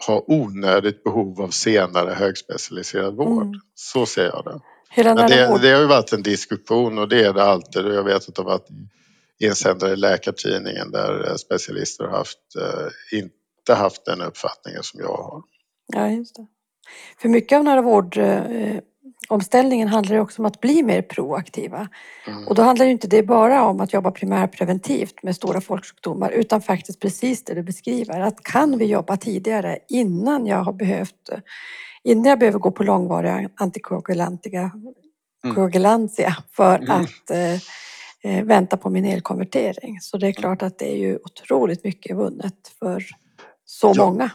ha 0.06 0.24
onödigt 0.26 1.04
behov 1.04 1.42
av 1.42 1.48
senare 1.48 2.10
högspecialiserad 2.10 3.16
vård. 3.16 3.46
Mm. 3.46 3.60
Så 3.74 4.06
ser 4.06 4.24
jag 4.24 4.44
det. 4.44 4.60
Det, 4.96 5.58
det 5.62 5.72
har 5.72 5.80
ju 5.80 5.86
varit 5.86 6.12
en 6.12 6.22
diskussion 6.22 6.98
och 6.98 7.08
det 7.08 7.24
är 7.24 7.32
det 7.32 7.42
alltid 7.42 7.86
och 7.86 7.94
jag 7.94 8.04
vet 8.04 8.28
att 8.28 8.34
det 8.34 8.42
har 8.42 8.50
varit 8.50 8.68
insändare 9.38 9.92
i 9.92 9.96
Läkartidningen 9.96 10.90
där 10.90 11.36
specialister 11.36 12.04
har 12.04 12.18
haft, 12.18 12.38
eh, 12.60 13.18
inte 13.18 13.74
haft 13.74 14.04
den 14.04 14.20
uppfattningen 14.20 14.82
som 14.82 15.00
jag 15.00 15.08
har. 15.08 15.42
Ja, 15.86 16.10
just 16.10 16.36
det. 16.36 16.46
För 17.18 17.28
mycket 17.28 17.58
av 17.58 17.64
nära 17.64 17.82
vårdomställningen 17.82 19.88
handlar 19.88 20.16
det 20.16 20.22
också 20.22 20.42
om 20.42 20.46
att 20.46 20.60
bli 20.60 20.82
mer 20.82 21.02
proaktiva. 21.02 21.88
Mm. 22.26 22.48
Och 22.48 22.54
då 22.54 22.62
handlar 22.62 22.86
inte 22.86 23.08
det 23.08 23.22
bara 23.22 23.64
om 23.64 23.80
att 23.80 23.92
jobba 23.92 24.10
primärpreventivt 24.10 25.22
med 25.22 25.36
stora 25.36 25.60
folksjukdomar 25.60 26.30
utan 26.30 26.62
faktiskt 26.62 27.00
precis 27.00 27.44
det 27.44 27.54
du 27.54 27.62
beskriver. 27.62 28.20
Att 28.20 28.42
kan 28.42 28.78
vi 28.78 28.84
jobba 28.84 29.16
tidigare 29.16 29.78
innan 29.88 30.46
jag 30.46 30.64
har 30.64 30.72
behövt 30.72 31.30
innan 32.04 32.24
jag 32.24 32.38
behöver 32.38 32.58
gå 32.58 32.70
på 32.70 32.82
långvariga 32.82 33.50
antikoagulantia 33.54 34.72
mm. 36.20 36.32
för 36.50 36.76
mm. 36.76 36.90
att 36.90 37.30
eh, 37.30 37.54
eh, 38.22 38.44
vänta 38.44 38.76
på 38.76 38.90
min 38.90 39.04
elkonvertering. 39.04 40.00
Så 40.00 40.18
det 40.18 40.28
är 40.28 40.32
klart 40.32 40.62
att 40.62 40.78
det 40.78 40.92
är 40.92 40.96
ju 40.96 41.18
otroligt 41.24 41.84
mycket 41.84 42.16
vunnet 42.16 42.68
för 42.78 43.04
så 43.64 43.92
ja. 43.96 44.04
många. 44.04 44.30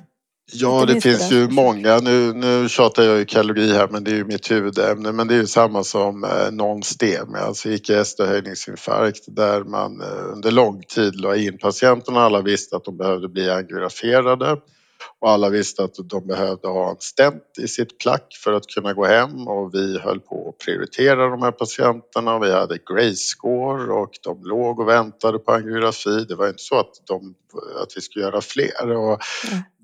Ja, 0.52 0.86
det 0.86 1.02
finns 1.02 1.32
ju 1.32 1.48
många. 1.50 1.98
Nu, 1.98 2.34
nu 2.34 2.70
tjatar 2.70 3.04
jag 3.04 3.18
ju 3.18 3.26
kalori 3.26 3.74
här, 3.74 3.88
men 3.88 4.04
det 4.04 4.12
är 4.12 4.16
ju 4.16 4.26
mitt 4.26 4.52
huvudämne. 4.52 5.12
Men 5.12 5.28
det 5.28 5.34
är 5.34 5.40
ju 5.40 5.48
samma 5.48 5.84
som 5.84 6.24
eh, 6.24 6.52
non-STEM, 6.52 7.36
alltså 7.36 7.70
icke-ST-höjningsinfarkt 7.70 9.24
där 9.28 9.64
man 9.64 10.02
eh, 10.02 10.34
under 10.34 10.52
lång 10.52 10.84
tid 10.84 11.16
la 11.16 11.36
in 11.36 11.58
patienterna. 11.58 12.22
Alla 12.22 12.42
visste 12.42 12.76
att 12.76 12.86
de 12.86 12.98
behövde 12.98 13.28
bli 13.28 13.50
angiograferade 13.50 14.58
och 15.20 15.30
alla 15.30 15.50
visste 15.50 15.84
att 15.84 15.96
de 16.04 16.28
behövde 16.28 16.68
ha 16.68 16.90
en 16.90 16.96
stent 17.00 17.44
i 17.60 17.68
sitt 17.68 18.00
plack 18.00 18.38
för 18.44 18.54
att 18.54 18.68
kunna 18.68 18.94
gå 18.94 19.06
hem 19.06 19.48
och 19.48 19.74
vi 19.74 20.00
höll 20.00 20.20
på 20.20 20.50
att 20.50 20.66
prioritera 20.66 21.30
de 21.30 21.42
här 21.42 21.52
patienterna. 21.52 22.40
Vi 22.40 22.52
hade 22.52 22.78
Grace-score 22.78 23.92
och 23.92 24.12
de 24.24 24.44
låg 24.44 24.80
och 24.80 24.88
väntade 24.88 25.40
på 25.40 25.52
angiografi. 25.52 26.26
Det 26.30 26.36
var 26.36 26.48
inte 26.48 26.64
så 26.64 26.80
att, 26.80 26.92
de, 27.08 27.36
att 27.84 27.98
vi 27.98 28.02
skulle 28.02 28.26
göra 28.26 28.42
fler 28.42 28.92
och. 28.92 29.20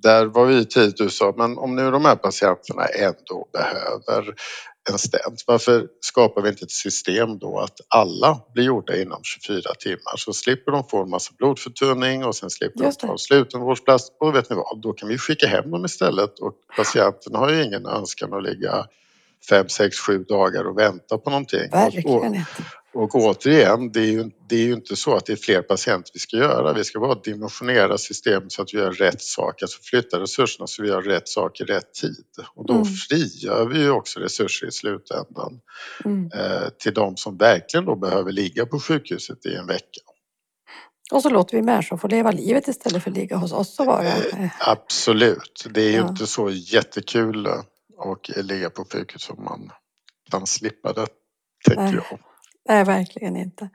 Där 0.05 0.25
var 0.25 0.45
vi 0.45 0.65
tidigt 0.65 0.99
och 0.99 1.11
sa 1.11 1.33
men 1.37 1.57
om 1.57 1.75
nu 1.75 1.91
de 1.91 2.05
här 2.05 2.15
patienterna 2.15 2.85
ändå 2.85 3.47
behöver 3.53 4.35
en 4.89 4.97
stent. 4.97 5.43
Varför 5.47 5.87
skapar 5.99 6.41
vi 6.41 6.49
inte 6.49 6.65
ett 6.65 6.71
system 6.71 7.39
då 7.39 7.59
att 7.59 7.77
alla 7.87 8.39
blir 8.53 8.63
gjorda 8.63 9.01
inom 9.01 9.19
24 9.23 9.61
timmar? 9.79 10.17
Så 10.17 10.33
slipper 10.33 10.71
de 10.71 10.83
få 10.83 11.03
en 11.03 11.09
massa 11.09 11.33
blodförtunning 11.37 12.25
och 12.25 12.35
sen 12.35 12.49
slipper 12.49 12.83
de 12.83 12.91
ta 12.91 13.17
slutenvårdsplats 13.17 14.11
och 14.19 14.35
vet 14.35 14.49
ni 14.49 14.55
vad, 14.55 14.81
då 14.81 14.93
kan 14.93 15.09
vi 15.09 15.17
skicka 15.17 15.47
hem 15.47 15.71
dem 15.71 15.85
istället. 15.85 16.39
Och 16.39 16.53
patienten 16.77 17.35
har 17.35 17.51
ju 17.51 17.63
ingen 17.63 17.85
önskan 17.85 18.33
att 18.33 18.43
ligga 18.43 18.85
fem, 19.49 19.69
sex, 19.69 19.97
sju 19.99 20.23
dagar 20.23 20.63
och 20.63 20.77
vänta 20.77 21.17
på 21.17 21.29
någonting. 21.29 21.69
Verkligen 21.71 22.11
och, 22.11 22.35
och 22.95 23.15
återigen, 23.15 23.91
det 23.91 23.99
är, 23.99 24.11
ju, 24.11 24.31
det 24.49 24.55
är 24.55 24.63
ju 24.63 24.73
inte 24.73 24.95
så 24.95 25.15
att 25.15 25.25
det 25.25 25.33
är 25.33 25.37
fler 25.37 25.61
patienter 25.61 26.11
vi 26.13 26.19
ska 26.19 26.37
göra. 26.37 26.73
Vi 26.73 26.83
ska 26.83 26.99
bara 26.99 27.15
dimensionera 27.15 27.97
systemet 27.97 28.51
så 28.51 28.61
att 28.61 28.73
vi 28.73 28.77
gör 28.77 28.91
rätt 28.91 29.21
sak, 29.21 29.61
alltså 29.61 29.79
flytta 29.81 30.19
resurserna 30.19 30.67
så 30.67 30.83
vi 30.83 30.89
gör 30.89 31.01
rätt 31.01 31.27
sak 31.27 31.61
i 31.61 31.63
rätt 31.63 31.93
tid. 31.93 32.25
Och 32.55 32.67
då 32.67 32.73
mm. 32.73 32.85
frigör 32.85 33.65
vi 33.65 33.79
ju 33.79 33.91
också 33.91 34.19
resurser 34.19 34.67
i 34.67 34.71
slutändan 34.71 35.59
mm. 36.05 36.31
eh, 36.35 36.69
till 36.79 36.93
de 36.93 37.17
som 37.17 37.37
verkligen 37.37 37.85
då 37.85 37.95
behöver 37.95 38.31
ligga 38.31 38.65
på 38.65 38.79
sjukhuset 38.79 39.45
i 39.45 39.55
en 39.55 39.67
vecka. 39.67 40.01
Och 41.11 41.21
så 41.21 41.29
låter 41.29 41.57
vi 41.57 41.63
människor 41.63 41.97
få 41.97 42.07
leva 42.07 42.31
livet 42.31 42.67
istället 42.67 43.03
för 43.03 43.11
att 43.11 43.17
ligga 43.17 43.37
hos 43.37 43.53
oss 43.53 43.79
och 43.79 43.85
vara... 43.85 44.03
Eh, 44.03 44.49
absolut, 44.59 45.67
det 45.69 45.81
är 45.81 45.91
ju 45.91 45.97
ja. 45.97 46.09
inte 46.09 46.27
så 46.27 46.49
jättekul 46.49 47.47
att 47.47 48.45
ligga 48.45 48.69
på 48.69 48.85
sjukhus 48.85 49.29
om 49.29 49.43
man 49.43 49.71
kan 50.31 50.47
slippa 50.47 50.93
det, 50.93 51.07
tänker 51.67 51.83
Nej. 51.83 51.93
jag. 51.95 52.19
Nej, 52.69 52.83
verkligen 52.83 53.35
inte. 53.35 53.69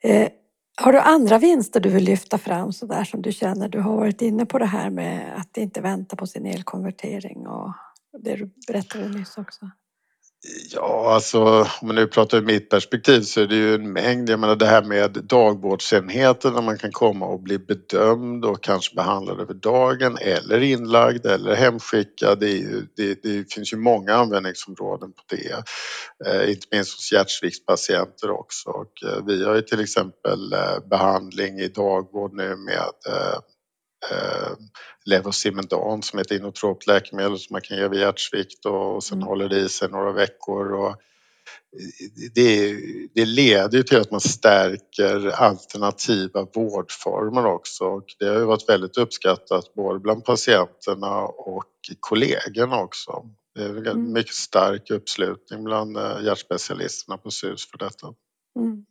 Eh, 0.00 0.28
har 0.76 0.92
du 0.92 0.98
andra 0.98 1.38
vinster 1.38 1.80
du 1.80 1.88
vill 1.88 2.04
lyfta 2.04 2.38
fram 2.38 2.72
så 2.72 2.86
där 2.86 3.04
som 3.04 3.22
du 3.22 3.32
känner? 3.32 3.68
Du 3.68 3.80
har 3.80 3.96
varit 3.96 4.22
inne 4.22 4.46
på 4.46 4.58
det 4.58 4.66
här 4.66 4.90
med 4.90 5.36
att 5.36 5.56
inte 5.56 5.80
vänta 5.80 6.16
på 6.16 6.26
sin 6.26 6.46
elkonvertering 6.46 7.46
och 7.46 7.72
det 8.18 8.36
du 8.36 8.50
berättade 8.66 9.08
nyss 9.08 9.38
också. 9.38 9.70
Ja, 10.72 11.14
alltså 11.14 11.40
om 11.80 11.86
man 11.86 11.94
nu 11.94 12.06
pratar 12.06 12.38
ur 12.38 12.42
mitt 12.42 12.70
perspektiv 12.70 13.20
så 13.20 13.40
är 13.40 13.46
det 13.46 13.56
ju 13.56 13.74
en 13.74 13.92
mängd. 13.92 14.30
Jag 14.30 14.40
menar 14.40 14.56
det 14.56 14.66
här 14.66 14.82
med 14.82 15.10
dagvårdsenheter 15.12 16.50
där 16.50 16.62
man 16.62 16.78
kan 16.78 16.92
komma 16.92 17.26
och 17.26 17.40
bli 17.40 17.58
bedömd 17.58 18.44
och 18.44 18.62
kanske 18.62 18.94
behandlad 18.94 19.40
över 19.40 19.54
dagen 19.54 20.18
eller 20.20 20.60
inlagd 20.60 21.26
eller 21.26 21.54
hemskickad. 21.54 22.40
Det, 22.40 22.50
ju, 22.50 22.86
det, 22.96 23.22
det 23.22 23.52
finns 23.52 23.72
ju 23.72 23.76
många 23.76 24.14
användningsområden 24.14 25.12
på 25.12 25.22
det. 25.28 25.64
Eh, 26.26 26.50
inte 26.50 26.66
minst 26.70 26.96
hos 26.96 27.12
hjärtsviktspatienter 27.12 28.30
också. 28.30 28.70
Och, 28.70 28.92
eh, 29.04 29.24
vi 29.26 29.44
har 29.44 29.54
ju 29.54 29.62
till 29.62 29.80
exempel 29.80 30.52
eh, 30.52 30.88
behandling 30.90 31.58
i 31.58 31.68
dagvård 31.68 32.34
nu 32.34 32.56
med 32.56 32.92
eh, 33.08 33.38
eh, 34.10 34.52
Levosimendan 35.04 36.02
som 36.02 36.18
är 36.18 36.22
ett 36.22 36.30
inotropt 36.30 36.86
läkemedel 36.86 37.38
som 37.38 37.54
man 37.54 37.60
kan 37.60 37.76
ge 37.76 37.88
vid 37.88 38.00
hjärtsvikt 38.00 38.66
och 38.66 39.04
sen 39.04 39.18
mm. 39.18 39.28
håller 39.28 39.48
det 39.48 39.58
i 39.58 39.68
sig 39.68 39.88
några 39.88 40.12
veckor. 40.12 40.72
Och 40.72 40.96
det, 42.34 42.76
det 43.14 43.24
leder 43.24 43.82
till 43.82 44.00
att 44.00 44.10
man 44.10 44.20
stärker 44.20 45.28
alternativa 45.28 46.46
vårdformer 46.54 47.46
också 47.46 47.84
och 47.84 48.04
det 48.18 48.26
har 48.26 48.38
ju 48.38 48.44
varit 48.44 48.68
väldigt 48.68 48.96
uppskattat 48.96 49.74
både 49.74 49.98
bland 49.98 50.24
patienterna 50.24 51.22
och 51.22 51.64
kollegorna 52.00 52.80
också. 52.80 53.24
Det 53.54 53.62
är 53.64 53.68
en 53.68 53.86
mm. 53.86 54.12
mycket 54.12 54.34
stark 54.34 54.90
uppslutning 54.90 55.64
bland 55.64 55.96
eh, 55.96 56.18
hjärtspecialisterna 56.22 57.18
på 57.18 57.30
SUS 57.30 57.70
för 57.70 57.78
detta. 57.78 58.06
Mm. 58.56 58.84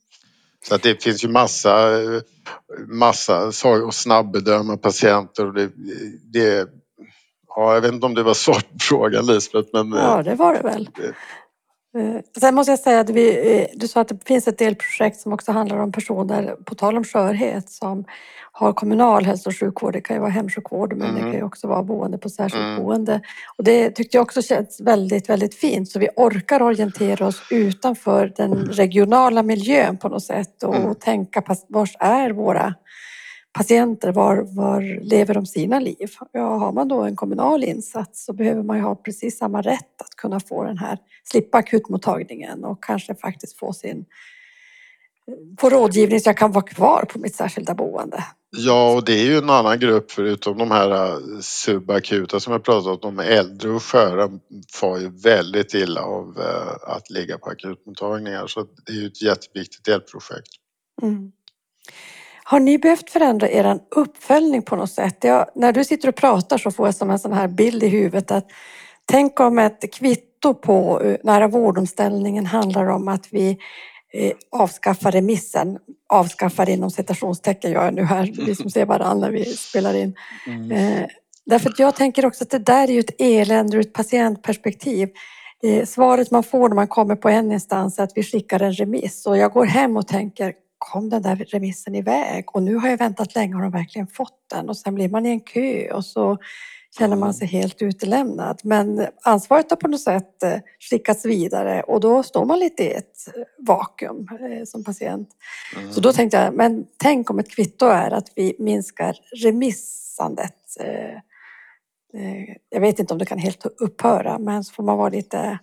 Så 0.65 0.75
att 0.75 0.83
det 0.83 1.03
finns 1.03 1.23
ju 1.23 1.27
massa, 1.27 1.89
massa 2.87 3.51
och 3.85 3.93
snabbbedöma 3.93 4.77
patienter 4.77 5.45
och 5.45 5.53
det, 5.53 5.71
det 6.33 6.69
Ja, 7.57 7.73
jag 7.73 7.81
vet 7.81 7.93
inte 7.93 8.05
om 8.05 8.13
det 8.13 8.23
var 8.23 8.33
svar 8.45 8.55
på 8.55 8.79
frågan 8.79 9.25
Lisbeth 9.25 9.69
men... 9.73 9.91
Ja, 9.91 10.23
det 10.23 10.35
var 10.35 10.53
det 10.53 10.61
väl. 10.61 10.89
Eh, 11.97 12.21
sen 12.39 12.55
måste 12.55 12.71
jag 12.71 12.79
säga 12.79 12.99
att 12.99 13.09
vi, 13.09 13.57
eh, 13.59 13.67
du 13.73 13.87
sa 13.87 14.01
att 14.01 14.07
det 14.07 14.27
finns 14.27 14.47
ett 14.47 14.57
delprojekt 14.57 15.19
som 15.19 15.33
också 15.33 15.51
handlar 15.51 15.77
om 15.77 15.91
personer, 15.91 16.55
på 16.65 16.75
tal 16.75 16.97
om 16.97 17.03
skörhet, 17.03 17.69
som 17.69 18.05
har 18.51 18.73
kommunal 18.73 19.25
hälso 19.25 19.49
och 19.49 19.59
sjukvård. 19.59 19.93
Det 19.93 20.01
kan 20.01 20.15
ju 20.15 20.19
vara 20.19 20.31
hemsjukvård 20.31 20.93
men 20.93 21.09
mm. 21.09 21.15
det 21.15 21.21
kan 21.21 21.39
ju 21.39 21.43
också 21.43 21.67
vara 21.67 21.83
boende 21.83 22.17
på 22.17 22.29
särskilt 22.29 22.63
mm. 22.63 22.83
boende. 22.83 23.21
Och 23.57 23.63
det 23.63 23.89
tyckte 23.89 24.17
jag 24.17 24.21
också 24.21 24.41
känns 24.41 24.81
väldigt, 24.81 25.29
väldigt 25.29 25.55
fint. 25.55 25.89
Så 25.89 25.99
vi 25.99 26.09
orkar 26.15 26.61
orientera 26.61 27.27
oss 27.27 27.41
utanför 27.51 28.33
den 28.35 28.53
regionala 28.53 29.43
miljön 29.43 29.97
på 29.97 30.09
något 30.09 30.23
sätt 30.23 30.63
och 30.63 30.75
mm. 30.75 30.95
tänka 30.95 31.41
på 31.41 31.55
var 31.67 31.89
är 31.99 32.29
våra 32.29 32.73
patienter, 33.57 34.11
var, 34.11 34.55
var 34.55 35.03
lever 35.03 35.33
de 35.33 35.45
sina 35.45 35.79
liv? 35.79 36.09
Ja, 36.31 36.57
har 36.57 36.71
man 36.71 36.87
då 36.87 37.01
en 37.01 37.15
kommunal 37.15 37.63
insats 37.63 38.25
så 38.25 38.33
behöver 38.33 38.63
man 38.63 38.77
ju 38.77 38.83
ha 38.83 38.95
precis 38.95 39.37
samma 39.37 39.61
rätt 39.61 40.01
att 40.01 40.15
kunna 40.17 40.39
få 40.39 40.63
den 40.63 40.77
här, 40.77 40.97
slippa 41.23 41.57
akutmottagningen 41.57 42.63
och 42.63 42.83
kanske 42.83 43.15
faktiskt 43.15 43.59
få 43.59 43.73
sin 43.73 44.05
få 45.59 45.69
rådgivning 45.69 46.19
så 46.19 46.29
jag 46.29 46.37
kan 46.37 46.51
vara 46.51 46.65
kvar 46.65 47.05
på 47.13 47.19
mitt 47.19 47.35
särskilda 47.35 47.73
boende. 47.73 48.23
Ja, 48.57 48.93
och 48.95 49.05
det 49.05 49.13
är 49.13 49.25
ju 49.25 49.37
en 49.37 49.49
annan 49.49 49.79
grupp 49.79 50.11
förutom 50.11 50.57
de 50.57 50.71
här 50.71 50.91
äh, 50.91 51.39
subakuta 51.41 52.39
som 52.39 52.53
jag 52.53 52.63
pratat 52.63 53.05
om. 53.05 53.15
De 53.15 53.23
äldre 53.23 53.69
och 53.69 53.83
sköra 53.83 54.29
far 54.73 54.97
ju 54.97 55.09
väldigt 55.09 55.73
illa 55.73 56.01
av 56.01 56.39
äh, 56.39 56.95
att 56.95 57.09
ligga 57.09 57.37
på 57.37 57.49
akutmottagningar 57.49 58.47
så 58.47 58.67
det 58.85 58.91
är 58.91 58.95
ju 58.95 59.07
ett 59.07 59.21
jätteviktigt 59.21 59.85
delprojekt. 59.85 60.51
Mm. 61.01 61.31
Har 62.49 62.59
ni 62.59 62.77
behövt 62.77 63.09
förändra 63.09 63.49
er 63.49 63.79
uppföljning 63.95 64.61
på 64.61 64.75
något 64.75 64.91
sätt? 64.91 65.17
Jag, 65.23 65.45
när 65.55 65.71
du 65.71 65.83
sitter 65.83 66.09
och 66.09 66.15
pratar 66.15 66.57
så 66.57 66.71
får 66.71 66.87
jag 66.87 66.95
som 66.95 67.09
en 67.09 67.19
sån 67.19 67.33
här 67.33 67.47
bild 67.47 67.83
i 67.83 67.87
huvudet 67.87 68.31
att 68.31 68.45
tänk 69.05 69.39
om 69.39 69.59
ett 69.59 69.93
kvitto 69.93 70.53
på 70.53 71.01
äh, 71.01 71.17
nära 71.23 71.47
vårdomställningen 71.47 72.45
handlar 72.45 72.87
om 72.87 73.07
att 73.07 73.27
vi 73.31 73.57
Eh, 74.13 74.31
avskaffa 74.51 75.11
remissen. 75.11 75.77
Avskaffar 76.09 76.69
inom 76.69 76.91
citationstecken 76.91 77.71
gör 77.71 77.85
jag 77.85 77.93
nu 77.93 78.03
här, 78.03 78.33
vi 78.45 78.55
som 78.55 78.69
ser 78.69 78.85
varandra 78.85 79.27
när 79.27 79.37
vi 79.37 79.45
spelar 79.45 79.93
in. 79.93 80.15
Mm. 80.47 80.71
Eh, 80.71 81.07
därför 81.45 81.69
att 81.69 81.79
jag 81.79 81.95
tänker 81.95 82.25
också 82.25 82.43
att 82.43 82.49
det 82.49 82.59
där 82.59 82.87
är 82.87 82.93
ju 82.93 82.99
ett 82.99 83.21
elände 83.21 83.77
ur 83.77 83.81
ett 83.81 83.93
patientperspektiv. 83.93 85.09
Eh, 85.63 85.85
svaret 85.85 86.31
man 86.31 86.43
får 86.43 86.69
när 86.69 86.75
man 86.75 86.87
kommer 86.87 87.15
på 87.15 87.29
en 87.29 87.51
instans 87.51 87.99
är 87.99 88.03
att 88.03 88.11
vi 88.15 88.23
skickar 88.23 88.59
en 88.61 88.73
remiss 88.73 89.25
och 89.25 89.37
jag 89.37 89.51
går 89.51 89.65
hem 89.65 89.97
och 89.97 90.07
tänker 90.07 90.53
kom 90.77 91.09
den 91.09 91.21
där 91.21 91.35
remissen 91.35 91.95
iväg 91.95 92.55
och 92.55 92.63
nu 92.63 92.75
har 92.75 92.89
jag 92.89 92.97
väntat 92.97 93.35
länge, 93.35 93.55
har 93.55 93.61
de 93.61 93.71
verkligen 93.71 94.07
fått 94.07 94.49
den? 94.49 94.69
Och 94.69 94.77
sen 94.77 94.95
blir 94.95 95.09
man 95.09 95.25
i 95.25 95.29
en 95.29 95.39
kö 95.39 95.91
och 95.91 96.05
så 96.05 96.37
känner 96.97 97.15
man 97.15 97.33
sig 97.33 97.47
helt 97.47 97.81
utelämnad. 97.81 98.61
Men 98.63 99.07
ansvaret 99.23 99.69
har 99.69 99.77
på 99.77 99.87
något 99.87 100.01
sätt 100.01 100.43
eh, 100.43 100.59
skickats 100.79 101.25
vidare 101.25 101.81
och 101.81 101.99
då 101.99 102.23
står 102.23 102.45
man 102.45 102.59
lite 102.59 102.83
i 102.83 102.91
ett 102.91 103.17
vakuum 103.67 104.27
eh, 104.51 104.65
som 104.65 104.83
patient. 104.83 105.29
Mm. 105.77 105.93
Så 105.93 106.01
då 106.01 106.13
tänkte 106.13 106.37
jag, 106.37 106.53
men 106.53 106.85
tänk 106.97 107.29
om 107.29 107.39
ett 107.39 107.51
kvitto 107.51 107.85
är 107.85 108.11
att 108.11 108.31
vi 108.35 108.55
minskar 108.59 109.17
remissandet. 109.43 110.55
Eh, 110.79 111.19
jag 112.69 112.81
vet 112.81 112.99
inte 112.99 113.13
om 113.13 113.17
det 113.17 113.25
kan 113.25 113.37
helt 113.37 113.65
upphöra, 113.65 114.39
men 114.39 114.63
så 114.63 114.73
får 114.73 114.83
man 114.83 114.97
vara 114.97 115.09
lite, 115.09 115.59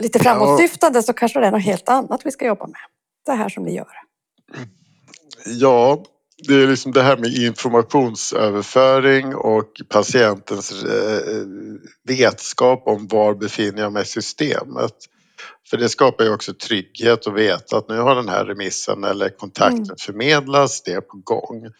lite 0.00 0.18
framåtsyftande 0.18 1.02
så 1.02 1.12
kanske 1.12 1.40
det 1.40 1.46
är 1.46 1.50
något 1.50 1.62
helt 1.62 1.88
annat 1.88 2.20
vi 2.24 2.30
ska 2.30 2.46
jobba 2.46 2.66
med. 2.66 2.80
Det 3.26 3.32
här 3.32 3.48
som 3.48 3.64
ni 3.64 3.74
gör. 3.74 3.86
Ja, 5.46 6.04
det 6.48 6.54
är 6.54 6.66
liksom 6.66 6.92
det 6.92 7.02
här 7.02 7.16
med 7.16 7.34
informationsöverföring 7.34 9.34
och 9.34 9.72
patientens 9.88 10.84
eh, 10.84 11.44
vetskap 12.04 12.82
om 12.86 13.06
var 13.06 13.34
befinner 13.34 13.82
jag 13.82 13.92
mig 13.92 14.02
i 14.02 14.06
systemet. 14.06 14.94
För 15.70 15.76
det 15.76 15.88
skapar 15.88 16.24
ju 16.24 16.34
också 16.34 16.54
trygghet 16.54 17.26
att 17.26 17.34
veta 17.34 17.76
att 17.76 17.88
nu 17.88 17.98
har 17.98 18.14
den 18.14 18.28
här 18.28 18.44
remissen 18.44 19.04
eller 19.04 19.28
kontakten 19.28 19.82
mm. 19.82 19.96
förmedlats, 19.98 20.82
det 20.82 20.92
är 20.92 21.00
på 21.00 21.20
gång. 21.24 21.70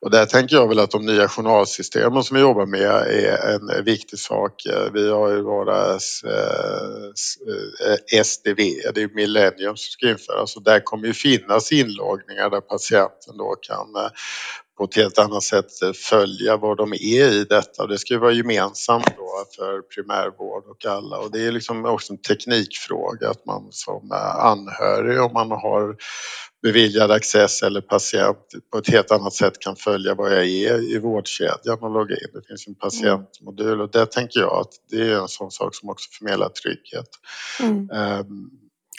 Och 0.00 0.10
där 0.10 0.26
tänker 0.26 0.56
jag 0.56 0.68
väl 0.68 0.78
att 0.78 0.90
de 0.90 1.06
nya 1.06 1.28
journalsystemen 1.28 2.22
som 2.22 2.34
vi 2.34 2.40
jobbar 2.40 2.66
med 2.66 2.80
är 2.80 3.54
en 3.54 3.84
viktig 3.84 4.18
sak. 4.18 4.62
Vi 4.92 5.10
har 5.10 5.30
ju 5.30 5.42
våra 5.42 5.90
eh, 5.90 5.98
eh, 8.16 8.22
SDV, 8.24 8.56
det 8.94 9.02
är 9.02 9.14
Millennium 9.14 9.76
som 9.76 9.90
ska 9.90 10.10
införas 10.10 10.56
och 10.56 10.62
där 10.62 10.80
kommer 10.80 11.06
ju 11.06 11.12
finnas 11.12 11.72
inloggningar 11.72 12.50
där 12.50 12.60
patienten 12.60 13.36
då 13.36 13.56
kan 13.60 13.96
eh, 13.96 14.10
på 14.82 14.86
ett 14.86 14.96
helt 14.96 15.18
annat 15.18 15.42
sätt 15.42 15.96
följa 15.96 16.56
var 16.56 16.76
de 16.76 16.92
är 16.92 17.32
i 17.32 17.44
detta. 17.44 17.86
Det 17.86 17.98
ska 17.98 18.14
ju 18.14 18.20
vara 18.20 18.32
gemensamt 18.32 19.06
då 19.16 19.44
för 19.56 19.82
primärvård 19.82 20.64
och 20.66 20.86
alla 20.86 21.18
och 21.18 21.30
det 21.32 21.46
är 21.46 21.52
liksom 21.52 21.84
också 21.84 22.12
en 22.12 22.18
teknikfråga 22.18 23.30
att 23.30 23.46
man 23.46 23.68
som 23.70 24.12
anhörig 24.38 25.20
om 25.20 25.32
man 25.32 25.50
har 25.50 25.96
beviljad 26.62 27.10
access 27.10 27.62
eller 27.62 27.80
patient 27.80 28.38
på 28.72 28.78
ett 28.78 28.88
helt 28.88 29.10
annat 29.10 29.32
sätt 29.32 29.58
kan 29.58 29.76
följa 29.76 30.14
vad 30.14 30.32
jag 30.32 30.44
är 30.46 30.94
i 30.94 30.98
vårdkedjan 30.98 31.78
och 31.80 31.90
logga 31.90 32.14
in. 32.14 32.30
Det 32.32 32.46
finns 32.48 32.66
en 32.66 32.74
patientmodul 32.74 33.80
och 33.80 33.90
det 33.90 34.06
tänker 34.06 34.40
jag 34.40 34.60
att 34.60 34.72
det 34.90 35.02
är 35.02 35.20
en 35.20 35.28
sån 35.28 35.50
sak 35.50 35.74
som 35.74 35.90
också 35.90 36.08
förmedlar 36.18 36.48
trygghet. 36.48 37.08
Mm. 37.60 37.90
Um, 37.90 38.50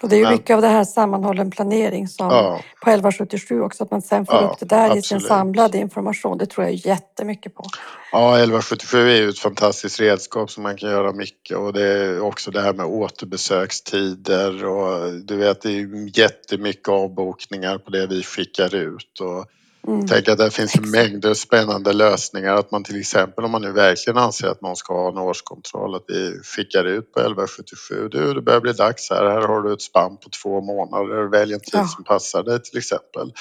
och 0.04 0.10
det 0.10 0.16
är 0.16 0.18
ju 0.18 0.24
Men, 0.24 0.34
mycket 0.34 0.56
av 0.56 0.62
det 0.62 0.68
här 0.68 0.84
sammanhållen 0.84 1.52
planering 1.52 2.08
som 2.08 2.28
ja. 2.28 2.62
på 2.82 2.90
1177 2.90 3.62
också, 3.62 3.84
att 3.84 3.92
man 3.92 4.02
sen 4.02 4.26
får 4.26 4.36
ja, 4.36 4.42
upp 4.42 4.60
det 4.60 4.66
där 4.66 4.86
absolut. 4.86 5.06
i 5.06 5.08
sin 5.08 5.20
samlade 5.20 5.78
information. 5.78 6.38
Det 6.38 6.46
tror 6.46 6.66
jag 6.66 6.74
jättemycket 6.74 7.56
på. 7.56 7.64
Ja, 8.12 8.38
1177 8.38 9.10
är 9.10 9.16
ju 9.16 9.30
ett 9.30 9.40
fantastiskt 9.40 10.00
redskap 10.00 10.52
som 10.52 10.64
man 10.64 10.78
kan 10.78 10.90
göra 10.90 11.12
mycket 11.12 11.58
och 11.58 11.74
det 11.74 11.88
är 11.88 12.22
också 12.22 12.52
det 12.52 12.62
här 12.62 12.74
med 12.74 12.86
återbesökstider 12.86 14.66
och 14.66 15.14
du 15.14 15.38
vet 15.38 15.62
det 15.62 15.70
är 15.70 15.74
ju 15.74 16.12
jättemycket 16.14 16.90
avbokningar 16.90 17.78
på 17.78 17.90
det 17.90 18.08
vi 18.08 18.24
skickar 18.24 18.76
ut 18.76 19.20
och 19.20 19.46
Mm. 19.88 20.08
Tänk 20.08 20.28
att 20.28 20.38
det 20.38 20.52
finns 20.52 20.76
en 20.76 20.92
mängder 20.92 21.34
spännande 21.34 21.94
lösningar. 21.94 22.56
Att 22.56 22.72
man 22.72 22.84
till 22.84 23.00
exempel 23.00 23.46
om 23.46 23.52
man 23.52 23.62
nu 23.62 23.72
verkligen 23.72 24.18
anser 24.18 24.48
att 24.48 24.62
någon 24.62 24.76
ska 24.76 24.94
ha 24.94 25.10
en 25.10 25.18
årskontroll 25.18 25.96
att 25.96 26.04
vi 26.08 26.40
skickar 26.44 26.86
ut 26.86 27.14
på 27.14 27.20
1177. 27.20 28.10
Du, 28.12 28.34
det 28.34 28.42
börjar 28.42 28.62
bli 28.62 28.74
dags 28.74 29.10
här. 29.10 29.26
Här 29.26 29.48
har 29.48 29.62
du 29.62 29.74
ett 29.74 29.82
spann 29.82 30.18
på 30.18 30.30
två 30.44 30.62
månader. 30.62 31.30
Välj 31.32 31.54
en 31.54 31.60
tid 31.60 31.70
ja. 31.74 31.88
som 31.88 32.04
passar 32.04 32.44
dig 32.44 32.62
till 32.62 32.78
exempel. 32.78 33.34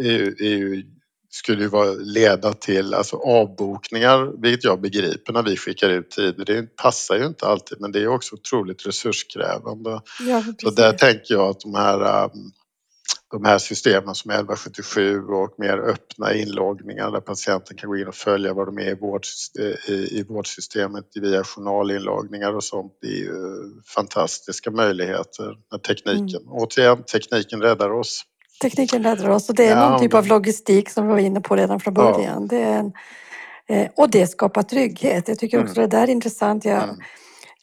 Är 0.00 0.42
ju, 0.42 0.84
skulle 1.30 1.62
ju 1.62 1.68
vara, 1.68 1.90
leda 1.90 2.52
till 2.52 2.94
alltså 2.94 3.16
avbokningar, 3.16 4.42
vilket 4.42 4.64
jag 4.64 4.80
begriper 4.80 5.32
när 5.32 5.42
vi 5.42 5.56
skickar 5.56 5.88
ut 5.88 6.10
tider. 6.10 6.44
Det 6.44 6.76
passar 6.76 7.16
ju 7.16 7.26
inte 7.26 7.46
alltid 7.46 7.80
men 7.80 7.92
det 7.92 8.02
är 8.02 8.08
också 8.08 8.34
otroligt 8.34 8.86
resurskrävande. 8.86 10.00
Ja, 10.20 10.44
Så 10.62 10.70
där 10.70 10.92
tänker 10.92 11.34
jag 11.34 11.48
att 11.48 11.60
de 11.60 11.74
här 11.74 12.24
um, 12.24 12.52
de 13.30 13.44
här 13.44 13.58
systemen 13.58 14.14
som 14.14 14.30
1177 14.30 15.22
och 15.24 15.54
mer 15.58 15.78
öppna 15.78 16.34
inloggningar 16.34 17.10
där 17.10 17.20
patienten 17.20 17.76
kan 17.76 17.90
gå 17.90 17.96
in 17.96 18.08
och 18.08 18.14
följa 18.14 18.54
vad 18.54 18.68
de 18.68 18.78
är 18.78 18.90
i, 18.90 18.94
vårdsystemet, 18.94 19.78
i 19.88 20.24
vårdsystemet 20.28 21.04
via 21.14 21.44
journalinloggningar 21.44 22.56
och 22.56 22.64
sånt. 22.64 22.92
Det 23.00 23.06
är 23.06 23.18
ju 23.18 23.32
fantastiska 23.94 24.70
möjligheter 24.70 25.56
med 25.70 25.82
tekniken. 25.82 26.42
Mm. 26.42 26.52
Återigen, 26.52 27.02
tekniken 27.02 27.62
räddar 27.62 27.90
oss. 27.90 28.22
Tekniken 28.62 29.02
räddar 29.02 29.28
oss 29.28 29.48
och 29.48 29.54
det 29.54 29.64
är 29.64 29.76
ja, 29.76 29.90
någon 29.90 30.00
typ 30.00 30.14
av 30.14 30.26
logistik 30.26 30.90
som 30.90 31.06
vi 31.06 31.12
var 31.12 31.18
inne 31.18 31.40
på 31.40 31.56
redan 31.56 31.80
från 31.80 31.94
början. 31.94 32.48
Ja. 32.50 32.56
Det 32.56 32.62
en, 32.62 32.92
eh, 33.68 33.90
och 33.96 34.10
det 34.10 34.26
skapar 34.26 34.62
trygghet. 34.62 35.28
Jag 35.28 35.38
tycker 35.38 35.62
också 35.62 35.76
mm. 35.76 35.90
det 35.90 35.96
där 35.96 36.02
är 36.02 36.10
intressant. 36.10 36.64
Jag, 36.64 36.82
mm 36.82 36.96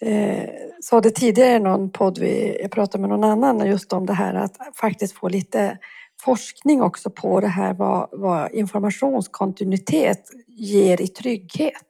eh, 0.01 0.49
sa 0.81 1.01
det 1.01 1.09
tidigare 1.09 1.55
i 1.55 1.59
någon 1.59 1.89
podd, 1.89 2.19
vi, 2.19 2.57
jag 2.61 2.71
pratade 2.71 3.01
med 3.01 3.09
någon 3.09 3.23
annan 3.23 3.67
just 3.67 3.93
om 3.93 4.05
det 4.05 4.13
här 4.13 4.33
att 4.33 4.57
faktiskt 4.75 5.13
få 5.13 5.29
lite 5.29 5.77
forskning 6.21 6.81
också 6.81 7.09
på 7.09 7.39
det 7.39 7.47
här 7.47 7.73
vad, 7.73 8.09
vad 8.11 8.51
informationskontinuitet 8.51 10.29
ger 10.47 11.01
i 11.01 11.07
trygghet. 11.07 11.83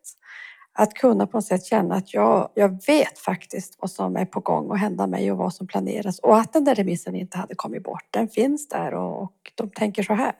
Att 0.80 0.94
kunna 0.94 1.28
på 1.28 1.38
något 1.38 1.46
sätt 1.46 1.66
känna 1.66 1.96
att 1.96 2.14
jag, 2.14 2.50
jag 2.54 2.70
vet 2.88 3.20
faktiskt 3.20 3.78
vad 3.80 3.92
som 3.92 4.16
är 4.16 4.26
på 4.26 4.40
gång 4.40 4.72
att 4.72 4.80
hända 4.80 5.08
mig 5.08 5.32
och 5.32 5.38
vad 5.38 5.54
som 5.54 5.68
planeras 5.68 6.20
och 6.20 6.38
att 6.38 6.54
den 6.54 6.64
där 6.64 6.76
remissen 6.76 7.16
inte 7.16 7.38
hade 7.38 7.56
kommit 7.56 7.84
bort. 7.84 8.08
Den 8.10 8.28
finns 8.28 8.70
där 8.70 8.94
och, 8.94 9.22
och 9.22 9.34
de 9.56 9.70
tänker 9.70 10.04
så 10.04 10.14
här. 10.14 10.36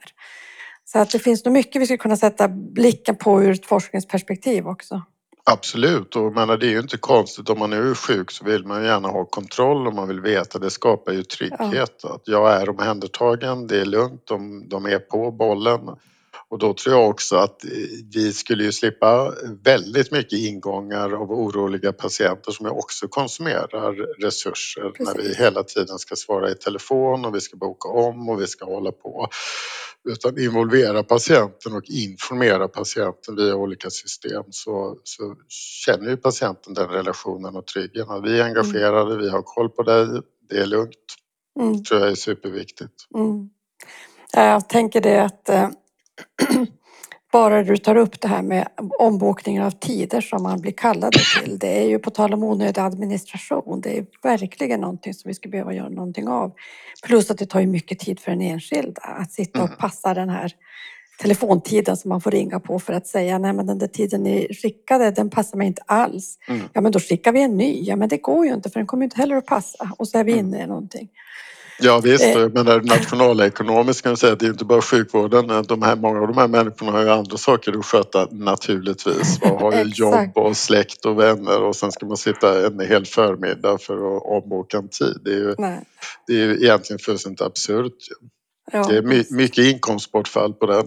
Så 0.84 0.98
att 0.98 1.10
det 1.10 1.18
finns 1.18 1.44
nog 1.44 1.54
mycket 1.54 1.82
vi 1.82 1.86
skulle 1.86 1.98
kunna 1.98 2.16
sätta 2.16 2.48
blicken 2.48 3.16
på 3.16 3.42
ur 3.42 3.50
ett 3.50 3.66
forskningsperspektiv 3.66 4.68
också. 4.68 5.02
Absolut, 5.50 6.16
och 6.16 6.32
menar, 6.32 6.56
det 6.56 6.66
är 6.66 6.70
ju 6.70 6.78
inte 6.78 6.96
konstigt 6.96 7.50
om 7.50 7.58
man 7.58 7.72
är 7.72 7.94
sjuk 7.94 8.30
så 8.30 8.44
vill 8.44 8.64
man 8.64 8.84
gärna 8.84 9.08
ha 9.08 9.24
kontroll 9.24 9.86
och 9.86 9.94
man 9.94 10.08
vill 10.08 10.20
veta. 10.20 10.58
Det 10.58 10.70
skapar 10.70 11.12
ju 11.12 11.22
trygghet. 11.22 12.00
Ja. 12.02 12.14
Att 12.14 12.22
jag 12.24 12.52
är 12.52 12.68
omhändertagen, 12.68 13.66
det 13.66 13.80
är 13.80 13.84
lugnt, 13.84 14.22
de, 14.24 14.68
de 14.68 14.86
är 14.86 14.98
på 14.98 15.30
bollen. 15.30 15.80
Och 16.50 16.58
då 16.58 16.74
tror 16.74 16.94
jag 16.94 17.10
också 17.10 17.36
att 17.36 17.64
vi 18.14 18.32
skulle 18.32 18.64
ju 18.64 18.72
slippa 18.72 19.34
väldigt 19.64 20.12
mycket 20.12 20.38
ingångar 20.38 21.12
av 21.12 21.32
oroliga 21.32 21.92
patienter 21.92 22.52
som 22.52 22.66
också 22.66 23.08
konsumerar 23.08 23.92
resurser 24.22 24.90
Precis. 24.90 25.14
när 25.14 25.22
vi 25.22 25.34
hela 25.34 25.62
tiden 25.62 25.98
ska 25.98 26.16
svara 26.16 26.50
i 26.50 26.54
telefon 26.54 27.24
och 27.24 27.34
vi 27.34 27.40
ska 27.40 27.56
boka 27.56 27.88
om 27.88 28.28
och 28.28 28.40
vi 28.40 28.46
ska 28.46 28.64
hålla 28.64 28.92
på. 28.92 29.28
Utan 30.08 30.38
involvera 30.38 31.02
patienten 31.02 31.76
och 31.76 31.84
informera 31.84 32.68
patienten 32.68 33.36
via 33.36 33.54
olika 33.54 33.90
system 33.90 34.44
så, 34.50 34.98
så 35.04 35.36
känner 35.48 36.10
ju 36.10 36.16
patienten 36.16 36.74
den 36.74 36.88
relationen 36.88 37.56
och 37.56 37.66
tryggheten. 37.66 38.22
Vi 38.22 38.40
är 38.40 38.44
engagerade, 38.44 39.12
mm. 39.12 39.24
vi 39.24 39.30
har 39.30 39.42
koll 39.42 39.68
på 39.68 39.82
dig, 39.82 40.06
det 40.48 40.56
är 40.56 40.66
lugnt. 40.66 40.94
Mm. 41.60 41.76
Det 41.76 41.84
tror 41.84 42.00
jag 42.00 42.10
är 42.10 42.14
superviktigt. 42.14 42.94
Mm. 43.14 43.50
Jag 44.32 44.68
tänker 44.68 45.00
det 45.00 45.24
att 45.24 45.48
eh, 45.48 45.68
bara 47.32 47.62
du 47.62 47.76
tar 47.76 47.96
upp 47.96 48.20
det 48.20 48.28
här 48.28 48.42
med 48.42 48.68
ombokningen 48.98 49.62
av 49.62 49.70
tider 49.70 50.20
som 50.20 50.42
man 50.42 50.60
blir 50.60 50.72
kallade 50.72 51.18
till. 51.42 51.58
Det 51.58 51.82
är 51.82 51.88
ju 51.88 51.98
på 51.98 52.10
tal 52.10 52.34
om 52.34 52.42
onödig 52.42 52.80
administration. 52.80 53.80
Det 53.80 53.98
är 53.98 54.06
verkligen 54.22 54.80
någonting 54.80 55.14
som 55.14 55.28
vi 55.28 55.34
skulle 55.34 55.52
behöva 55.52 55.74
göra 55.74 55.88
någonting 55.88 56.28
av. 56.28 56.52
Plus 57.06 57.30
att 57.30 57.38
det 57.38 57.46
tar 57.46 57.60
ju 57.60 57.66
mycket 57.66 57.98
tid 57.98 58.20
för 58.20 58.30
den 58.30 58.40
enskilda 58.40 59.00
att 59.00 59.32
sitta 59.32 59.62
och 59.62 59.68
mm. 59.68 59.78
passa 59.78 60.14
den 60.14 60.28
här 60.28 60.52
telefontiden 61.22 61.96
som 61.96 62.08
man 62.08 62.20
får 62.20 62.30
ringa 62.30 62.60
på 62.60 62.78
för 62.78 62.92
att 62.92 63.06
säga 63.06 63.38
nej 63.38 63.52
men 63.52 63.66
den 63.66 63.78
där 63.78 63.86
tiden 63.86 64.22
ni 64.22 64.54
skickade 64.62 65.10
den 65.10 65.30
passar 65.30 65.58
mig 65.58 65.66
inte 65.66 65.82
alls. 65.86 66.38
Mm. 66.48 66.62
Ja 66.72 66.80
men 66.80 66.92
då 66.92 67.00
skickar 67.00 67.32
vi 67.32 67.42
en 67.42 67.56
ny. 67.56 67.82
Ja 67.82 67.96
men 67.96 68.08
det 68.08 68.16
går 68.16 68.46
ju 68.46 68.54
inte 68.54 68.70
för 68.70 68.80
den 68.80 68.86
kommer 68.86 69.04
inte 69.04 69.16
heller 69.16 69.36
att 69.36 69.46
passa 69.46 69.92
och 69.98 70.08
så 70.08 70.18
är 70.18 70.24
vi 70.24 70.32
mm. 70.32 70.46
inne 70.46 70.62
i 70.62 70.66
någonting. 70.66 71.08
Ja 71.80 72.00
visst, 72.04 72.36
eh. 72.36 72.48
men 72.48 72.66
det 72.66 72.84
nationalekonomiskt 72.84 74.02
kan 74.02 74.10
jag 74.10 74.18
säga 74.18 74.32
att 74.32 74.40
det 74.40 74.46
är 74.46 74.50
inte 74.50 74.64
bara 74.64 74.82
sjukvården. 74.82 75.64
De 75.66 75.82
här, 75.82 75.96
många 75.96 76.20
av 76.20 76.26
de 76.26 76.36
här 76.36 76.48
människorna 76.48 76.92
har 76.92 77.02
ju 77.02 77.10
andra 77.10 77.36
saker 77.36 77.78
att 77.78 77.84
sköta 77.84 78.28
naturligtvis. 78.30 79.42
Man 79.44 79.56
har 79.56 79.72
ju 79.72 79.90
jobb 79.94 80.30
och 80.34 80.56
släkt 80.56 81.06
och 81.06 81.20
vänner 81.20 81.62
och 81.62 81.76
sen 81.76 81.92
ska 81.92 82.06
man 82.06 82.16
sitta 82.16 82.66
en 82.66 82.80
hel 82.80 83.06
förmiddag 83.06 83.78
för 83.78 84.16
att 84.16 84.22
omboka 84.22 84.76
en 84.76 84.88
tid. 84.88 85.20
Det 85.24 85.30
är 85.30 85.36
ju, 85.36 85.54
det 86.26 86.32
är 86.32 86.46
ju 86.46 86.64
egentligen 86.64 86.98
fullständigt 86.98 87.40
absurt. 87.40 87.96
Ja, 88.72 88.86
det 88.88 88.96
är 88.96 89.02
my, 89.02 89.24
mycket 89.30 89.64
inkomstbortfall 89.64 90.54
på 90.54 90.66
den. 90.66 90.86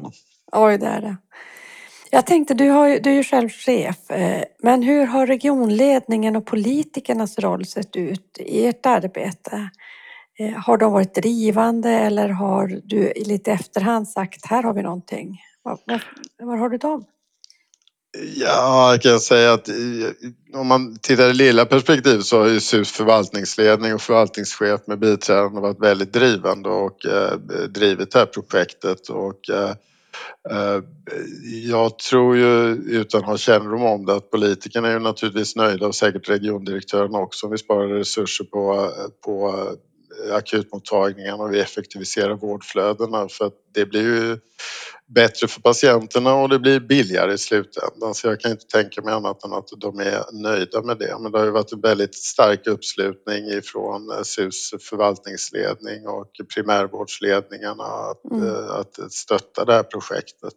Oj, 0.51 0.77
det 0.77 0.87
är 0.87 1.01
det. 1.01 1.17
Jag 2.13 2.25
tänkte, 2.25 2.53
du, 2.53 2.69
har, 2.69 2.99
du 2.99 3.09
är 3.09 3.15
ju 3.15 3.23
själv 3.23 3.49
chef, 3.49 4.11
eh, 4.11 4.43
men 4.63 4.83
hur 4.83 5.05
har 5.05 5.27
regionledningen 5.27 6.35
och 6.35 6.45
politikernas 6.45 7.39
roll 7.39 7.65
sett 7.65 7.95
ut 7.95 8.37
i 8.39 8.65
ert 8.65 8.85
arbete? 8.85 9.69
Eh, 10.41 10.53
har 10.53 10.77
de 10.77 10.93
varit 10.93 11.15
drivande 11.15 11.89
eller 11.89 12.29
har 12.29 12.81
du 12.83 13.13
lite 13.15 13.51
efterhand 13.51 14.07
sagt 14.07 14.45
här 14.45 14.63
har 14.63 14.73
vi 14.73 14.81
någonting? 14.81 15.41
Var, 15.63 15.77
var, 15.85 16.03
var 16.37 16.57
har 16.57 16.69
du 16.69 16.77
dem? 16.77 17.05
Ja, 18.35 18.91
jag 18.91 19.01
kan 19.01 19.19
säga 19.19 19.53
att 19.53 19.69
om 20.53 20.67
man 20.67 20.97
tittar 21.01 21.29
i 21.29 21.33
lilla 21.33 21.65
perspektiv 21.65 22.19
så 22.19 22.39
har 22.39 22.47
ju 22.47 22.59
SUS 22.59 22.91
förvaltningsledning 22.91 23.93
och 23.93 24.01
förvaltningschef 24.01 24.81
med 24.87 24.99
biträdande 24.99 25.61
varit 25.61 25.79
väldigt 25.79 26.13
drivande 26.13 26.69
och 26.69 27.05
eh, 27.05 27.37
drivit 27.67 28.11
det 28.11 28.19
här 28.19 28.25
projektet 28.25 29.09
och 29.09 29.49
eh, 29.49 29.75
Eh, 30.49 30.83
jag 31.69 31.99
tror 31.99 32.37
ju 32.37 32.75
utan 32.75 33.21
att 33.21 33.27
ha 33.27 33.37
kännedom 33.37 33.83
om 33.83 34.05
det 34.05 34.15
att 34.15 34.31
politikerna 34.31 34.87
är 34.87 34.93
ju 34.93 34.99
naturligtvis 34.99 35.55
nöjda 35.55 35.87
och 35.87 35.95
säkert 35.95 36.29
regiondirektören 36.29 37.15
också 37.15 37.45
om 37.45 37.51
vi 37.51 37.57
sparar 37.57 37.87
resurser 37.87 38.45
på, 38.45 38.73
eh, 38.73 39.07
på 39.25 39.47
eh, 39.47 39.73
akutmottagningen 40.31 41.39
och 41.39 41.53
vi 41.53 41.59
effektiviserar 41.59 42.35
vårdflödena 42.35 43.29
för 43.29 43.45
att 43.45 43.53
det 43.73 43.85
blir 43.85 44.01
ju 44.01 44.37
bättre 45.07 45.47
för 45.47 45.61
patienterna 45.61 46.33
och 46.35 46.49
det 46.49 46.59
blir 46.59 46.79
billigare 46.79 47.33
i 47.33 47.37
slutändan. 47.37 48.13
Så 48.13 48.27
jag 48.27 48.39
kan 48.39 48.51
inte 48.51 48.65
tänka 48.65 49.01
mig 49.01 49.13
annat 49.13 49.43
än 49.43 49.53
att 49.53 49.67
de 49.77 49.99
är 49.99 50.41
nöjda 50.41 50.81
med 50.81 50.97
det. 50.97 51.17
Men 51.19 51.31
det 51.31 51.37
har 51.37 51.45
ju 51.45 51.51
varit 51.51 51.71
en 51.71 51.81
väldigt 51.81 52.15
stark 52.15 52.67
uppslutning 52.67 53.45
ifrån 53.45 54.25
SUS 54.25 54.73
förvaltningsledning 54.89 56.07
och 56.07 56.31
primärvårdsledningarna 56.55 57.83
att, 57.83 58.31
mm. 58.31 58.47
Eh, 58.47 58.69
att 58.69 59.13
stötta 59.13 59.65
det 59.65 59.73
här 59.73 59.83
projektet. 59.83 60.55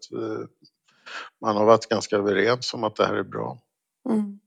Man 1.40 1.56
har 1.56 1.64
varit 1.64 1.88
ganska 1.88 2.16
överens 2.16 2.74
om 2.74 2.84
att 2.84 2.96
det 2.96 3.06
här 3.06 3.14
är 3.14 3.22
bra. 3.24 3.58
Mm. 4.10 4.38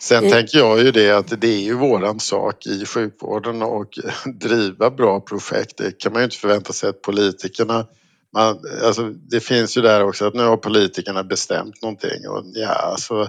Sen 0.00 0.18
mm. 0.18 0.30
tänker 0.30 0.58
jag 0.58 0.78
ju 0.80 0.90
det 0.90 1.10
att 1.10 1.40
det 1.40 1.48
är 1.48 1.60
ju 1.60 1.74
våran 1.74 2.20
sak 2.20 2.66
i 2.66 2.86
sjukvården 2.86 3.62
och 3.62 3.98
driva 4.40 4.90
bra 4.90 5.20
projekt. 5.20 5.76
Det 5.76 5.98
kan 5.98 6.12
man 6.12 6.20
ju 6.20 6.24
inte 6.24 6.36
förvänta 6.36 6.72
sig 6.72 6.90
att 6.90 7.02
politikerna 7.02 7.86
man, 8.32 8.58
alltså, 8.82 9.02
det 9.08 9.40
finns 9.40 9.76
ju 9.76 9.82
där 9.82 10.04
också 10.04 10.26
att 10.26 10.34
nu 10.34 10.42
har 10.42 10.56
politikerna 10.56 11.24
bestämt 11.24 11.82
någonting 11.82 12.28
och 12.28 12.42
ja, 12.54 12.72
alltså, 12.72 13.28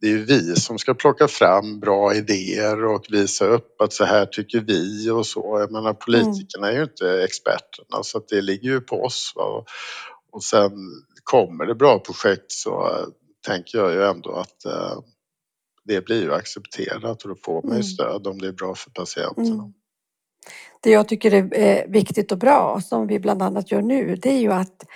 det 0.00 0.06
är 0.06 0.10
ju 0.10 0.24
vi 0.24 0.56
som 0.56 0.78
ska 0.78 0.94
plocka 0.94 1.28
fram 1.28 1.80
bra 1.80 2.14
idéer 2.14 2.84
och 2.84 3.06
visa 3.08 3.46
upp 3.46 3.80
att 3.80 3.92
så 3.92 4.04
här 4.04 4.26
tycker 4.26 4.60
vi 4.60 5.10
och 5.10 5.26
så. 5.26 5.56
Jag 5.60 5.72
menar 5.72 5.92
politikerna 5.94 6.68
är 6.68 6.76
ju 6.76 6.82
inte 6.82 7.22
experterna 7.24 8.02
så 8.02 8.18
att 8.18 8.28
det 8.28 8.40
ligger 8.40 8.70
ju 8.70 8.80
på 8.80 9.02
oss. 9.02 9.32
Va? 9.36 9.64
Och 10.32 10.44
sen 10.44 10.72
kommer 11.24 11.66
det 11.66 11.74
bra 11.74 11.98
projekt 11.98 12.52
så 12.52 12.98
tänker 13.46 13.78
jag 13.78 13.92
ju 13.92 14.04
ändå 14.04 14.32
att 14.32 14.66
uh, 14.66 15.00
det 15.84 16.04
blir 16.04 16.22
ju 16.22 16.34
accepterat 16.34 17.22
och 17.22 17.28
då 17.28 17.36
får 17.44 17.62
man 17.62 17.70
ju 17.70 17.74
mm. 17.74 17.82
stöd 17.82 18.26
om 18.26 18.38
det 18.38 18.48
är 18.48 18.52
bra 18.52 18.74
för 18.74 18.90
patienterna. 18.90 19.54
Mm. 19.54 19.72
Det 20.80 20.90
jag 20.90 21.08
tycker 21.08 21.54
är 21.54 21.88
viktigt 21.88 22.32
och 22.32 22.38
bra, 22.38 22.80
som 22.80 23.06
vi 23.06 23.18
bland 23.18 23.42
annat 23.42 23.70
gör 23.70 23.82
nu, 23.82 24.16
det 24.16 24.30
är 24.30 24.40
ju 24.40 24.52
att, 24.52 24.86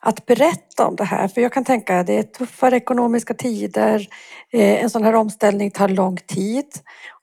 att 0.00 0.26
berätta 0.26 0.86
om 0.86 0.96
det 0.96 1.04
här. 1.04 1.28
För 1.28 1.40
jag 1.40 1.52
kan 1.52 1.64
tänka 1.64 2.00
att 2.00 2.06
det 2.06 2.18
är 2.18 2.22
tuffare 2.22 2.76
ekonomiska 2.76 3.34
tider, 3.34 4.08
eh, 4.52 4.82
en 4.82 4.90
sån 4.90 5.04
här 5.04 5.14
omställning 5.14 5.70
tar 5.70 5.88
lång 5.88 6.16
tid 6.16 6.66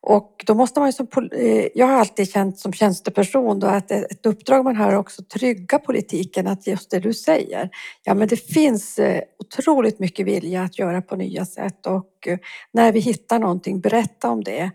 och 0.01 0.43
då 0.45 0.53
måste 0.53 0.79
man 0.79 0.89
ju 0.89 0.93
som, 0.93 1.07
eh, 1.31 1.67
jag 1.75 1.87
har 1.87 1.93
alltid 1.93 2.31
känt 2.31 2.59
som 2.59 2.73
tjänsteperson 2.73 3.59
då 3.59 3.67
att 3.67 3.91
ett 3.91 4.25
uppdrag 4.25 4.63
man 4.63 4.75
har 4.75 4.95
också 4.95 5.23
trygga 5.23 5.79
politiken, 5.79 6.47
att 6.47 6.67
just 6.67 6.91
det 6.91 6.99
du 6.99 7.13
säger, 7.13 7.69
ja 8.03 8.13
men 8.13 8.27
det 8.27 8.37
finns 8.37 8.99
eh, 8.99 9.21
otroligt 9.39 9.99
mycket 9.99 10.25
vilja 10.25 10.63
att 10.63 10.79
göra 10.79 11.01
på 11.01 11.15
nya 11.15 11.45
sätt 11.45 11.85
och 11.85 12.27
när 12.73 12.91
vi 12.91 12.99
hittar 12.99 13.39
någonting, 13.39 13.79
berätta 13.79 14.29
om 14.29 14.43
det. 14.43 14.71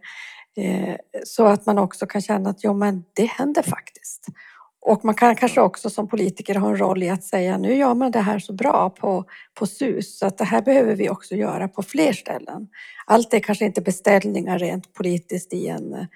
Så 1.24 1.46
att 1.46 1.66
man 1.66 1.78
också 1.78 2.06
kan 2.06 2.20
känna 2.20 2.50
att 2.50 2.64
jo, 2.64 2.74
men 2.74 3.04
det 3.12 3.24
händer 3.24 3.62
faktiskt. 3.62 4.26
Och 4.82 5.04
man 5.04 5.14
kan 5.14 5.36
kanske 5.36 5.60
också 5.60 5.90
som 5.90 6.08
politiker 6.08 6.54
ha 6.54 6.68
en 6.68 6.80
roll 6.80 7.02
i 7.02 7.10
att 7.10 7.24
säga 7.24 7.58
nu 7.58 7.74
gör 7.74 7.94
man 7.94 8.10
det 8.10 8.20
här 8.20 8.38
så 8.38 8.52
bra 8.52 8.90
på, 8.90 9.24
på 9.54 9.66
SUS 9.66 10.18
så 10.18 10.26
att 10.26 10.38
det 10.38 10.44
här 10.44 10.62
behöver 10.62 10.94
vi 10.94 11.08
också 11.08 11.34
göra 11.34 11.68
på 11.68 11.82
fler 11.82 12.12
ställen. 12.12 12.68
Allt 13.06 13.34
är 13.34 13.40
kanske 13.40 13.64
inte 13.64 13.80
beställningar 13.80 14.58
rent 14.58 14.92
politiskt 14.94 15.52
i 15.52 15.68
en 15.68 16.06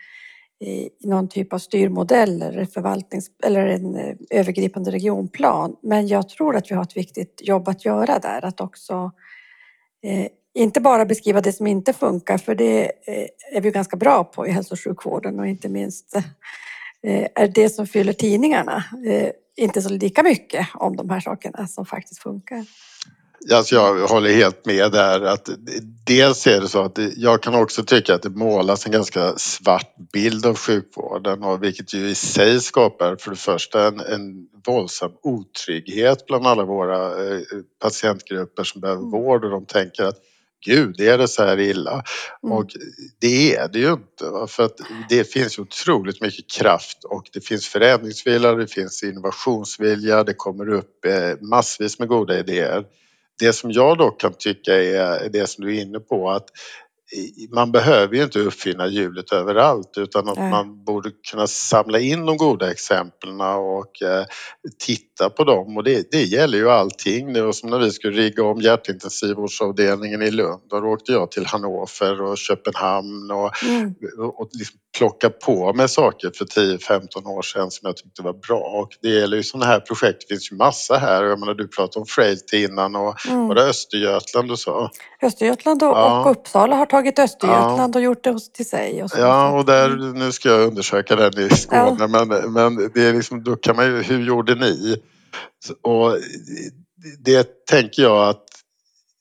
i 0.64 0.90
någon 1.00 1.28
typ 1.28 1.52
av 1.52 1.58
styrmodell 1.58 2.42
eller, 2.42 2.64
förvaltnings, 2.64 3.30
eller 3.44 3.66
en 3.66 3.96
eh, 3.96 4.14
övergripande 4.30 4.90
regionplan. 4.90 5.76
Men 5.82 6.08
jag 6.08 6.28
tror 6.28 6.56
att 6.56 6.70
vi 6.70 6.74
har 6.74 6.82
ett 6.82 6.96
viktigt 6.96 7.40
jobb 7.44 7.68
att 7.68 7.84
göra 7.84 8.18
där, 8.18 8.44
att 8.44 8.60
också 8.60 9.12
eh, 10.02 10.26
inte 10.54 10.80
bara 10.80 11.04
beskriva 11.04 11.40
det 11.40 11.52
som 11.52 11.66
inte 11.66 11.92
funkar, 11.92 12.38
för 12.38 12.54
det 12.54 12.84
eh, 12.84 13.56
är 13.56 13.60
vi 13.60 13.70
ganska 13.70 13.96
bra 13.96 14.24
på 14.24 14.46
i 14.46 14.50
hälso 14.50 14.74
och 14.74 14.80
sjukvården 14.80 15.40
och 15.40 15.46
inte 15.46 15.68
minst 15.68 16.16
eh, 16.16 16.22
är 17.34 17.48
det 17.48 17.68
som 17.68 17.86
fyller 17.86 18.12
tidningarna 18.12 18.84
eh, 19.06 19.30
inte 19.56 19.82
så 19.82 19.88
lika 19.88 20.22
mycket 20.22 20.68
om 20.74 20.96
de 20.96 21.10
här 21.10 21.20
sakerna 21.20 21.66
som 21.66 21.86
faktiskt 21.86 22.22
funkar. 22.22 22.64
Alltså 23.52 23.74
jag 23.74 24.08
håller 24.08 24.30
helt 24.30 24.66
med 24.66 24.92
där 24.92 25.20
att 25.20 25.48
dels 26.06 26.46
är 26.46 26.60
det 26.60 26.68
så 26.68 26.82
att 26.82 26.98
jag 27.16 27.42
kan 27.42 27.54
också 27.54 27.84
tycka 27.84 28.14
att 28.14 28.22
det 28.22 28.30
målas 28.30 28.86
en 28.86 28.92
ganska 28.92 29.32
svart 29.36 29.94
bild 30.12 30.46
av 30.46 30.56
sjukvården 30.56 31.42
och 31.42 31.62
vilket 31.62 31.94
ju 31.94 32.08
i 32.08 32.14
sig 32.14 32.60
skapar 32.60 33.16
för 33.16 33.30
det 33.30 33.36
första 33.36 33.88
en, 33.88 34.00
en 34.00 34.46
våldsam 34.66 35.12
otrygghet 35.22 36.26
bland 36.26 36.46
alla 36.46 36.64
våra 36.64 37.10
patientgrupper 37.82 38.64
som 38.64 38.80
behöver 38.80 39.00
mm. 39.00 39.10
vård 39.10 39.44
och 39.44 39.50
de 39.50 39.66
tänker 39.66 40.04
att 40.04 40.18
gud, 40.64 41.00
är 41.00 41.18
det 41.18 41.28
så 41.28 41.44
här 41.44 41.60
illa? 41.60 42.02
Mm. 42.44 42.56
Och 42.56 42.66
det 43.20 43.56
är 43.56 43.68
det 43.68 43.78
ju 43.78 43.92
inte. 43.92 44.24
Va? 44.24 44.46
För 44.46 44.62
att 44.62 44.76
det 45.08 45.32
finns 45.32 45.58
otroligt 45.58 46.20
mycket 46.20 46.50
kraft 46.50 47.04
och 47.04 47.24
det 47.32 47.40
finns 47.40 47.68
förändringsvilja, 47.68 48.54
det 48.54 48.66
finns 48.66 49.02
innovationsvilja, 49.02 50.24
det 50.24 50.34
kommer 50.34 50.68
upp 50.68 51.04
eh, 51.04 51.40
massvis 51.40 51.98
med 51.98 52.08
goda 52.08 52.38
idéer. 52.38 52.84
Det 53.38 53.52
som 53.52 53.72
jag 53.72 53.98
dock 53.98 54.20
kan 54.20 54.34
tycka 54.38 54.74
är 54.74 55.28
det 55.28 55.46
som 55.46 55.64
du 55.64 55.76
är 55.76 55.82
inne 55.82 56.00
på 56.00 56.30
att 56.30 56.46
man 57.54 57.72
behöver 57.72 58.16
ju 58.16 58.22
inte 58.22 58.38
uppfinna 58.38 58.86
hjulet 58.86 59.32
överallt 59.32 59.92
utan 59.96 60.28
att 60.28 60.38
man 60.38 60.84
borde 60.84 61.10
kunna 61.30 61.46
samla 61.46 61.98
in 61.98 62.26
de 62.26 62.36
goda 62.36 62.70
exemplen 62.70 63.40
och 63.40 64.02
eh, 64.02 64.24
titta 64.78 65.30
på 65.30 65.44
dem 65.44 65.76
och 65.76 65.84
det, 65.84 66.10
det 66.10 66.22
gäller 66.22 66.58
ju 66.58 66.70
allting. 66.70 67.32
Det 67.32 67.42
var 67.42 67.52
som 67.52 67.70
när 67.70 67.78
vi 67.78 67.90
skulle 67.90 68.22
rigga 68.22 68.44
om 68.44 68.60
hjärtintensivvårdsavdelningen 68.60 70.22
i 70.22 70.30
Lund. 70.30 70.62
Då 70.70 70.76
åkte 70.76 71.12
jag 71.12 71.30
till 71.30 71.46
Hannover 71.46 72.22
och 72.22 72.38
Köpenhamn 72.38 73.30
och, 73.30 73.64
mm. 73.64 73.94
och 74.18 74.48
liksom 74.52 74.78
plocka 74.98 75.30
på 75.30 75.72
med 75.72 75.90
saker 75.90 76.30
för 76.38 76.44
10-15 76.44 77.26
år 77.26 77.42
sedan 77.42 77.70
som 77.70 77.86
jag 77.86 77.96
tyckte 77.96 78.22
var 78.22 78.32
bra 78.32 78.80
och 78.80 78.88
det 79.02 79.08
gäller 79.08 79.36
ju 79.36 79.42
sådana 79.42 79.66
här 79.66 79.80
projekt, 79.80 80.20
det 80.20 80.34
finns 80.34 80.52
ju 80.52 80.56
massa 80.56 80.96
här. 80.96 81.24
Jag 81.24 81.40
menar 81.40 81.54
du 81.54 81.68
pratade 81.68 82.00
om 82.00 82.06
Frailty 82.06 82.64
innan 82.64 82.96
och 82.96 83.26
mm. 83.26 83.48
var 83.48 83.54
det 83.54 83.62
Östergötland 83.62 84.48
du 84.48 84.56
sa? 84.56 84.90
Östergötland 85.22 85.82
och, 85.82 85.88
ja. 85.88 86.20
och 86.20 86.30
Uppsala 86.30 86.76
har 86.76 86.86
tagit 86.94 87.18
Östergötland 87.18 87.94
ja. 87.94 87.98
och 87.98 88.04
gjort 88.04 88.24
det 88.24 88.38
till 88.54 88.68
sig. 88.68 89.02
Och. 89.02 89.10
Ja, 89.18 89.58
och 89.58 89.64
där, 89.64 90.12
nu 90.14 90.32
ska 90.32 90.48
jag 90.48 90.68
undersöka 90.68 91.16
den 91.16 91.46
i 91.46 91.48
Skåne, 91.50 91.96
ja. 91.98 92.06
men, 92.06 92.52
men 92.52 92.90
det 92.94 93.02
är 93.02 93.14
liksom, 93.14 93.44
då 93.44 93.56
kan 93.56 93.76
man 93.76 93.86
ju, 93.86 94.02
hur 94.02 94.26
gjorde 94.26 94.54
ni? 94.54 95.02
Och 95.82 96.18
det 97.24 97.66
tänker 97.66 98.02
jag 98.02 98.28
att 98.28 98.44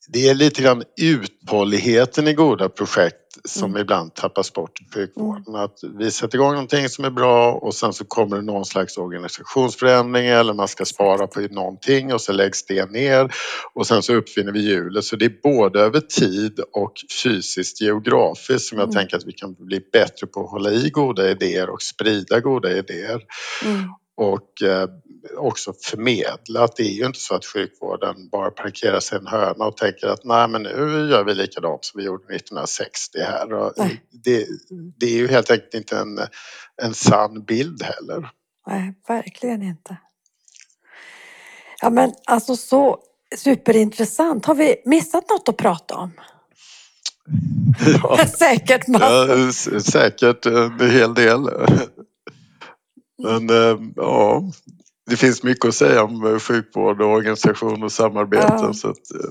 det 0.08 0.28
är 0.28 0.34
lite 0.34 0.62
grann 0.62 0.82
uthålligheten 1.00 2.28
i 2.28 2.34
goda 2.34 2.68
projekt 2.68 3.23
som 3.48 3.70
mm. 3.70 3.80
ibland 3.80 4.14
tappas 4.14 4.52
bort 4.52 4.80
i 4.80 4.84
sjukvården. 4.94 5.44
Mm. 5.48 5.60
Att 5.60 5.78
vi 5.98 6.10
sätter 6.10 6.38
igång 6.38 6.52
någonting 6.52 6.88
som 6.88 7.04
är 7.04 7.10
bra 7.10 7.52
och 7.52 7.74
sen 7.74 7.92
så 7.92 8.04
kommer 8.04 8.36
det 8.36 8.42
någon 8.42 8.64
slags 8.64 8.98
organisationsförändring 8.98 10.26
eller 10.26 10.54
man 10.54 10.68
ska 10.68 10.84
spara 10.84 11.26
på 11.26 11.40
någonting 11.40 12.12
och 12.12 12.20
så 12.20 12.32
läggs 12.32 12.66
det 12.66 12.90
ner 12.90 13.32
och 13.74 13.86
sen 13.86 14.02
så 14.02 14.14
uppfinner 14.14 14.52
vi 14.52 14.60
hjulet. 14.60 15.04
Så 15.04 15.16
det 15.16 15.24
är 15.24 15.42
både 15.42 15.80
över 15.80 16.00
tid 16.00 16.60
och 16.72 16.92
fysiskt 17.22 17.80
geografiskt 17.80 18.68
som 18.68 18.78
jag 18.78 18.88
mm. 18.88 18.94
tänker 18.94 19.16
att 19.16 19.26
vi 19.26 19.32
kan 19.32 19.54
bli 19.54 19.80
bättre 19.92 20.26
på 20.26 20.44
att 20.44 20.50
hålla 20.50 20.70
i 20.70 20.90
goda 20.90 21.30
idéer 21.30 21.70
och 21.70 21.82
sprida 21.82 22.40
goda 22.40 22.78
idéer. 22.78 23.20
Mm. 23.64 23.88
Och 24.16 24.62
eh, 24.62 24.88
också 25.36 25.72
förmedla 25.82 26.64
att 26.64 26.76
det 26.76 26.82
är 26.82 26.92
ju 26.94 27.06
inte 27.06 27.18
så 27.18 27.34
att 27.34 27.44
sjukvården 27.44 28.28
bara 28.32 28.50
parkerar 28.50 29.00
sig 29.00 29.18
i 29.18 29.20
en 29.20 29.26
hörna 29.26 29.64
och 29.64 29.76
tänker 29.76 30.06
att 30.06 30.24
nej 30.24 30.48
men 30.48 30.62
nu 30.62 31.08
gör 31.10 31.24
vi 31.24 31.34
likadant 31.34 31.84
som 31.84 31.98
vi 31.98 32.04
gjorde 32.06 32.34
1960 32.34 33.18
här. 33.18 33.72
Det, 34.24 34.46
det 35.00 35.06
är 35.06 35.16
ju 35.16 35.28
helt 35.28 35.50
enkelt 35.50 35.74
inte 35.74 35.98
en, 35.98 36.18
en 36.82 36.94
sann 36.94 37.44
bild 37.44 37.82
heller. 37.82 38.30
Nej, 38.66 38.94
verkligen 39.08 39.62
inte. 39.62 39.96
Ja 41.82 41.90
men 41.90 42.12
alltså 42.26 42.56
så 42.56 42.98
superintressant. 43.36 44.46
Har 44.46 44.54
vi 44.54 44.76
missat 44.84 45.30
något 45.30 45.48
att 45.48 45.56
prata 45.56 45.94
om? 45.94 46.10
Ja. 48.02 48.18
Säkert 48.38 48.84
Ja, 48.86 48.98
massor. 48.98 49.78
säkert 49.78 50.46
en 50.46 50.90
hel 50.90 51.14
del. 51.14 51.48
Men 53.22 53.50
eh, 53.50 53.78
ja, 53.96 54.42
det 55.10 55.16
finns 55.16 55.42
mycket 55.42 55.64
att 55.64 55.74
säga 55.74 56.04
om 56.04 56.26
eh, 56.26 56.38
sjukvård 56.38 57.00
och 57.02 57.10
organisation 57.12 57.82
och 57.82 57.92
samarbete. 57.92 58.46
Ja. 58.48 58.72
Så 58.72 58.88
att, 58.88 58.96
eh, 59.14 59.30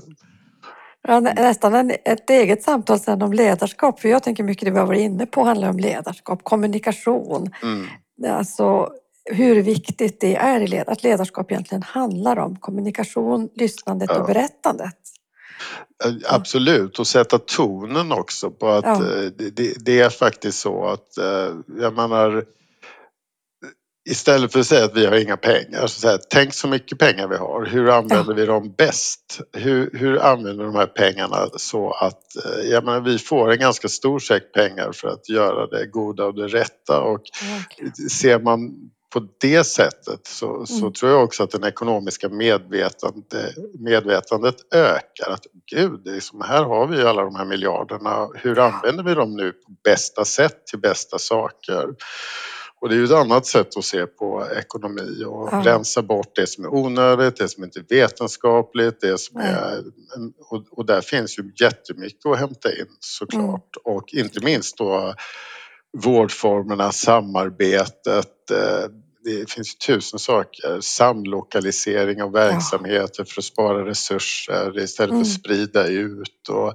Ja, 1.08 1.20
nä- 1.20 1.34
nästan 1.34 1.74
en, 1.74 1.90
ett 2.04 2.30
eget 2.30 2.62
samtal 2.62 3.00
sen 3.00 3.22
om 3.22 3.32
ledarskap. 3.32 4.00
För 4.00 4.08
jag 4.08 4.22
tänker 4.22 4.42
mycket 4.44 4.64
det 4.64 4.70
vi 4.70 4.78
har 4.78 4.86
varit 4.86 5.00
inne 5.00 5.26
på 5.26 5.44
handlar 5.44 5.68
om 5.70 5.78
ledarskap, 5.78 6.44
kommunikation. 6.44 7.50
mm, 7.62 7.86
Alltså 8.36 8.88
hur 9.30 9.62
viktigt 9.62 10.20
det 10.20 10.36
är 10.36 10.88
att 10.90 11.02
ledarskap 11.02 11.50
egentligen 11.52 11.82
handlar 11.82 12.36
om 12.38 12.56
kommunikation, 12.56 13.48
lyssnandet 13.54 14.10
Ja. 14.12 14.20
och 14.20 14.26
berättandet. 14.26 14.94
absolut, 16.28 16.98
och 16.98 17.06
sätta 17.06 17.38
tonen 17.38 18.12
också 18.12 18.50
på 18.50 18.68
att 18.68 18.84
Ja. 18.84 18.98
det, 19.36 19.84
det, 19.84 20.00
är 20.00 20.10
faktiskt 20.10 20.58
så 20.60 20.84
att 20.86 21.08
jag 21.80 21.94
menar 21.96 22.44
Istället 24.10 24.52
för 24.52 24.60
att 24.60 24.66
säga 24.66 24.84
att 24.84 24.96
vi 24.96 25.06
har 25.06 25.16
inga 25.16 25.36
pengar, 25.36 25.86
så 25.86 26.00
säga, 26.00 26.18
tänk 26.30 26.54
så 26.54 26.68
mycket 26.68 26.98
pengar 26.98 27.28
vi 27.28 27.36
har. 27.36 27.64
Hur 27.66 27.88
använder 27.90 28.34
vi 28.34 28.46
dem 28.46 28.74
bäst? 28.78 29.40
Hur, 29.52 29.90
hur 29.92 30.18
använder 30.18 30.64
vi 30.64 30.72
de 30.72 30.74
här 30.76 30.86
pengarna 30.86 31.48
så 31.56 31.90
att 31.92 32.22
eh, 32.44 32.70
jag 32.70 32.84
menar, 32.84 33.00
vi 33.00 33.18
får 33.18 33.52
en 33.52 33.58
ganska 33.58 33.88
stor 33.88 34.18
säck 34.18 34.52
pengar 34.52 34.92
för 34.92 35.08
att 35.08 35.28
göra 35.28 35.66
det 35.66 35.86
goda 35.86 36.24
och 36.24 36.34
det 36.34 36.48
rätta 36.48 37.00
och 37.00 37.20
Verkligen. 37.42 37.92
ser 38.10 38.38
man 38.38 38.70
på 39.12 39.28
det 39.40 39.64
sättet 39.64 40.20
så, 40.26 40.66
så 40.66 40.78
Mm. 40.80 40.92
tror 40.92 41.10
jag 41.12 41.24
också 41.24 41.42
att 41.42 41.50
den 41.50 41.64
ekonomiska 41.64 42.28
medvetande, 42.28 43.52
medvetandet 43.78 44.56
ökar. 44.74 45.30
Att 45.30 45.44
gud, 45.74 46.00
det 46.04 46.10
är 46.16 46.20
som, 46.20 46.40
här 46.40 46.64
har 46.64 46.86
vi 46.86 47.02
alla 47.02 47.22
de 47.22 47.34
här 47.36 47.44
miljarderna. 47.44 48.28
Hur 48.34 48.58
använder 48.58 49.04
vi 49.04 49.14
dem 49.14 49.36
nu 49.36 49.52
på 49.52 49.72
bästa 49.84 50.24
sätt 50.24 50.66
till 50.66 50.78
bästa 50.80 51.18
saker? 51.18 51.88
Och 52.84 52.90
det 52.90 52.96
är 52.96 52.98
ju 52.98 53.04
ett 53.04 53.10
annat 53.10 53.46
sätt 53.46 53.76
att 53.76 53.84
se 53.84 54.06
på 54.06 54.46
ekonomi 54.56 55.24
och 55.26 55.48
Ja. 55.52 55.62
rensa 55.64 56.02
bort 56.02 56.36
det 56.36 56.46
som 56.46 56.64
är 56.64 56.74
onödigt, 56.74 57.36
det 57.36 57.48
som 57.48 57.64
inte 57.64 57.78
är 57.78 57.84
vetenskapligt, 57.88 59.00
det 59.00 59.18
som 59.20 59.40
Nej. 59.40 59.50
är... 59.52 59.82
Och, 60.50 60.64
och 60.70 60.86
där 60.86 61.00
finns 61.00 61.38
ju 61.38 61.52
jättemycket 61.60 62.26
att 62.26 62.38
hämta 62.38 62.72
in 62.72 62.86
såklart. 63.00 63.76
Mm. 63.86 63.96
Och 63.96 64.14
inte 64.14 64.44
minst 64.44 64.78
då 64.78 65.14
vårdformerna, 65.98 66.92
samarbetet. 66.92 68.50
eh, 68.50 68.90
Det 69.24 69.50
finns 69.50 69.78
tusen 69.78 70.18
saker. 70.18 70.80
Samlokalisering 70.80 72.22
av 72.22 72.32
verksamheter 72.32 73.24
för 73.24 73.40
att 73.40 73.44
spara 73.44 73.86
resurser 73.86 74.78
istället 74.78 74.96
för 74.96 75.04
Mm. 75.04 75.20
att 75.22 75.28
sprida 75.32 75.86
ut. 75.86 76.48
Och, 76.48 76.74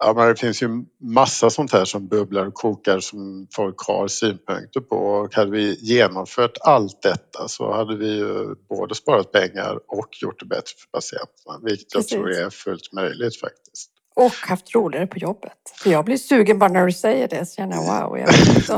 ja, 0.00 0.14
men 0.16 0.28
det 0.28 0.36
finns 0.36 0.62
ju 0.62 0.68
massa 1.00 1.50
sånt 1.50 1.72
här 1.72 1.84
som 1.84 2.08
bubblar 2.08 2.46
och 2.46 2.54
kokar 2.54 3.00
som 3.00 3.46
folk 3.54 3.76
har 3.86 4.08
synpunkter 4.08 4.80
på. 4.80 4.96
Och 4.96 5.34
hade 5.34 5.50
vi 5.50 5.78
genomfört 5.80 6.58
allt 6.60 7.02
detta 7.02 7.48
så 7.48 7.72
hade 7.72 7.96
vi 7.96 8.16
ju 8.16 8.54
både 8.68 8.94
sparat 8.94 9.32
pengar 9.32 9.80
och 9.88 10.08
gjort 10.22 10.40
det 10.40 10.46
bättre 10.46 10.72
för 10.78 10.98
patienterna. 10.98 11.60
Vilket 11.62 11.94
jag 11.94 12.02
Precis. 12.02 12.12
tror 12.12 12.30
är 12.30 12.50
fullt 12.50 12.92
möjligt 12.92 13.40
faktiskt. 13.40 13.90
Och 14.20 14.32
haft 14.32 14.74
roligare 14.74 15.06
på 15.06 15.18
jobbet. 15.18 15.52
För 15.82 15.90
jag 15.90 16.04
blir 16.04 16.16
sugen 16.16 16.58
bara 16.58 16.72
när 16.72 16.86
du 16.86 16.92
säger 16.92 17.28
det. 17.28 17.46
Så 17.46 17.54
känner 17.54 17.76
jag 17.76 17.84
wow. 18.08 18.18
Jag 18.18 18.28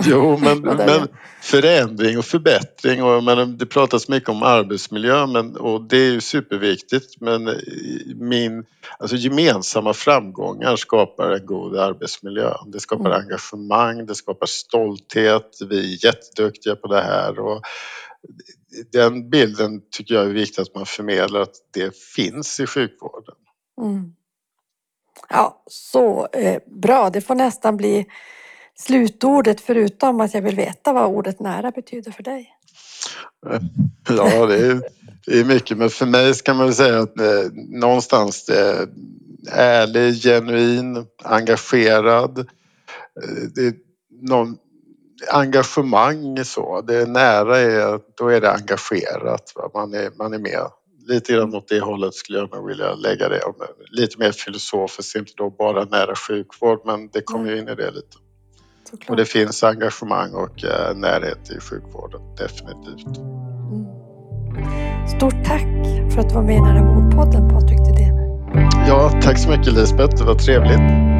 Jo, 0.07 0.38
men, 0.38 0.61
men 0.61 1.09
förändring 1.43 2.18
och 2.18 2.24
förbättring 2.24 3.03
och 3.03 3.24
men 3.24 3.59
det 3.59 3.66
pratas 3.66 4.09
mycket 4.09 4.28
om 4.28 4.43
arbetsmiljö 4.43 5.26
men, 5.26 5.57
och 5.57 5.82
det 5.88 5.97
är 5.97 6.11
ju 6.12 6.20
superviktigt 6.20 7.20
men 7.20 7.49
i- 7.49 8.14
min, 8.20 8.64
alltså 8.99 9.16
gemensamma 9.16 9.93
framgångar 9.95 10.76
skapar 10.76 11.30
en 11.30 11.47
god 11.47 11.76
arbetsmiljö. 11.76 12.55
Det 12.66 12.80
skapar 12.80 13.07
Mm. 13.11 13.20
engagemang, 13.22 14.07
det 14.07 14.14
skapar 14.14 14.47
stolthet, 14.47 15.51
vi 15.68 15.78
är 15.78 16.05
jätteduktiga 16.07 16.76
på 16.76 16.88
det 16.88 17.03
här 17.03 17.38
och 17.38 17.62
den 18.93 19.30
bilden 19.30 19.80
tycker 19.90 20.14
jag 20.14 20.24
är 20.24 20.28
viktigt 20.28 20.59
att 20.59 20.74
man 20.74 20.86
förmedlar 20.86 21.40
att 21.40 21.55
det 21.74 21.97
finns 21.97 22.61
i 22.61 22.66
sjukvården. 22.66 23.34
Mm. 23.82 24.12
Ja, 25.28 25.62
så 25.66 26.26
eh, 26.26 26.62
bra. 26.66 27.10
Det 27.10 27.20
får 27.20 27.34
nästan 27.34 27.76
bli 27.76 28.06
slutordet 28.78 29.60
förutom 29.60 30.20
att 30.20 30.34
jag 30.34 30.42
vill 30.42 30.56
veta 30.56 30.92
vad 30.92 31.06
ordet 31.06 31.40
nära 31.40 31.70
betyder 31.70 32.12
för 32.12 32.22
dig. 32.22 32.56
Eh, 33.50 33.60
ja, 34.08 34.46
det 34.46 34.66
är, 34.66 34.82
det 35.26 35.40
är 35.40 35.44
mycket. 35.44 35.78
Men 35.78 35.90
för 35.90 36.06
mig 36.06 36.34
ska 36.34 36.54
man 36.54 36.66
väl 36.66 36.74
säga 36.74 36.98
att 36.98 37.20
eh, 37.20 37.52
någonstans 37.54 38.44
det 38.46 38.60
är 38.60 38.86
ärlig, 39.52 40.22
genuin, 40.22 41.06
engagerad. 41.22 42.38
Eh, 42.38 42.44
Det 43.54 43.66
är 43.66 43.74
någon, 44.22 44.56
engagemang 45.30 46.44
så. 46.44 46.80
Det 46.80 46.96
är 46.96 47.06
nära, 47.06 47.58
är, 47.58 48.00
då 48.16 48.28
är 48.28 48.40
det 48.40 48.52
engagerat. 48.52 49.52
Va? 49.54 49.70
Man, 49.74 49.94
är, 49.94 50.10
man 50.16 50.34
är 50.34 50.38
med. 50.38 50.66
Lite 51.09 51.32
grann 51.32 51.55
åt 51.55 51.68
det 51.68 51.80
hållet 51.80 52.14
skulle 52.14 52.38
jag 52.38 52.55
nog 52.55 52.66
vilja 52.68 52.94
lägga 52.94 53.28
det. 53.28 53.40
Lite 53.90 54.18
mer 54.18 54.32
filosofiskt, 54.32 55.16
inte 55.16 55.32
då 55.36 55.50
bara 55.50 55.84
nära 55.84 56.14
sjukvård 56.14 56.80
men 56.84 57.09
det 57.12 57.22
kommer 57.22 57.50
ju 57.50 57.59
in 57.59 57.68
i 57.68 57.74
det 57.74 57.90
lite. 57.90 58.16
Och 58.82 58.88
Såklart. 58.90 59.16
det 59.18 59.24
finns 59.24 59.64
engagemang 59.64 60.34
och 60.34 60.64
eh, 60.64 60.96
närhet 60.96 61.50
i 61.50 61.61
sjukvården, 61.61 62.20
definitivt. 62.36 63.16
Mm. 63.16 64.03
Stort 65.09 65.44
tack 65.44 65.68
för 66.12 66.20
att 66.20 66.28
du 66.28 66.34
var 66.34 66.42
med 66.42 66.57
i 66.57 66.61
Nära 66.61 66.94
vårdpodden 66.94 67.48
Patrik 67.48 67.78
Thedéen. 67.78 68.16
Ja, 68.88 69.20
tack 69.22 69.38
så 69.38 69.50
mycket 69.50 69.72
Lisbeth. 69.72 70.16
Det 70.16 70.24
var 70.24 70.34
trevligt. 70.34 71.11